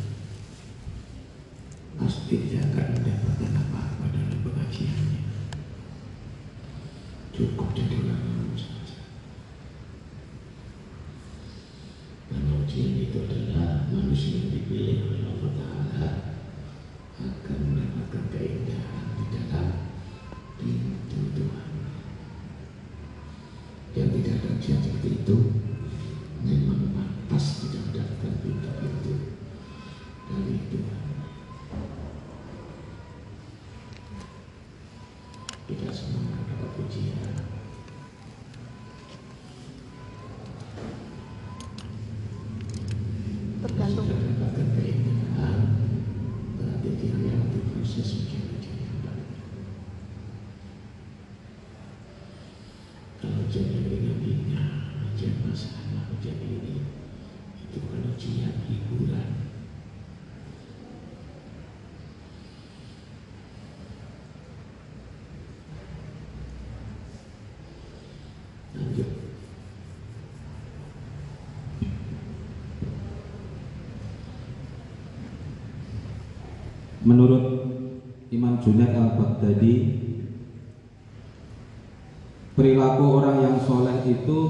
Yang 53.53 53.85
ringan-ringan, 53.85 54.97
ujian 55.13 55.45
masalah, 55.45 56.09
ujian 56.17 56.41
ini 56.41 56.81
itu 57.61 57.77
bukan 57.85 58.01
ujian 58.17 58.49
hiburan. 58.65 59.29
Lanjut. 68.73 69.09
Menurut 77.05 77.45
Imam 78.33 78.57
Junaid 78.65 78.97
al-Baghdadi 78.97 79.73
Perilaku 82.53 83.17
orang 83.17 83.37
yang 83.41 83.57
soleh 83.65 83.97
itu 84.05 84.41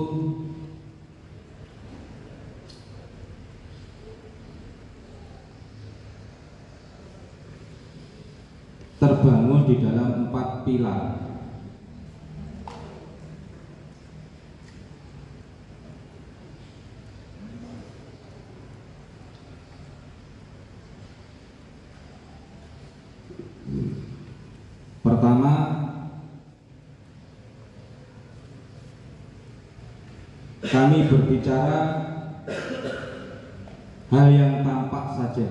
Terbangun 8.99 9.63
di 9.63 9.75
dalam 9.79 10.27
empat 10.27 10.67
pilar 10.67 11.23
Pertama 25.03 25.53
Berbicara 31.09 31.81
Hal 34.13 34.29
yang 34.29 34.61
tampak 34.61 35.05
saja. 35.17 35.47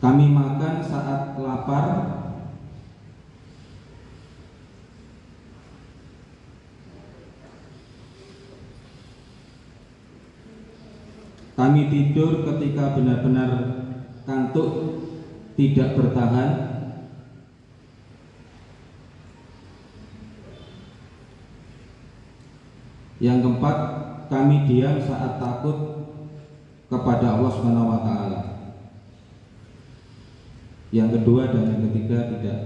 Kami 0.00 0.32
makan 0.32 0.74
saat 0.80 1.34
lapar 1.36 2.09
Kami 11.60 11.92
tidur 11.92 12.40
ketika 12.40 12.96
benar-benar 12.96 13.52
kantuk 14.24 14.96
tidak 15.60 15.92
bertahan 15.92 16.70
Yang 23.20 23.44
keempat, 23.44 23.76
kami 24.32 24.64
diam 24.64 24.96
saat 25.04 25.36
takut 25.36 25.76
kepada 26.88 27.36
Allah 27.36 27.52
Subhanahu 27.52 27.92
wa 27.92 28.00
taala. 28.00 28.40
Yang 30.88 31.20
kedua 31.20 31.52
dan 31.52 31.68
yang 31.68 31.82
ketiga 31.92 32.32
tidak 32.32 32.58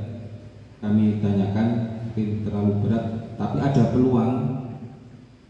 kami 0.78 1.18
tanyakan 1.18 1.98
mungkin 2.06 2.46
terlalu 2.46 2.72
berat, 2.86 3.34
tapi 3.34 3.56
ada 3.58 3.82
peluang 3.90 4.32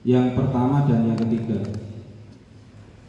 yang 0.08 0.32
pertama 0.32 0.88
dan 0.88 1.04
yang 1.04 1.20
ketiga. 1.20 1.83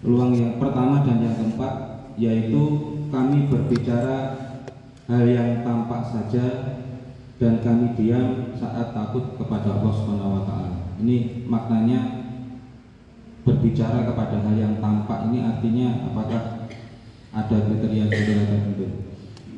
Peluang 0.04 0.34
yang 0.36 0.54
pertama 0.60 1.04
dan 1.04 1.24
yang 1.24 1.36
keempat 1.36 1.74
yaitu 2.16 2.64
kami 3.12 3.52
berbicara 3.52 4.18
hal 5.08 5.24
yang 5.28 5.62
tampak 5.62 6.02
saja 6.08 6.46
dan 7.38 7.60
kami 7.60 7.94
diam 8.00 8.56
saat 8.56 8.96
takut 8.96 9.36
kepada 9.36 9.80
Allah 9.80 9.94
Subhanahu 9.94 10.36
wa 10.40 10.44
taala. 10.48 10.80
Ini 11.00 11.48
maknanya 11.48 12.00
berbicara 13.44 14.08
kepada 14.08 14.42
hal 14.42 14.56
yang 14.56 14.76
tampak 14.80 15.30
ini 15.30 15.44
artinya 15.44 16.12
apakah 16.12 16.72
ada 17.36 17.58
kriteria-kriteria 17.68 18.46
tertentu? 18.48 19.06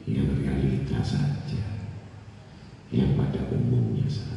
yang 0.07 0.39
realita 0.39 1.03
saja, 1.03 1.83
yang 2.95 3.19
pada 3.19 3.43
umumnya 3.51 4.07
saja. 4.07 4.36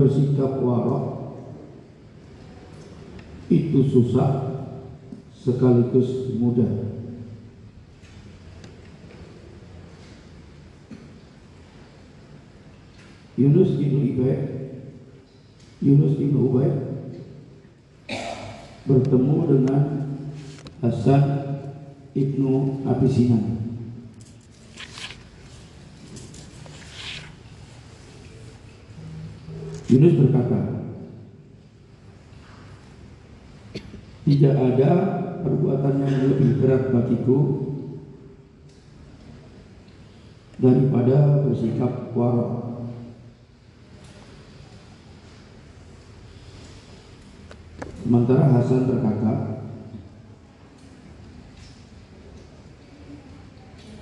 bersikap 0.00 0.64
warok 0.64 1.36
itu 3.52 3.84
susah 3.84 4.48
sekaligus 5.36 6.32
mudah. 6.40 6.88
Yunus 13.36 13.76
bin 13.80 14.04
Ubay, 14.04 14.36
Yunus 15.80 16.16
bin 16.16 16.32
Ubay 16.36 16.72
bertemu 18.84 19.36
dengan 19.48 19.82
Hasan 20.80 21.24
ibnu 22.16 22.84
Abi 22.84 23.08
Sinan 23.08 23.69
Yunus 29.90 30.14
berkata, 30.22 30.86
tidak 34.22 34.54
ada 34.54 34.90
perbuatan 35.42 35.94
yang 36.06 36.30
lebih 36.30 36.62
berat 36.62 36.94
bagiku 36.94 37.38
daripada 40.62 41.42
bersikap 41.42 42.14
warok. 42.14 42.86
Sementara 48.06 48.46
Hasan 48.54 48.86
berkata, 48.86 49.32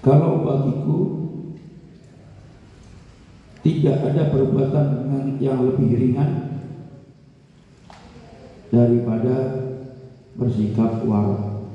kalau 0.04 0.44
bagiku 0.44 1.17
tidak 3.68 4.00
ada 4.00 4.32
perbuatan 4.32 5.12
yang 5.44 5.60
lebih 5.60 5.92
ringan 5.92 6.64
daripada 8.72 9.36
bersikap 10.40 11.04
warok. 11.04 11.68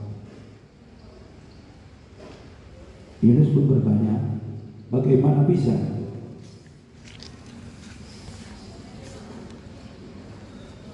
Yunus 3.21 3.53
pun 3.53 3.77
bertanya, 3.77 4.41
bagaimana 4.89 5.45
bisa? 5.45 5.77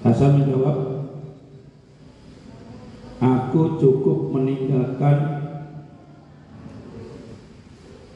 Hasan 0.04 0.44
menjawab, 0.44 0.76
aku 3.24 3.60
cukup 3.80 4.36
meninggalkan 4.36 5.16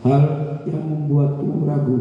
hal 0.04 0.24
yang 0.68 0.84
membuatku 0.84 1.64
ragu. 1.64 1.98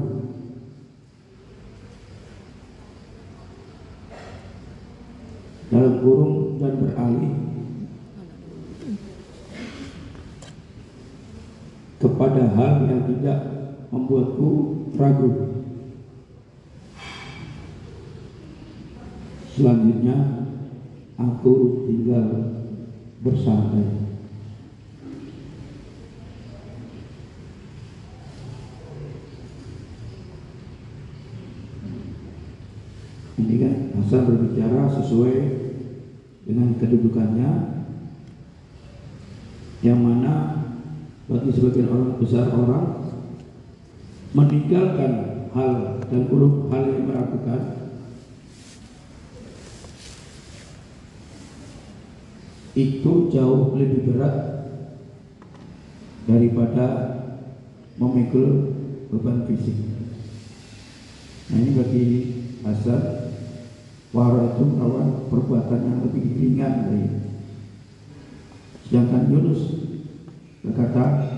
Dalam 5.74 6.06
kurung 6.06 6.62
beralih 7.14 7.34
kepada 12.02 12.44
hal 12.52 12.74
yang 12.90 13.02
tidak 13.08 13.40
membuatku 13.94 14.50
ragu. 15.00 15.32
Selanjutnya 19.54 20.18
aku 21.16 21.86
tinggal 21.88 22.28
bersantai. 23.22 23.86
Ini 33.34 33.56
kan 33.62 33.74
Hasan 33.98 34.30
berbicara 34.30 34.90
sesuai 34.94 35.63
dengan 36.44 36.76
kedudukannya 36.76 37.52
yang 39.84 40.00
mana 40.00 40.34
bagi 41.28 41.52
sebagian 41.56 41.88
orang 41.88 42.12
besar 42.20 42.52
orang 42.52 42.86
meninggalkan 44.36 45.14
hal 45.56 46.04
dan 46.08 46.22
urut 46.28 46.68
hal 46.68 46.84
yang 46.84 47.04
meragukan 47.08 47.62
itu 52.74 53.14
jauh 53.30 53.78
lebih 53.78 54.12
berat 54.12 54.36
daripada 56.26 56.88
memikul 58.02 58.74
beban 59.14 59.46
fisik. 59.46 59.78
Nah 61.54 61.58
ini 61.62 61.72
bagi 61.78 62.06
Hasan 62.66 63.23
Wara 64.14 64.54
itu 64.54 64.66
perbuatan 65.34 65.80
yang 65.90 66.00
lebih 66.06 66.24
ringan 66.38 66.74
dari 66.86 67.06
Sedangkan 68.86 69.26
Yunus 69.34 69.62
berkata 70.62 71.34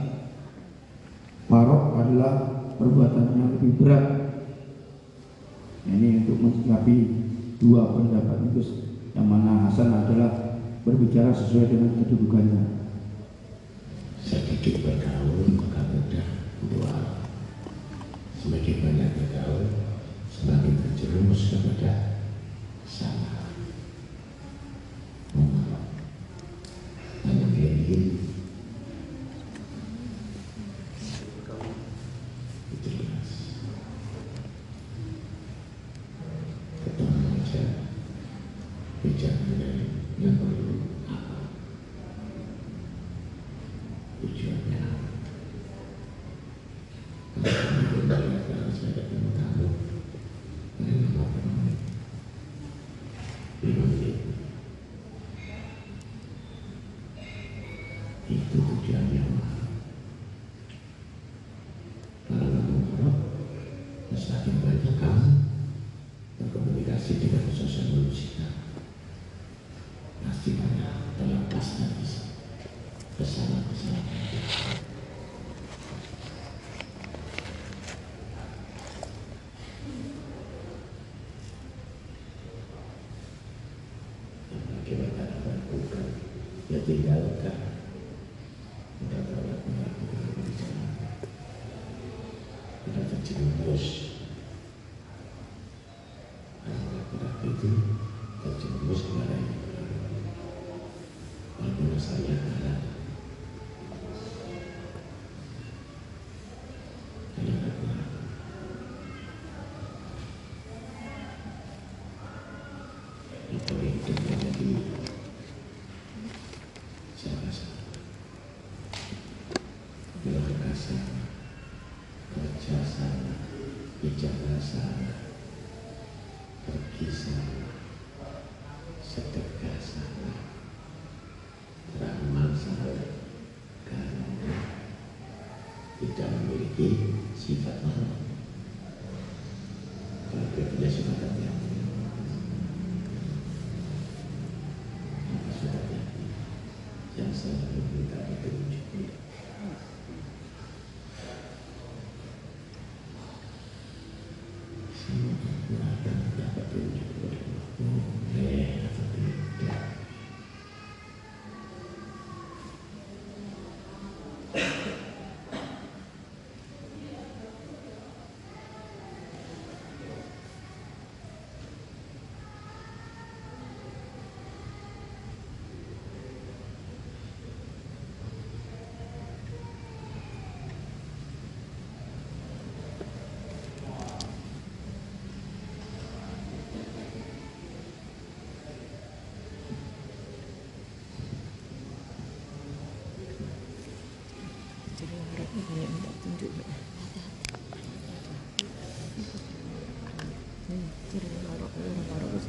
Warok 1.48 1.84
adalah 2.02 2.34
perbuatan 2.76 3.38
yang 3.38 3.50
lebih 3.56 3.80
berat. 3.80 4.06
Ini 5.86 6.26
untuk 6.26 6.42
mensikapi 6.42 6.96
dua 7.62 7.96
pendapat 7.96 8.50
itu 8.52 8.62
Yang 9.16 9.28
mana 9.30 9.70
Hasan 9.70 9.94
adalah 9.94 10.60
berbicara 10.84 11.32
sesuai 11.32 11.72
dengan 11.72 11.96
kedudukannya. 12.04 12.64
Sedikit 14.20 14.84
bergaul 14.84 15.48
maka 15.56 15.80
mudah 15.96 16.28
dua. 16.66 16.94
Semakin 18.42 18.76
banyak 18.84 19.10
bergaul 19.16 19.64
Semakin 20.28 20.74
terjerumus 20.82 21.56
kepada 21.56 22.15
salah 22.88 23.45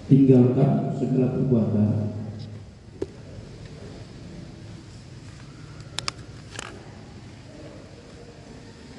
tinggalkan 0.06 0.94
segala 0.94 1.34
perbuatan. 1.34 2.14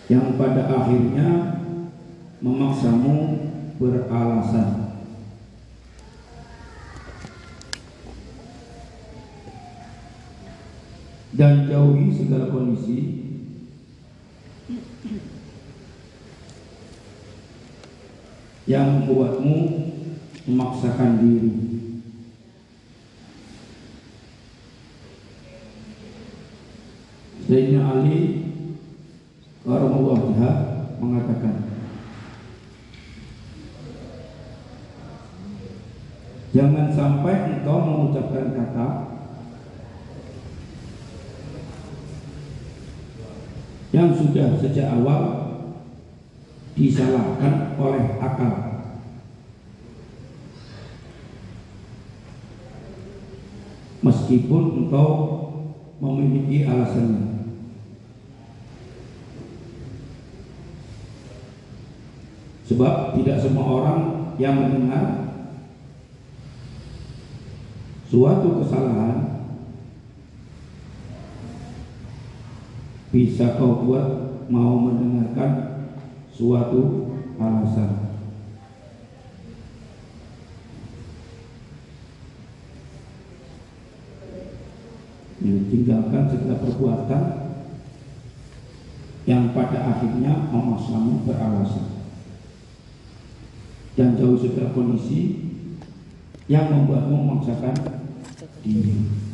Yang 0.07 0.27
pada 0.39 0.63
akhirnya 0.71 1.29
memaksamu 2.39 3.15
beralasan. 3.75 4.87
Dan 11.37 11.67
jauhi 11.67 12.07
segala 12.15 12.47
kondisi. 12.49 12.99
Yang 18.67 18.87
membuatmu 18.99 19.55
memaksakan 20.77 21.11
diri. 21.25 21.53
Sayyidina 27.49 27.81
Ali 27.81 28.17
Warahmatullahi 29.65 30.53
mengatakan 31.01 31.55
Jangan 36.53 36.87
sampai 36.93 37.35
engkau 37.57 37.77
mengucapkan 37.81 38.53
kata 38.53 38.87
yang 43.93 44.09
sudah 44.13 44.57
sejak 44.61 44.93
awal 44.93 45.21
disalahkan 46.77 47.77
oleh 47.77 48.05
akal. 48.21 48.66
Meskipun 54.27 54.91
engkau 54.91 55.09
memiliki 56.03 56.67
alasannya. 56.67 57.47
Sebab 62.67 63.15
tidak 63.15 63.39
semua 63.39 63.63
orang 63.71 63.99
yang 64.35 64.59
mendengar 64.59 65.31
suatu 68.11 68.59
kesalahan 68.59 69.47
bisa 73.15 73.55
kau 73.55 73.87
buat 73.87 74.07
mau 74.51 74.75
mendengarkan 74.75 75.87
suatu 76.35 77.15
Tinggalkan 85.47 86.27
segala 86.27 86.59
perbuatan 86.59 87.23
yang 89.27 89.51
pada 89.55 89.79
akhirnya 89.95 90.51
memaksamu 90.51 91.23
beralasan 91.27 91.87
dan 93.95 94.13
jauh 94.15 94.37
segala 94.39 94.71
kondisi 94.71 95.47
yang 96.47 96.71
membuatmu 96.71 97.15
memaksakan 97.15 97.75
diri. 98.63 99.26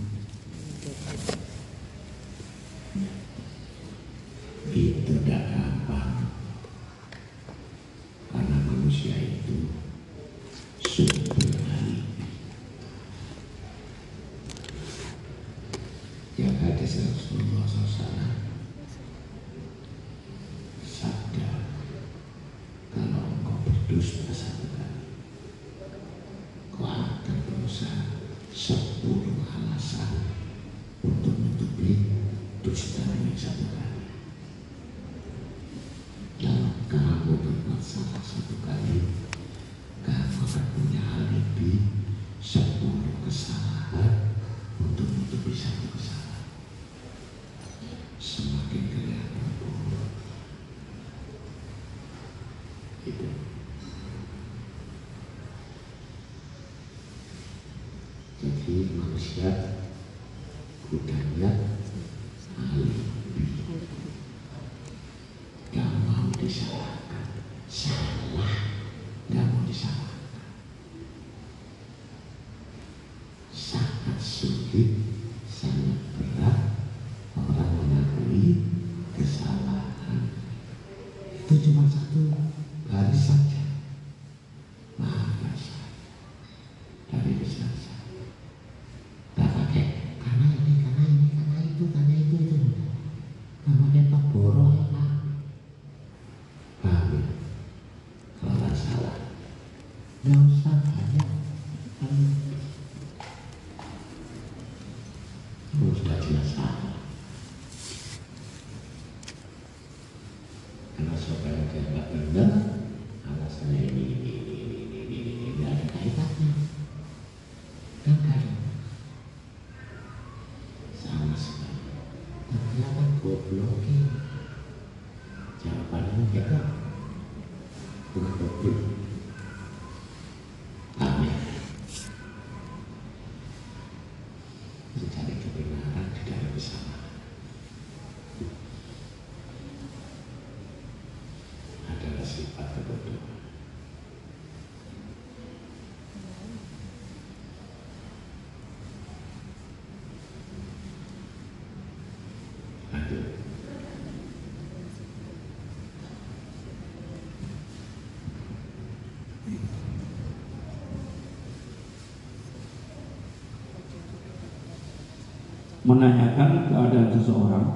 menanyakan 165.83 166.71
keadaan 166.71 167.09
seseorang 167.11 167.67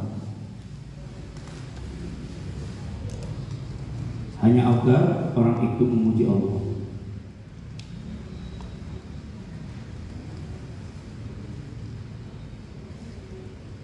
hanya 4.40 4.64
agar 4.72 5.34
orang 5.36 5.60
itu 5.76 5.84
memuji 5.84 6.24
Allah. 6.24 6.56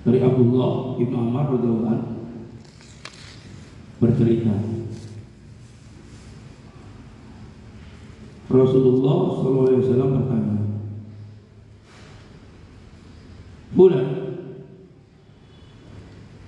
Dari 0.04 0.20
Abdullah 0.20 1.00
ibnu 1.00 1.16
Umar 1.16 1.48
radhiyallahu 1.48 2.12
bercerita 4.04 4.52
Rasulullah 8.52 9.20
SAW 9.40 10.12
bertanya 10.12 10.63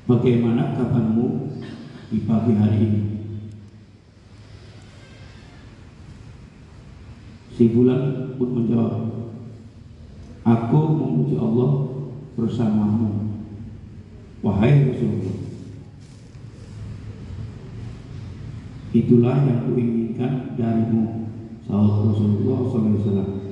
Bagaimana 0.06 0.78
kabarmu 0.78 1.50
di 2.14 2.30
pagi 2.30 2.54
hari 2.54 2.78
ini? 2.78 3.02
Si 7.58 7.74
bulan 7.74 8.36
pun 8.38 8.50
menjawab, 8.54 8.94
Aku 10.46 10.80
memuji 10.94 11.42
Allah 11.42 11.90
bersamamu, 12.38 13.34
wahai 14.46 14.94
Rasulullah. 14.94 15.42
Itulah 18.94 19.42
yang 19.42 19.74
kuinginkan 19.74 20.54
darimu, 20.54 21.34
Salam 21.66 22.14
Rasulullah 22.14 22.60
SAW. 22.70 23.45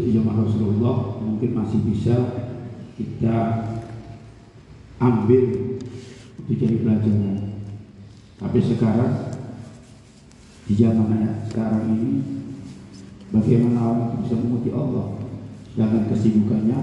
itu 0.00 0.16
jemaah 0.16 0.44
Rasulullah 0.44 1.20
mungkin 1.20 1.50
masih 1.52 1.80
bisa 1.84 2.16
kita 2.96 3.36
ambil 5.02 5.44
untuk 6.38 6.56
jadi 6.56 6.76
pelajaran. 6.80 7.38
Tapi 8.38 8.58
sekarang 8.58 9.12
di 10.66 10.74
zaman 10.78 11.46
sekarang 11.50 11.84
ini 11.90 12.12
bagaimana 13.34 13.80
orang 13.82 14.10
bisa 14.22 14.34
memuji 14.38 14.70
Allah 14.70 15.18
dengan 15.74 16.08
kesibukannya 16.12 16.78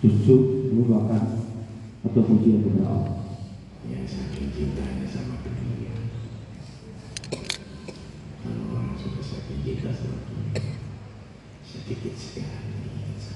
justru 0.00 0.68
merupakan 0.72 1.22
atau 2.00 2.22
pujian 2.24 2.64
kepada 2.64 2.84
Allah. 2.88 3.16
Yang 3.84 4.16
saking 4.16 4.48
cintanya 4.56 5.06
sama 5.08 5.44
dunia. 5.44 5.92
Kalau 8.40 8.64
orang 8.72 8.96
sudah 8.96 9.24
saking 9.24 9.60
cinta 9.60 9.90
sama 9.92 10.24
dunia. 10.24 10.59
So 11.72 11.78
if 11.78 11.90
it 11.92 12.02
gets 12.02 12.24
bad, 12.34 12.42
it 12.82 12.96
means 12.96 13.30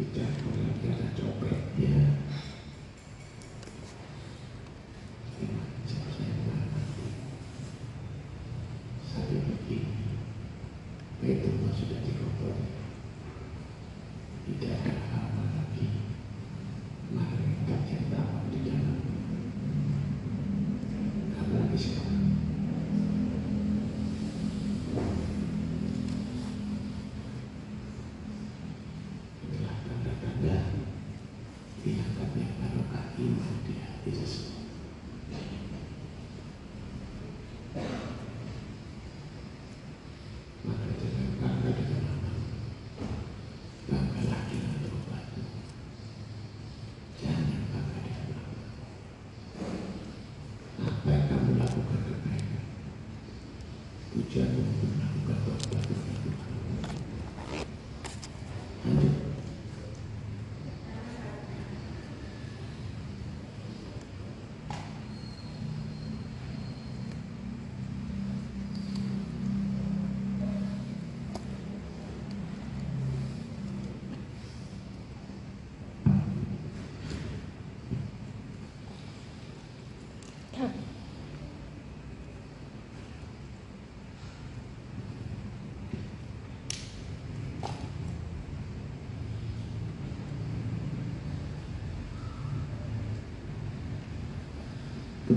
kita 0.00 0.24
melihat 0.48 0.96
ada 0.96 1.06
copetnya 1.12 2.00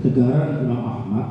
ketegaran 0.04 0.68
Imam 0.68 0.84
Ahmad 0.84 1.28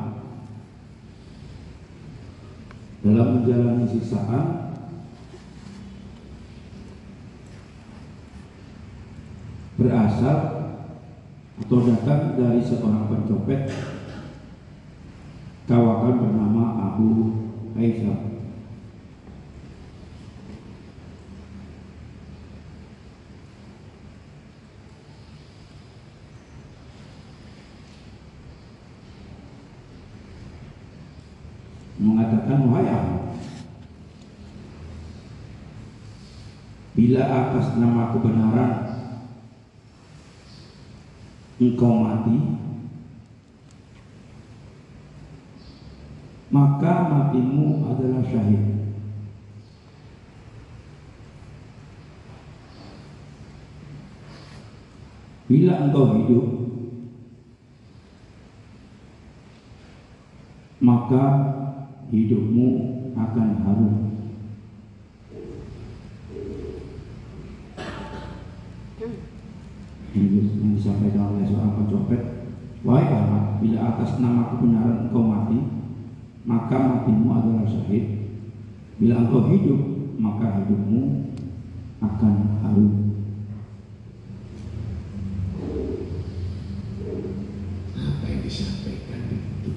dalam 3.06 3.38
menjalani 3.38 3.86
siksaan 3.86 4.74
berasal 9.78 10.38
atau 11.54 11.78
datang 11.86 12.34
dari 12.34 12.58
seorang 12.66 13.06
pencopet 13.06 13.70
kawakan 15.70 16.14
bernama 16.18 16.64
Abu 16.90 17.10
Aisyah. 17.78 18.34
mengatakan 32.04 32.68
wahai 32.68 32.88
Ahmad 32.90 33.22
bila 37.04 37.20
atas 37.20 37.76
nama 37.76 38.16
kebenaran 38.16 38.72
engkau 41.60 42.00
mati 42.00 42.32
maka 46.48 46.94
matimu 47.12 47.92
adalah 47.92 48.24
syahid. 48.24 48.88
Bila 55.44 55.84
engkau 55.84 56.24
hidup 56.24 56.46
maka 60.80 61.24
hidupmu 62.08 62.68
akan 63.12 63.48
harum 63.60 64.04
ini 69.04 69.34
yang 70.14 70.72
disampaikan 70.78 71.34
oleh 71.34 71.44
seorang 71.46 71.74
pencopet 71.82 72.22
Wahai 72.84 73.08
bila 73.64 73.78
atas 73.96 74.20
nama 74.20 74.54
kebenaran 74.54 75.08
engkau 75.08 75.24
mati 75.24 75.58
Maka 76.44 76.76
matimu 76.76 77.32
adalah 77.32 77.64
syahid. 77.64 78.36
Bila 79.00 79.24
engkau 79.24 79.48
hidup, 79.48 79.80
maka 80.20 80.60
hidupmu 80.60 81.32
akan 82.04 82.34
harum 82.60 83.04
apa 88.24 88.24
yang 88.28 88.40
disampaikan 88.40 89.28
itu 89.28 89.70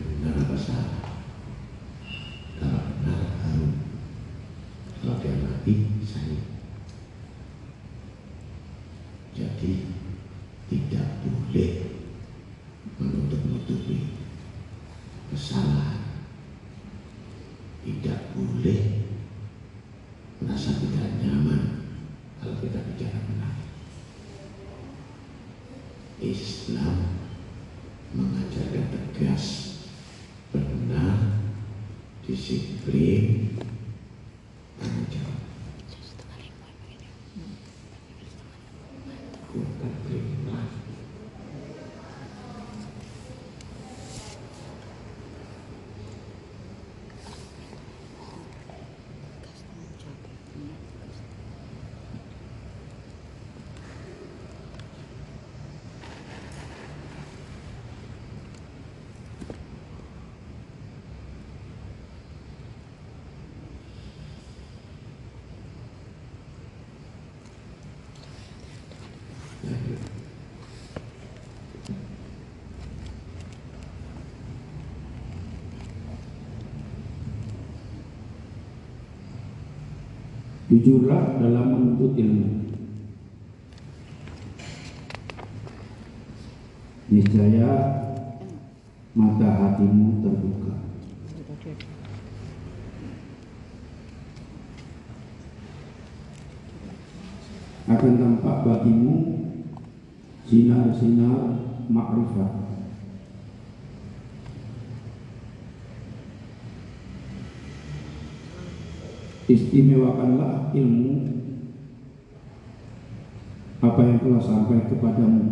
benar 0.00 0.32
apa 0.32 0.56
salah 0.56 1.04
kalau 2.56 2.80
benar 2.88 3.20
harum 3.44 3.72
kalau 5.00 5.20
dia 5.20 5.36
mati 5.44 5.74
saya 6.08 6.40
jadi 9.36 9.72
tidak 10.72 11.08
boleh 11.20 11.72
menutup-nutupi 12.96 14.16
kesalahan 15.28 16.00
tidak 17.84 18.32
boleh 18.32 19.04
merasa 20.40 20.80
tidak 20.80 21.08
nyaman 21.20 21.92
kalau 22.40 22.56
kita 22.56 22.80
bicara 22.88 23.20
benar 23.28 23.54
Islam 26.22 27.18
mengajarkan 28.14 28.86
tegas, 28.94 29.46
benar, 30.54 31.42
disiplin, 32.22 33.58
tanggung 34.78 35.10
jawab. 35.10 35.42
Bukan 39.50 39.92
kriminal. 40.06 40.82
Jujurlah 80.72 81.36
dalam 81.36 81.68
menuntut 81.68 82.16
ilmu. 82.16 82.48
Niscaya 87.12 87.68
mata 89.12 89.48
hatimu 89.52 90.24
terbuka. 90.24 90.74
Akan 97.92 98.12
tampak 98.16 98.56
bagimu 98.64 99.44
sinar-sinar 100.48 101.68
makrifat 101.92 102.61
Istimewakanlah 109.50 110.70
ilmu 110.70 111.14
apa 113.82 114.00
yang 114.06 114.18
telah 114.22 114.38
sampai 114.38 114.86
kepadamu 114.86 115.44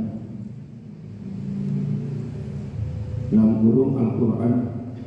dalam 3.35 3.59
kurung 3.59 3.99
Al-Quran 3.99 4.55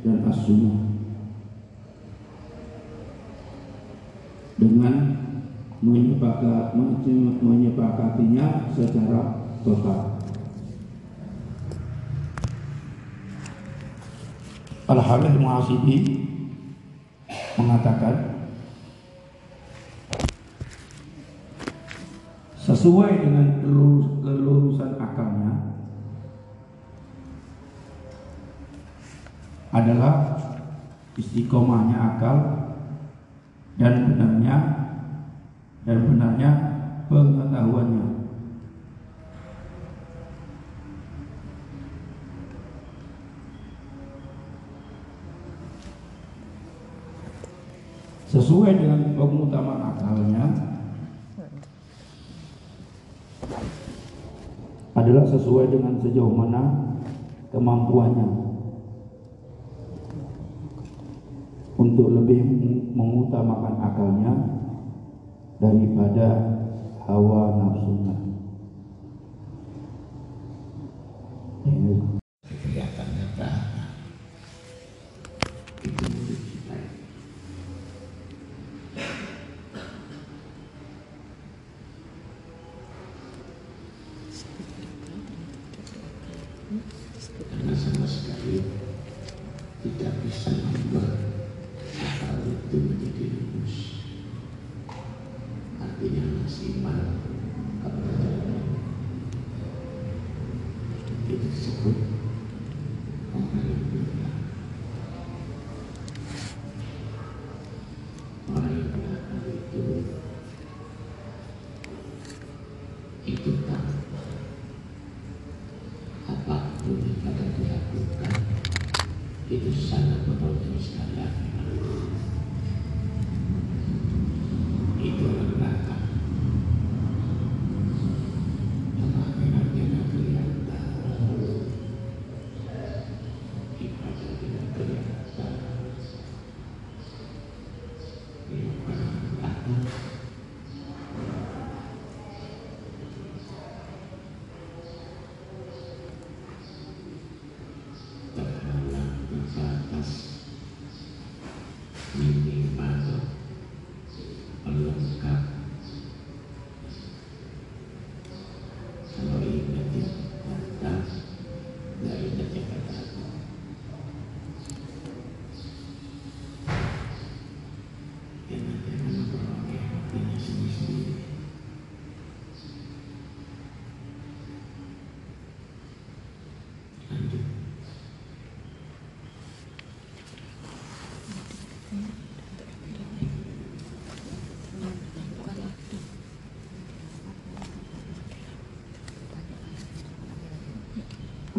dan 0.04 0.16
As-Sunnah 0.28 0.78
dengan 4.60 4.94
menyepakat, 5.80 6.76
menyepakatinya 7.40 8.72
secara 8.72 9.48
total. 9.64 10.20
Al-Habib 14.84 15.40
Muhasibi 15.40 15.96
mengatakan 17.56 18.33
sesuai 22.64 23.12
dengan 23.20 23.60
kelurus- 23.60 24.24
kelurusan 24.24 24.96
akalnya 24.96 25.52
adalah 29.68 30.40
istiqomahnya 31.20 31.98
akal 32.00 32.36
dan 33.76 34.08
benarnya 34.08 34.56
dan 35.84 35.98
benarnya 36.08 36.50
pengetahuannya. 37.12 38.08
Sesuai 48.32 48.72
dengan 48.72 49.14
pengutamaan 49.14 49.94
akalnya 49.94 50.73
adalah 55.04 55.28
sesuai 55.28 55.68
dengan 55.68 56.00
sejauh 56.00 56.32
mana 56.32 56.96
kemampuannya 57.52 58.24
untuk 61.76 62.08
lebih 62.08 62.40
mengutamakan 62.96 63.74
akalnya 63.84 64.32
daripada 65.60 66.56
hawa 67.04 67.52
nafsunya. 67.60 68.23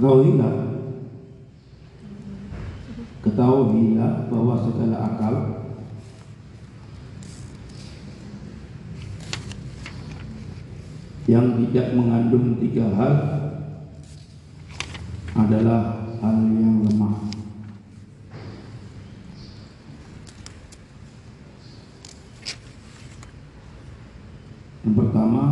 Ketahuilah 0.06 0.54
Ketahuilah 3.26 4.30
bahwa 4.30 4.54
segala 4.62 4.98
akal 5.02 5.36
Yang 11.26 11.48
tidak 11.58 11.98
mengandung 11.98 12.62
tiga 12.62 12.86
hal 12.94 13.14
Adalah 15.34 16.14
hal 16.22 16.38
yang 16.54 16.86
lemah 16.86 17.26
Yang 24.86 24.94
pertama 25.02 25.44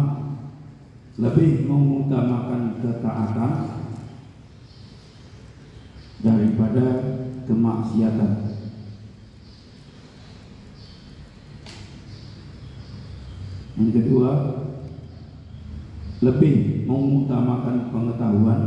Lebih 1.17 1.65
mengutamakan 1.65 2.77
ketaatan 2.85 3.81
daripada 6.23 6.85
kemaksiatan. 7.43 8.31
Yang 13.73 13.91
kedua, 13.99 14.31
lebih 16.23 16.87
mengutamakan 16.87 17.91
pengetahuan 17.91 18.61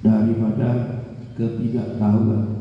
daripada 0.00 0.68
ketidaktahuan. 1.36 2.56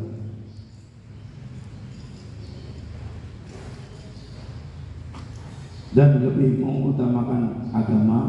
Dan 5.95 6.21
lebih 6.21 6.61
mengutamakan 6.61 7.73
agama 7.73 8.19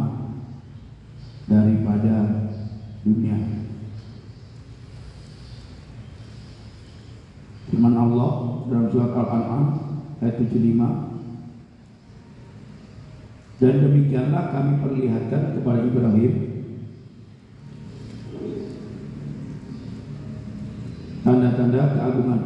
daripada 1.45 2.49
dunia. 3.05 3.37
Firman 7.69 7.93
Allah 7.93 8.33
dalam 8.73 8.87
surat 8.89 9.13
Al-An'am 9.13 9.65
ayat 10.25 10.41
75 10.41 11.18
Dan 13.59 13.75
demikianlah 13.83 14.55
kami 14.55 14.79
perlihatkan 14.79 15.59
kepada 15.59 15.83
Ibrahim. 15.83 16.35
Tanda-tanda 21.27 21.83
keagungan. 21.99 22.43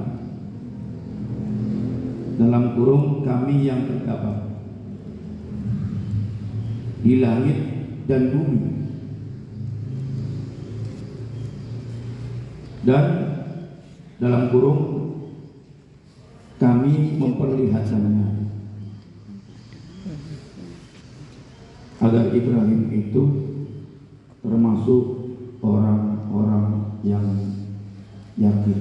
Dalam 2.41 2.65
kurung 2.73 3.29
kami 3.29 3.69
yang 3.69 3.85
terdapat. 3.85 4.57
Di 7.05 7.21
langit 7.21 7.59
dan 8.09 8.33
bumi. 8.33 8.61
Dan 12.89 13.05
dalam 14.17 14.49
kurung 14.49 14.81
kami 16.57 17.21
memperlihatkannya 17.21 18.32
agar 22.03 22.35
Ibrahim 22.35 22.91
itu 22.91 23.23
termasuk 24.43 25.03
orang-orang 25.63 26.99
yang 27.07 27.27
yakin. 28.35 28.79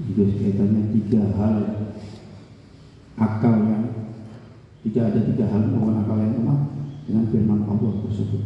Itu 0.00 0.24
kaitannya 0.40 0.82
tiga 0.96 1.22
hal 1.36 1.56
akal 3.20 3.56
yang 3.68 3.84
tidak 4.88 5.12
ada 5.12 5.20
tiga 5.28 5.44
hal 5.52 5.68
maupun 5.68 6.00
akal 6.00 6.16
yang 6.16 6.40
lemah 6.40 6.60
dengan 7.04 7.24
firman 7.28 7.60
Allah 7.68 7.92
tersebut. 8.08 8.42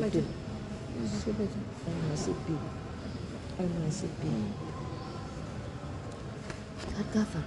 Syirbudin 0.00 0.26
Siapa 1.04 1.42
itu? 1.44 1.60
Al-Nasibi 1.84 2.56
Al-Nasibi 3.60 4.32
Saat 6.80 7.08
kafan. 7.12 7.44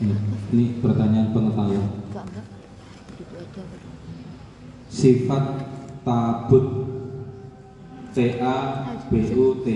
Ya, 0.00 0.16
ini 0.56 0.80
pertanyaan 0.80 1.36
pengetahuan. 1.36 2.08
Enggak, 2.08 2.24
enggak. 2.24 2.46
Itu 3.20 3.34
aja. 3.36 3.62
Sifat 4.88 5.44
tabut 6.00 6.66
T 8.16 8.16
A 8.40 8.56
B 9.12 9.12
U 9.36 9.60
T 9.60 9.68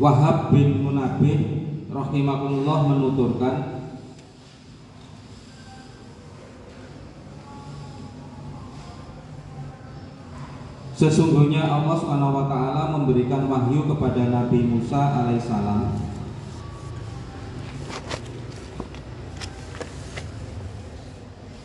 Wahab 0.00 0.56
bin 0.56 0.80
Munabih 0.88 1.40
rahimahullah 1.92 2.78
menuturkan 2.88 3.71
Sesungguhnya 11.02 11.66
Allah 11.66 11.98
taala 12.46 12.94
memberikan 12.94 13.50
wahyu 13.50 13.90
kepada 13.90 14.22
Nabi 14.22 14.62
Musa 14.62 15.02
alaihissalam 15.18 15.98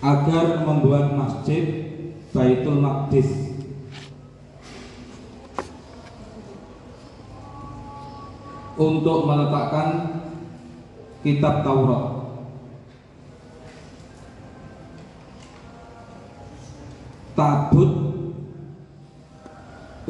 agar 0.01 0.65
membuat 0.65 1.13
masjid 1.13 1.85
Baitul 2.33 2.81
Maqdis 2.81 3.61
untuk 8.73 9.19
meletakkan 9.29 9.89
kitab 11.21 11.61
Taurat. 11.61 12.16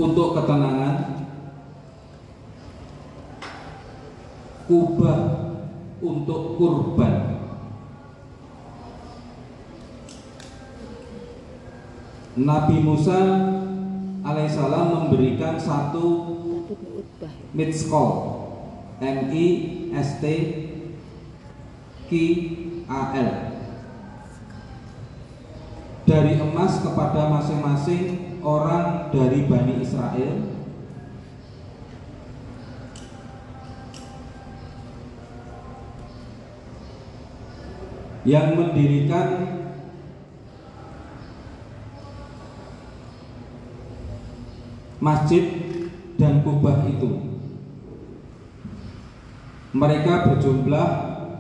Untuk 0.07 0.39
ketenangan, 0.39 0.95
kubah 4.67 5.19
untuk 5.99 6.41
kurban. 6.55 7.13
Nabi 12.37 12.77
Musa 12.85 13.17
alaihissalam 14.21 15.09
memberikan 15.09 15.57
satu 15.57 16.37
mitskol 17.49 18.09
M 19.01 19.33
I 19.33 19.45
S 19.89 20.21
T 20.21 20.25
Q 22.05 22.11
A 22.85 23.01
L 23.17 23.31
dari 26.05 26.37
emas 26.37 26.77
kepada 26.79 27.25
masing-masing 27.33 28.26
orang 28.41 29.13
dari 29.13 29.45
Bani 29.45 29.73
Israel 29.81 30.57
yang 38.27 38.59
mendirikan 38.59 39.27
masjid 44.99 45.47
dan 46.19 46.43
kubah 46.43 46.91
itu. 46.91 47.07
Mereka 49.71 50.27
berjumlah 50.27 50.87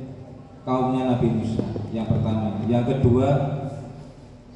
kaumnya 0.66 1.14
Nabi 1.14 1.38
Musa 1.38 1.62
yang 1.94 2.10
pertama. 2.10 2.66
Yang 2.66 2.98
kedua 2.98 3.30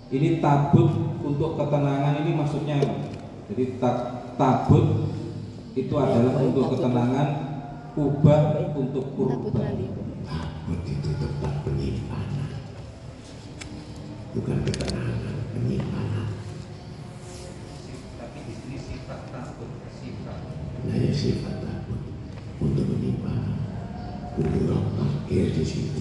ini 0.09 0.41
tabut 0.41 0.89
untuk 1.21 1.61
ketenangan 1.61 2.25
ini 2.25 2.33
maksudnya 2.33 2.81
apa? 2.81 2.95
jadi 3.53 3.77
ta- 3.77 4.33
tabut 4.33 5.13
itu 5.77 5.93
adalah 5.93 6.41
untuk 6.41 6.73
ketenangan 6.73 7.27
kubah 7.93 8.57
untuk 8.73 9.13
Tabut 9.13 9.53
kurban. 9.53 9.77
Takut 10.25 10.79
itu 10.89 11.09
tempat 11.21 11.53
penyimpanan. 11.61 12.49
Bukan 14.29 14.61
ketenangan, 14.61 15.41
penyimpanan. 15.57 16.29
tapi 18.21 18.39
di 18.45 18.53
sini 18.53 18.77
sifat 18.77 19.33
tabut 19.33 19.71
sifat 19.89 20.37
Nah, 20.85 20.95
ya 21.01 21.09
sifat 21.09 21.65
takut 21.65 22.13
untuk 22.61 22.85
penyimpanan. 22.93 23.57
Untuk 25.29 25.37
parkir 25.37 25.53
di 25.53 25.61
situ. 25.61 25.98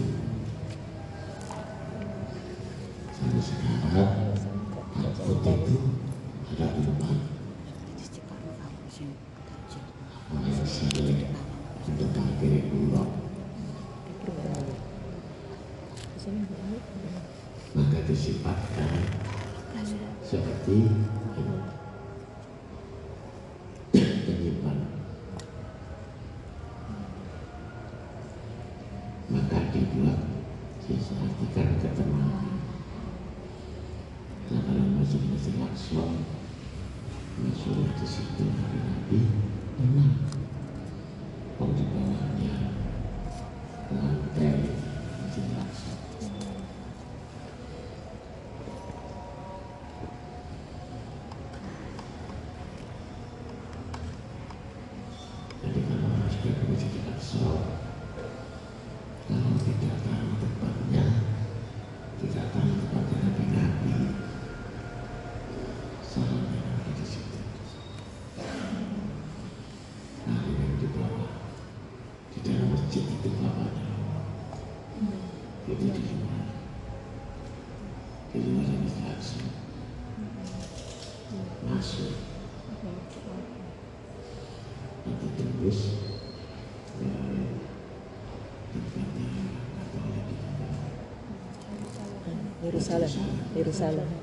Yerusalem, 92.89 93.11
Yerusalem. 93.55 94.18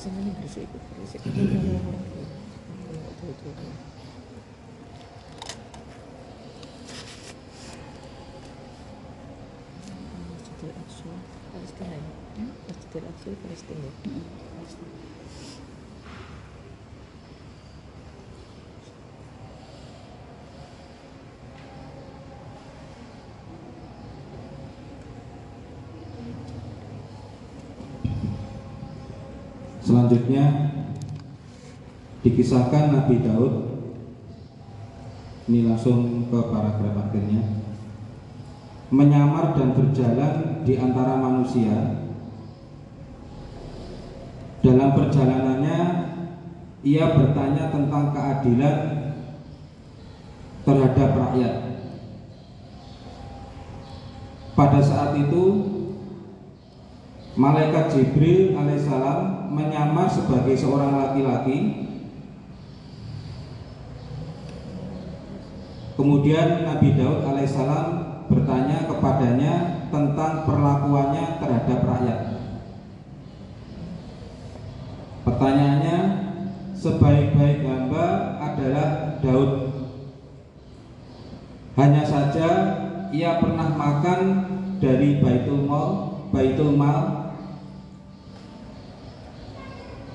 Semuanya 0.00 0.32
berisik, 0.40 0.64
berisik. 0.64 1.20
Ada 1.28 1.44
lagi. 1.44 1.76
Nggak 1.76 3.12
tahu 3.20 3.36
itu. 3.36 3.52
Masjidil 10.32 10.72
Aqsa, 10.72 11.12
Palestina 11.52 12.00
ya? 12.00 12.12
Masjidil 12.64 13.04
Aqsa 13.12 13.28
Palestina 13.44 13.84
ya? 13.84 13.92
Dikisahkan 32.20 32.94
Nabi 32.94 33.24
Daud. 33.24 33.54
Ini 35.50 35.66
langsung 35.66 36.30
ke 36.30 36.38
paragraf 36.52 37.08
akhirnya. 37.08 37.42
Menyamar 38.94 39.58
dan 39.58 39.74
berjalan 39.74 40.62
di 40.62 40.78
antara 40.78 41.18
manusia. 41.18 41.98
Dalam 44.60 44.92
perjalanannya 44.92 45.80
ia 46.84 47.04
bertanya 47.16 47.72
tentang 47.72 48.12
keadilan 48.12 48.76
terhadap 50.68 51.10
rakyat. 51.16 51.54
Pada 54.52 54.80
saat 54.84 55.16
itu 55.16 55.44
Malaikat 57.40 57.94
Jibril 57.94 58.58
alaihissalam 58.58 59.39
menyamar 59.50 60.06
sebagai 60.06 60.54
seorang 60.54 60.94
laki-laki. 60.94 61.90
Kemudian 65.98 66.64
Nabi 66.64 66.96
Daud 66.96 67.28
alaihissalam 67.28 67.86
bertanya 68.30 68.88
kepadanya 68.88 69.54
tentang 69.90 70.48
perlakuannya 70.48 71.24
terhadap 71.42 71.78
rakyat. 71.84 72.20
Pertanyaannya, 75.26 75.98
sebaik-baik 76.72 77.60
hamba 77.68 78.06
adalah 78.40 79.20
Daud. 79.20 79.52
Hanya 81.76 82.04
saja 82.08 82.48
ia 83.12 83.36
pernah 83.36 83.68
makan 83.76 84.20
dari 84.80 85.20
Baitul 85.20 85.68
Mal, 85.68 85.88
Baitul 86.32 86.72
Mal 86.72 87.20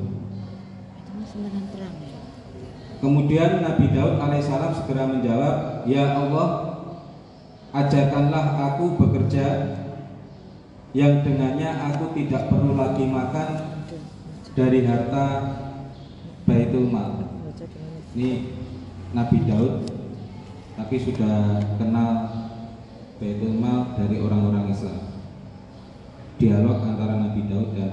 Kemudian 3.02 3.66
Nabi 3.66 3.90
Daud 3.90 4.22
alaihissalam 4.22 4.78
segera 4.78 5.10
menjawab, 5.10 5.82
Ya 5.90 6.14
Allah, 6.14 6.78
ajarkanlah 7.74 8.46
aku 8.70 8.94
bekerja 8.94 9.74
yang 10.92 11.24
dengannya 11.24 11.72
aku 11.88 12.12
tidak 12.14 12.46
perlu 12.46 12.76
lagi 12.76 13.08
makan 13.08 13.48
dari 14.52 14.84
harta 14.84 15.26
Baitul 16.44 16.92
Mal. 16.92 17.32
Ini 18.12 18.52
Nabi 19.16 19.40
Daud, 19.48 19.88
tapi 20.76 20.96
sudah 21.00 21.64
kenal 21.80 22.12
Baitul 23.16 23.56
Mal 23.56 23.96
dari 23.96 24.20
orang-orang 24.20 24.68
Islam. 24.68 25.00
Dialog 26.36 26.84
antara 26.84 27.16
Nabi 27.18 27.40
Daud 27.48 27.72
dan 27.72 27.92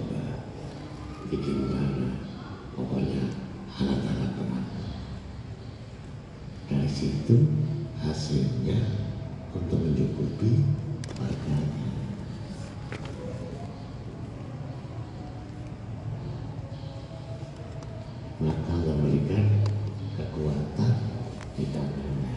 Bikin 1.31 1.71
mana 1.71 2.11
Pokoknya 2.75 3.23
alat-alat 3.79 4.31
perang 4.35 4.67
dari 6.71 6.87
situ 6.87 7.35
hasilnya 7.99 8.79
untuk 9.51 9.75
mencukupi 9.75 10.63
warganya. 11.19 11.87
Maka 18.39 18.73
memberikan 18.81 19.45
kekuatan 20.15 20.93
di 21.59 21.65
tangannya. 21.75 22.35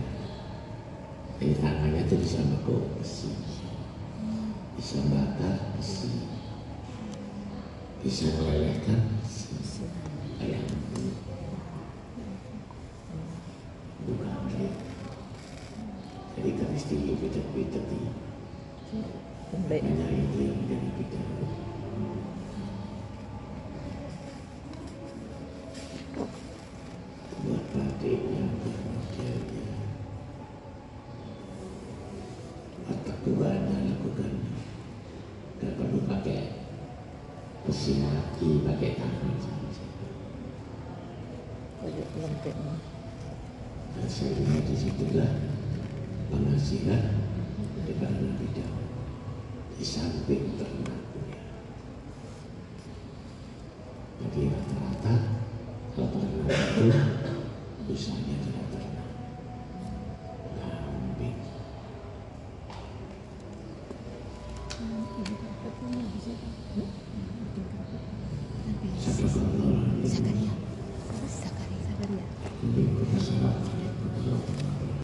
Jadi 1.38 1.54
tangannya 1.62 2.00
itu 2.10 2.14
bisa 2.18 2.42
megok 2.42 2.82
bisa 8.04 8.28
melelehkan 8.36 9.13